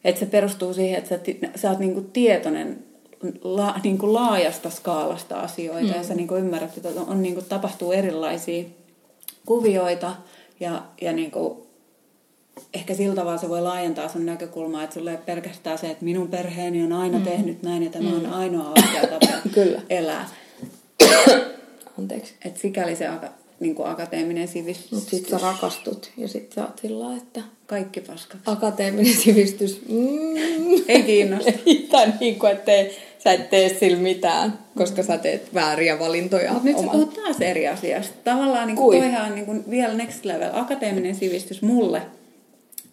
että 0.04 0.18
se 0.18 0.26
perustuu 0.26 0.74
siihen, 0.74 0.98
että 0.98 1.08
sä, 1.08 1.20
sä 1.56 1.70
oot 1.70 1.78
niinku 1.78 2.00
tietoinen 2.00 2.84
la, 3.42 3.74
niinku 3.84 4.14
laajasta 4.14 4.70
skaalasta 4.70 5.40
asioita, 5.40 5.92
mm. 5.92 5.94
ja 5.94 6.02
sä 6.02 6.14
niinku 6.14 6.36
ymmärrät, 6.36 6.76
että 6.76 6.88
on, 6.88 7.08
on 7.08 7.22
niinku, 7.22 7.42
tapahtuu 7.42 7.92
erilaisia 7.92 8.64
kuvioita, 9.46 10.14
ja, 10.60 10.82
ja 11.00 11.12
niinku, 11.12 11.69
ehkä 12.74 12.94
sillä 12.94 13.14
tavalla 13.14 13.38
se 13.38 13.48
voi 13.48 13.62
laajentaa 13.62 14.08
sun 14.08 14.26
näkökulmaa, 14.26 14.82
että 14.84 14.94
sulle 14.94 15.18
pelkästään 15.26 15.78
se, 15.78 15.90
että 15.90 16.04
minun 16.04 16.28
perheeni 16.28 16.82
on 16.82 16.92
aina 16.92 17.18
mm. 17.18 17.24
tehnyt 17.24 17.62
näin 17.62 17.82
ja 17.82 17.90
tämä 17.90 18.10
mm. 18.10 18.16
on 18.16 18.26
ainoa 18.26 18.68
oikea 18.68 19.02
tapa 19.10 19.32
Kyllä. 19.54 19.82
elää. 19.90 20.28
Anteeksi. 21.98 22.34
Et 22.44 22.56
sikäli 22.56 22.96
se 22.96 23.06
aka, 23.06 23.28
niin 23.60 23.74
kuin 23.74 23.88
akateeminen 23.88 24.48
sivistys. 24.48 24.92
Mutta 24.92 25.10
sit 25.10 25.28
sä 25.28 25.38
rakastut 25.38 26.10
ja 26.16 26.28
sit 26.28 26.52
sä 26.52 26.62
oot 26.62 26.78
sillä 26.78 27.16
että... 27.16 27.40
Kaikki 27.66 28.00
paskaksi. 28.00 28.42
Akateeminen 28.46 29.14
sivistys. 29.14 29.82
Mm. 29.88 30.82
Ei 30.88 31.02
kiinnosta. 31.02 31.52
tai 31.90 32.12
niin 32.20 32.38
kuin, 32.38 32.52
että 32.52 32.72
sä 33.18 33.32
et 33.32 33.50
tee 33.50 33.68
sillä 33.68 33.98
mitään, 33.98 34.58
koska 34.76 35.02
sä 35.02 35.18
teet 35.18 35.54
vääriä 35.54 35.98
valintoja. 35.98 36.52
Mutta 36.52 36.68
nyt 36.68 36.78
sä 36.78 36.86
puhut 36.92 37.14
taas 37.14 37.40
eri 37.40 37.68
asiasta. 37.68 38.14
Tavallaan 38.24 38.66
niin 38.66 38.76
kuin 38.76 39.00
toihan 39.00 39.28
on 39.28 39.34
niin 39.34 39.46
kuin 39.46 39.64
vielä 39.70 39.94
next 39.94 40.24
level. 40.24 40.50
Akateeminen 40.52 41.14
sivistys 41.14 41.62
mulle– 41.62 42.02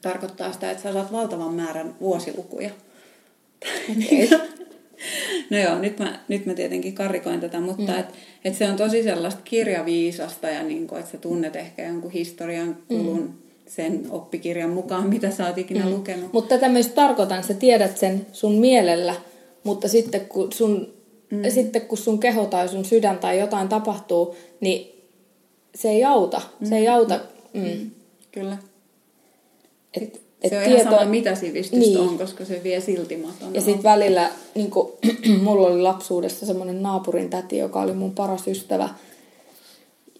tarkoittaa 0.02 0.54
sitä, 0.54 0.72
että 0.72 0.84
sä 0.84 0.94
saat 0.94 1.12
valtavan 1.12 1.54
määrän 1.54 1.96
vuosilukuja. 2.02 2.70
Okay. 3.92 4.40
no 5.50 5.58
joo, 5.58 5.80
nyt 5.80 6.00
mä, 6.00 6.20
nyt 6.28 6.46
mä 6.46 6.54
tietenkin 6.54 6.96
karikoin 6.96 7.40
tätä, 7.40 7.60
mutta 7.60 7.92
mm. 7.92 8.00
et, 8.00 8.06
et 8.46 8.56
se 8.56 8.70
on 8.70 8.78
tosi 8.78 9.04
sellaista 9.04 9.42
kirjaviisasta 9.44 10.50
ja 10.50 10.64
niin 10.64 10.88
kuin, 10.88 11.00
että 11.00 11.12
sä 11.12 11.18
tunnet 11.18 11.56
ehkä 11.56 11.84
jonkun 11.84 12.12
historian 12.12 12.78
kulun 12.88 13.22
mm. 13.22 13.34
sen 13.68 14.06
oppikirjan 14.10 14.70
mukaan, 14.70 15.10
mitä 15.10 15.32
sä 15.32 15.48
oot 15.48 15.58
ikinä 15.58 15.86
mm. 15.86 15.92
lukenut. 15.92 16.34
Mutta 16.34 16.56
tätä 16.56 16.70
myös 16.70 16.88
tarkoitan, 16.88 17.44
sä 17.44 17.54
tiedät 17.54 17.98
sen 17.98 18.26
sun 18.34 18.54
mielellä, 18.54 19.16
mutta 19.64 19.88
sitten 19.88 20.22
kun 20.22 20.52
sun, 20.54 20.94
mm. 21.32 21.42
sitten 21.50 21.82
kun 21.82 21.98
sun 21.98 22.20
keho 22.20 22.46
tai 22.46 22.70
sun 22.70 22.86
sydän 22.86 23.20
tai 23.20 23.40
jotain 23.40 23.70
tapahtuu, 23.70 24.36
niin 24.60 24.98
se 25.76 25.90
ei 25.90 26.06
auta. 26.06 26.42
Mm. 26.60 26.68
Se 26.68 26.78
ei 26.78 26.88
auta. 26.88 27.20
Mm. 27.54 27.62
Mm. 27.62 27.92
Kyllä. 28.32 28.58
Et, 29.98 30.22
et 30.42 30.50
se 30.50 30.58
on 30.58 30.64
tieto... 30.64 30.82
ihan 30.82 30.94
sama, 30.94 31.10
mitä 31.10 31.36
sivistystä 31.36 31.86
niin. 31.86 32.00
on, 32.00 32.18
koska 32.18 32.46
se 32.46 32.62
vie 32.64 32.82
silti 32.82 33.18
maton. 33.18 33.54
Ja 33.56 33.62
sitten 33.62 33.84
välillä, 33.84 34.30
niin 34.56 34.72
kun, 34.72 34.94
mulla 35.44 35.68
oli 35.68 35.82
lapsuudessa 35.82 36.46
semmoinen 36.46 36.84
naapurin 36.84 37.30
täti, 37.30 37.58
joka 37.58 37.82
oli 37.82 37.94
mun 37.94 38.12
paras 38.12 38.48
ystävä. 38.48 38.90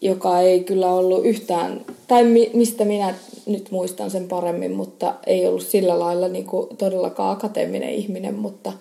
joka 0.02 0.40
ei 0.40 0.64
kyllä 0.64 0.94
ollut 0.94 1.26
yhtään, 1.26 1.86
tai 2.08 2.24
mi, 2.24 2.52
mistä 2.54 2.86
minä 2.86 3.16
nyt 3.46 3.72
muistan 3.72 4.12
sen 4.12 4.28
paremmin, 4.28 4.72
mutta 4.72 5.14
ei 5.28 5.48
ollut 5.48 5.64
sillä 5.64 6.00
lailla 6.00 6.28
niin 6.28 6.46
kuin, 6.46 6.78
todellakaan 6.78 7.38
akateeminen 7.38 7.90
ihminen, 7.90 8.36
mutta 8.36 8.74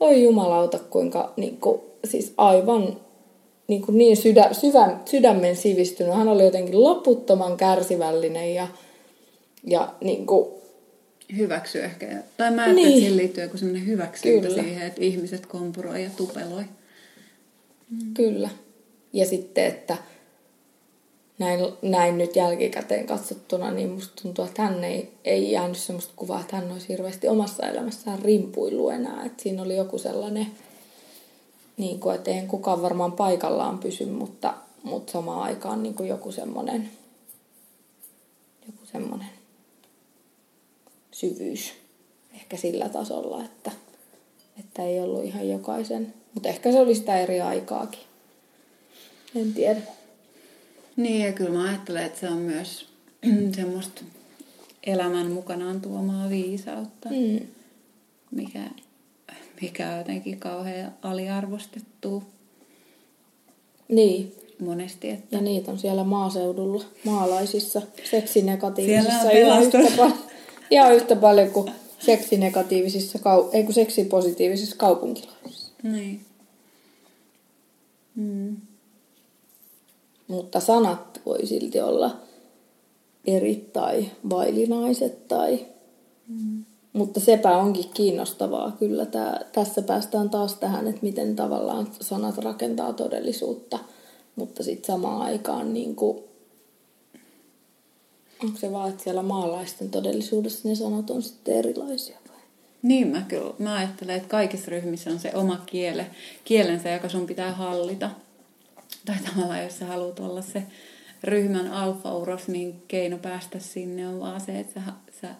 oi 0.00 0.22
jumalauta 0.22 0.78
kuinka 0.78 1.32
niin 1.36 1.56
kuin, 1.56 1.80
siis 2.04 2.32
aivan 2.36 2.96
niin, 3.68 3.82
kuin 3.82 3.98
niin 3.98 4.16
sydä, 4.16 4.48
syvä, 4.52 4.96
sydämen 5.04 5.56
sivistynyt. 5.56 6.14
Hän 6.14 6.28
oli 6.28 6.44
jotenkin 6.44 6.82
loputtoman 6.82 7.56
kärsivällinen 7.56 8.54
ja, 8.54 8.68
ja 9.64 9.94
niin 10.00 10.26
kuin, 10.26 10.62
hyväksy 11.36 11.84
ehkä. 11.84 12.06
Tai 12.36 12.50
mä 12.50 12.62
ajattelin, 12.62 12.74
niin. 12.74 12.88
että 12.88 13.00
siihen 13.00 13.16
liittyy 13.16 13.44
joku 13.44 13.56
sellainen 13.56 13.86
hyväksyntä 13.86 14.48
Kyllä. 14.48 14.62
siihen, 14.62 14.86
että 14.86 15.00
ihmiset 15.00 15.46
kompuroi 15.46 16.02
ja 16.02 16.10
tupeloi. 16.16 16.64
Mm. 17.90 18.14
Kyllä. 18.14 18.50
Ja 19.12 19.26
sitten, 19.26 19.66
että 19.66 19.96
näin, 21.38 21.60
näin 21.82 22.18
nyt 22.18 22.36
jälkikäteen 22.36 23.06
katsottuna, 23.06 23.70
niin 23.70 23.90
musta 23.90 24.22
tuntuu, 24.22 24.44
että 24.44 24.62
hän 24.62 24.84
ei, 24.84 25.12
ei 25.24 25.52
jäänyt 25.52 25.78
sellaista 25.78 26.12
kuvaa, 26.16 26.40
että 26.40 26.56
hän 26.56 26.72
olisi 26.72 26.88
hirveästi 26.88 27.28
omassa 27.28 27.66
elämässään 27.66 28.18
rimpuillut 28.18 28.92
enää. 28.92 29.24
Että 29.24 29.42
siinä 29.42 29.62
oli 29.62 29.76
joku 29.76 29.98
sellainen, 29.98 30.46
niin 31.76 32.00
kuin, 32.00 32.14
että 32.14 32.30
eihän 32.30 32.48
kukaan 32.48 32.82
varmaan 32.82 33.12
paikallaan 33.12 33.78
pysy, 33.78 34.06
mutta, 34.06 34.54
mutta 34.82 35.12
samaan 35.12 35.42
aikaan 35.42 35.82
niin 35.82 35.94
kuin 35.94 36.08
joku 36.08 36.32
semmoinen, 36.32 36.90
joku 38.66 38.86
semmoinen 38.86 39.28
syvyys 41.22 41.72
ehkä 42.34 42.56
sillä 42.56 42.88
tasolla, 42.88 43.44
että, 43.44 43.70
että 44.58 44.82
ei 44.82 45.00
ollut 45.00 45.24
ihan 45.24 45.48
jokaisen, 45.48 46.14
mutta 46.34 46.48
ehkä 46.48 46.72
se 46.72 46.80
oli 46.80 46.94
sitä 46.94 47.18
eri 47.20 47.40
aikaakin. 47.40 48.00
En 49.36 49.54
tiedä. 49.54 49.80
Niin, 50.96 51.26
ja 51.26 51.32
kyllä 51.32 51.50
mä 51.50 51.68
ajattelen, 51.68 52.04
että 52.04 52.20
se 52.20 52.28
on 52.28 52.38
myös 52.38 52.88
semmoista 53.56 54.02
elämän 54.86 55.30
mukanaan 55.30 55.80
tuomaa 55.80 56.30
viisautta, 56.30 57.08
mm. 57.08 57.40
mikä, 58.30 58.70
mikä 59.62 59.90
on 59.90 59.98
jotenkin 59.98 60.40
kauhean 60.40 60.94
aliarvostettu. 61.02 62.22
Niin. 63.88 64.34
Monesti. 64.58 65.10
Että... 65.10 65.36
Ja 65.36 65.42
niitä 65.42 65.70
on 65.70 65.78
siellä 65.78 66.04
maaseudulla, 66.04 66.84
maalaisissa, 67.04 67.82
seksinegatiivisissa 68.10 69.30
yhtä, 69.30 69.96
paljon, 69.96 70.18
ihan 70.72 70.94
yhtä 70.94 71.16
paljon 71.16 71.50
kuin 71.50 71.72
seksinegatiivisissa, 71.98 73.18
ei 73.52 73.64
kun 73.64 73.74
seksipositiivisissa 73.74 74.76
kaupunkilaisissa. 74.76 75.72
Niin. 75.82 76.20
Mm 78.14 78.56
mutta 80.32 80.60
sanat 80.60 81.20
voi 81.26 81.46
silti 81.46 81.80
olla 81.80 82.16
eri 83.26 83.70
tai 83.72 84.06
vailinaiset 84.30 85.28
tai... 85.28 85.66
Mm. 86.28 86.64
Mutta 86.92 87.20
sepä 87.20 87.56
onkin 87.56 87.90
kiinnostavaa 87.94 88.76
kyllä. 88.78 89.06
Tää, 89.06 89.44
tässä 89.52 89.82
päästään 89.82 90.30
taas 90.30 90.54
tähän, 90.54 90.88
että 90.88 91.00
miten 91.02 91.36
tavallaan 91.36 91.88
sanat 92.00 92.38
rakentaa 92.38 92.92
todellisuutta, 92.92 93.78
mutta 94.36 94.62
sitten 94.62 94.86
samaan 94.86 95.22
aikaan 95.22 95.74
niin 95.74 95.96
kuin, 95.96 96.24
onko 98.44 98.58
se 98.58 98.72
vaan, 98.72 98.90
että 98.90 99.04
siellä 99.04 99.22
maalaisten 99.22 99.90
todellisuudessa 99.90 100.68
ne 100.68 100.74
sanat 100.74 101.10
on 101.10 101.22
sitten 101.22 101.56
erilaisia 101.56 102.18
vai? 102.28 102.40
Niin 102.82 103.08
mä 103.08 103.22
kyllä, 103.28 103.54
mä 103.58 103.74
ajattelen, 103.74 104.16
että 104.16 104.28
kaikissa 104.28 104.70
ryhmissä 104.70 105.10
on 105.10 105.18
se 105.18 105.30
oma 105.34 105.62
kiele, 105.66 106.06
kielensä, 106.44 106.90
joka 106.90 107.08
sun 107.08 107.26
pitää 107.26 107.52
hallita 107.52 108.10
tai 109.04 109.16
tavallaan 109.26 109.64
jos 109.64 109.78
sä 109.78 109.86
haluat 109.86 110.20
olla 110.20 110.42
se 110.42 110.62
ryhmän 111.24 111.68
alfa-uros, 111.72 112.48
niin 112.48 112.82
keino 112.88 113.18
päästä 113.18 113.58
sinne 113.58 114.08
on 114.08 114.20
vaan 114.20 114.40
se, 114.40 114.60
että 114.60 114.80
sä, 114.80 114.92
sä 115.20 115.34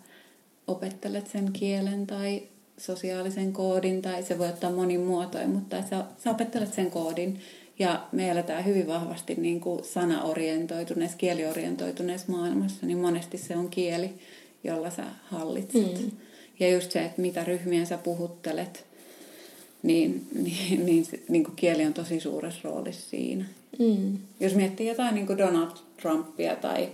opettelet 0.67 1.27
sen 1.27 1.53
kielen 1.53 2.07
tai 2.07 2.43
sosiaalisen 2.79 3.53
koodin, 3.53 4.03
tai 4.03 4.23
se 4.23 4.39
voi 4.39 4.49
ottaa 4.49 4.73
monin 4.73 5.01
muotoin, 5.01 5.51
mutta 5.51 5.83
sä, 5.83 6.05
sä 6.25 6.31
opettelet 6.31 6.75
sen 6.75 6.91
koodin. 6.91 7.41
Ja 7.79 8.07
me 8.13 8.31
eletään 8.31 8.65
hyvin 8.65 8.87
vahvasti 8.87 9.35
niin 9.35 9.61
kuin 9.61 9.85
sanaorientoituneessa, 9.85 11.17
kieliorientoituneessa 11.17 12.33
maailmassa, 12.33 12.87
niin 12.87 12.99
monesti 12.99 13.39
se 13.39 13.57
on 13.57 13.71
kieli, 13.71 14.11
jolla 14.65 14.91
sä 14.91 15.05
hallitset. 15.25 16.03
Mm. 16.03 16.11
Ja 16.61 16.73
just 16.73 16.91
se, 16.91 17.05
että 17.05 17.23
mitä 17.23 17.45
ryhmiä 17.45 17.85
sä 17.85 17.99
puhuttelet, 17.99 18.85
niin, 19.83 20.27
niin, 20.45 20.87
niin, 20.87 21.07
niin 21.29 21.45
kuin 21.45 21.57
kieli 21.57 21.87
on 21.87 21.95
tosi 21.95 22.21
suuressa 22.21 22.61
roolissa 22.65 23.11
siinä. 23.11 23.45
Mm. 23.79 24.19
Jos 24.41 24.55
miettii 24.55 24.89
jotain 24.89 25.15
niin 25.15 25.27
kuin 25.27 25.39
Donald 25.39 25.71
Trumpia 26.03 26.57
tai 26.57 26.89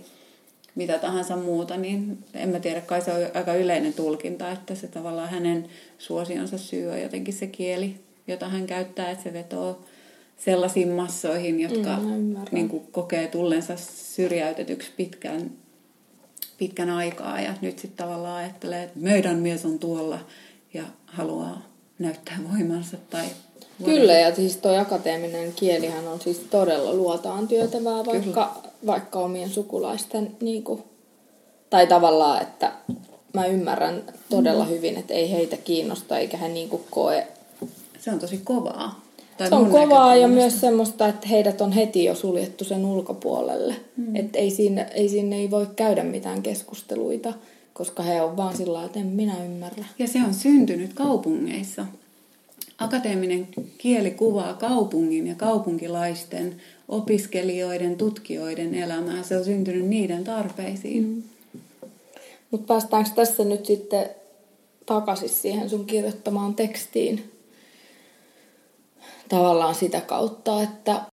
mitä 0.75 0.97
tahansa 0.97 1.35
muuta, 1.35 1.77
niin 1.77 2.17
en 2.33 2.49
mä 2.49 2.59
tiedä, 2.59 2.81
kai 2.81 3.01
se 3.01 3.11
on 3.11 3.19
aika 3.33 3.53
yleinen 3.53 3.93
tulkinta, 3.93 4.51
että 4.51 4.75
se 4.75 4.87
tavallaan 4.87 5.29
hänen 5.29 5.69
suosionsa 5.97 6.57
syy 6.57 6.87
on 6.87 7.01
jotenkin 7.01 7.33
se 7.33 7.47
kieli, 7.47 7.95
jota 8.27 8.49
hän 8.49 8.67
käyttää, 8.67 9.11
että 9.11 9.23
se 9.23 9.33
vetoo 9.33 9.79
sellaisiin 10.39 10.89
massoihin, 10.89 11.59
jotka 11.59 11.97
mm, 11.97 12.35
niin 12.51 12.69
kuin, 12.69 12.87
kokee 12.91 13.27
tullensa 13.27 13.73
syrjäytetyksi 14.15 14.91
pitkän, 14.97 15.51
pitkän 16.57 16.89
aikaa 16.89 17.41
ja 17.41 17.53
nyt 17.61 17.79
sitten 17.79 18.05
tavallaan 18.05 18.37
ajattelee, 18.37 18.83
että 18.83 18.99
meidän 18.99 19.37
mies 19.37 19.65
on 19.65 19.79
tuolla 19.79 20.19
ja 20.73 20.83
haluaa 21.05 21.61
näyttää 21.99 22.37
voimansa. 22.51 22.97
Tai 23.09 23.25
Kyllä, 23.85 24.13
ja 24.13 24.35
siis 24.35 24.57
tuo 24.57 24.77
akateeminen 24.77 25.53
kielihän 25.53 26.07
on 26.07 26.21
siis 26.21 26.37
todella 26.37 26.93
luotaan 26.93 27.47
työtävää, 27.47 28.05
vaikka, 28.05 28.61
vaikka 28.85 29.19
omien 29.19 29.49
sukulaisten, 29.49 30.37
niin 30.41 30.63
kuin, 30.63 30.83
tai 31.69 31.87
tavallaan, 31.87 32.41
että 32.41 32.71
mä 33.33 33.45
ymmärrän 33.45 34.03
todella 34.29 34.63
mm. 34.63 34.69
hyvin, 34.69 34.97
että 34.97 35.13
ei 35.13 35.31
heitä 35.31 35.57
kiinnosta, 35.57 36.17
eikä 36.17 36.37
he 36.37 36.47
niin 36.47 36.69
kuin 36.69 36.83
koe. 36.89 37.27
Se 37.99 38.11
on 38.11 38.19
tosi 38.19 38.41
kovaa. 38.43 39.08
Tai 39.39 39.49
se 39.49 39.55
on 39.55 39.71
kovaa 39.71 40.15
ja 40.15 40.27
myös 40.27 40.61
semmoista, 40.61 41.07
että 41.07 41.27
heidät 41.27 41.61
on 41.61 41.71
heti 41.71 42.03
jo 42.03 42.15
suljettu 42.15 42.63
sen 42.63 42.85
ulkopuolelle. 42.85 43.75
Mm. 43.97 44.15
Että 44.15 44.39
ei 44.39 44.49
siinä, 44.49 44.83
ei 44.83 45.09
siinä 45.09 45.35
ei 45.35 45.51
voi 45.51 45.67
käydä 45.75 46.03
mitään 46.03 46.41
keskusteluita 46.41 47.33
koska 47.79 48.03
he 48.03 48.21
on 48.21 48.37
vaan 48.37 48.57
sillä 48.57 48.85
että 48.85 48.99
en 48.99 49.05
minä 49.05 49.43
ymmärrä. 49.43 49.85
Ja 49.99 50.07
se 50.07 50.19
on 50.27 50.33
syntynyt 50.33 50.93
kaupungeissa. 50.93 51.85
Akateeminen 52.77 53.47
kieli 53.77 54.11
kuvaa 54.11 54.53
kaupungin 54.53 55.27
ja 55.27 55.35
kaupunkilaisten, 55.35 56.55
opiskelijoiden, 56.87 57.95
tutkijoiden 57.95 58.75
elämää. 58.75 59.23
Se 59.23 59.37
on 59.37 59.45
syntynyt 59.45 59.85
niiden 59.85 60.23
tarpeisiin. 60.23 61.03
Mm. 61.03 61.23
Mutta 62.51 62.67
päästäänkö 62.67 63.09
tässä 63.15 63.43
nyt 63.43 63.65
sitten 63.65 64.09
takaisin 64.85 65.29
siihen 65.29 65.69
sun 65.69 65.85
kirjoittamaan 65.85 66.55
tekstiin? 66.55 67.31
Tavallaan 69.29 69.75
sitä 69.75 70.01
kautta, 70.01 70.61
että 70.61 71.01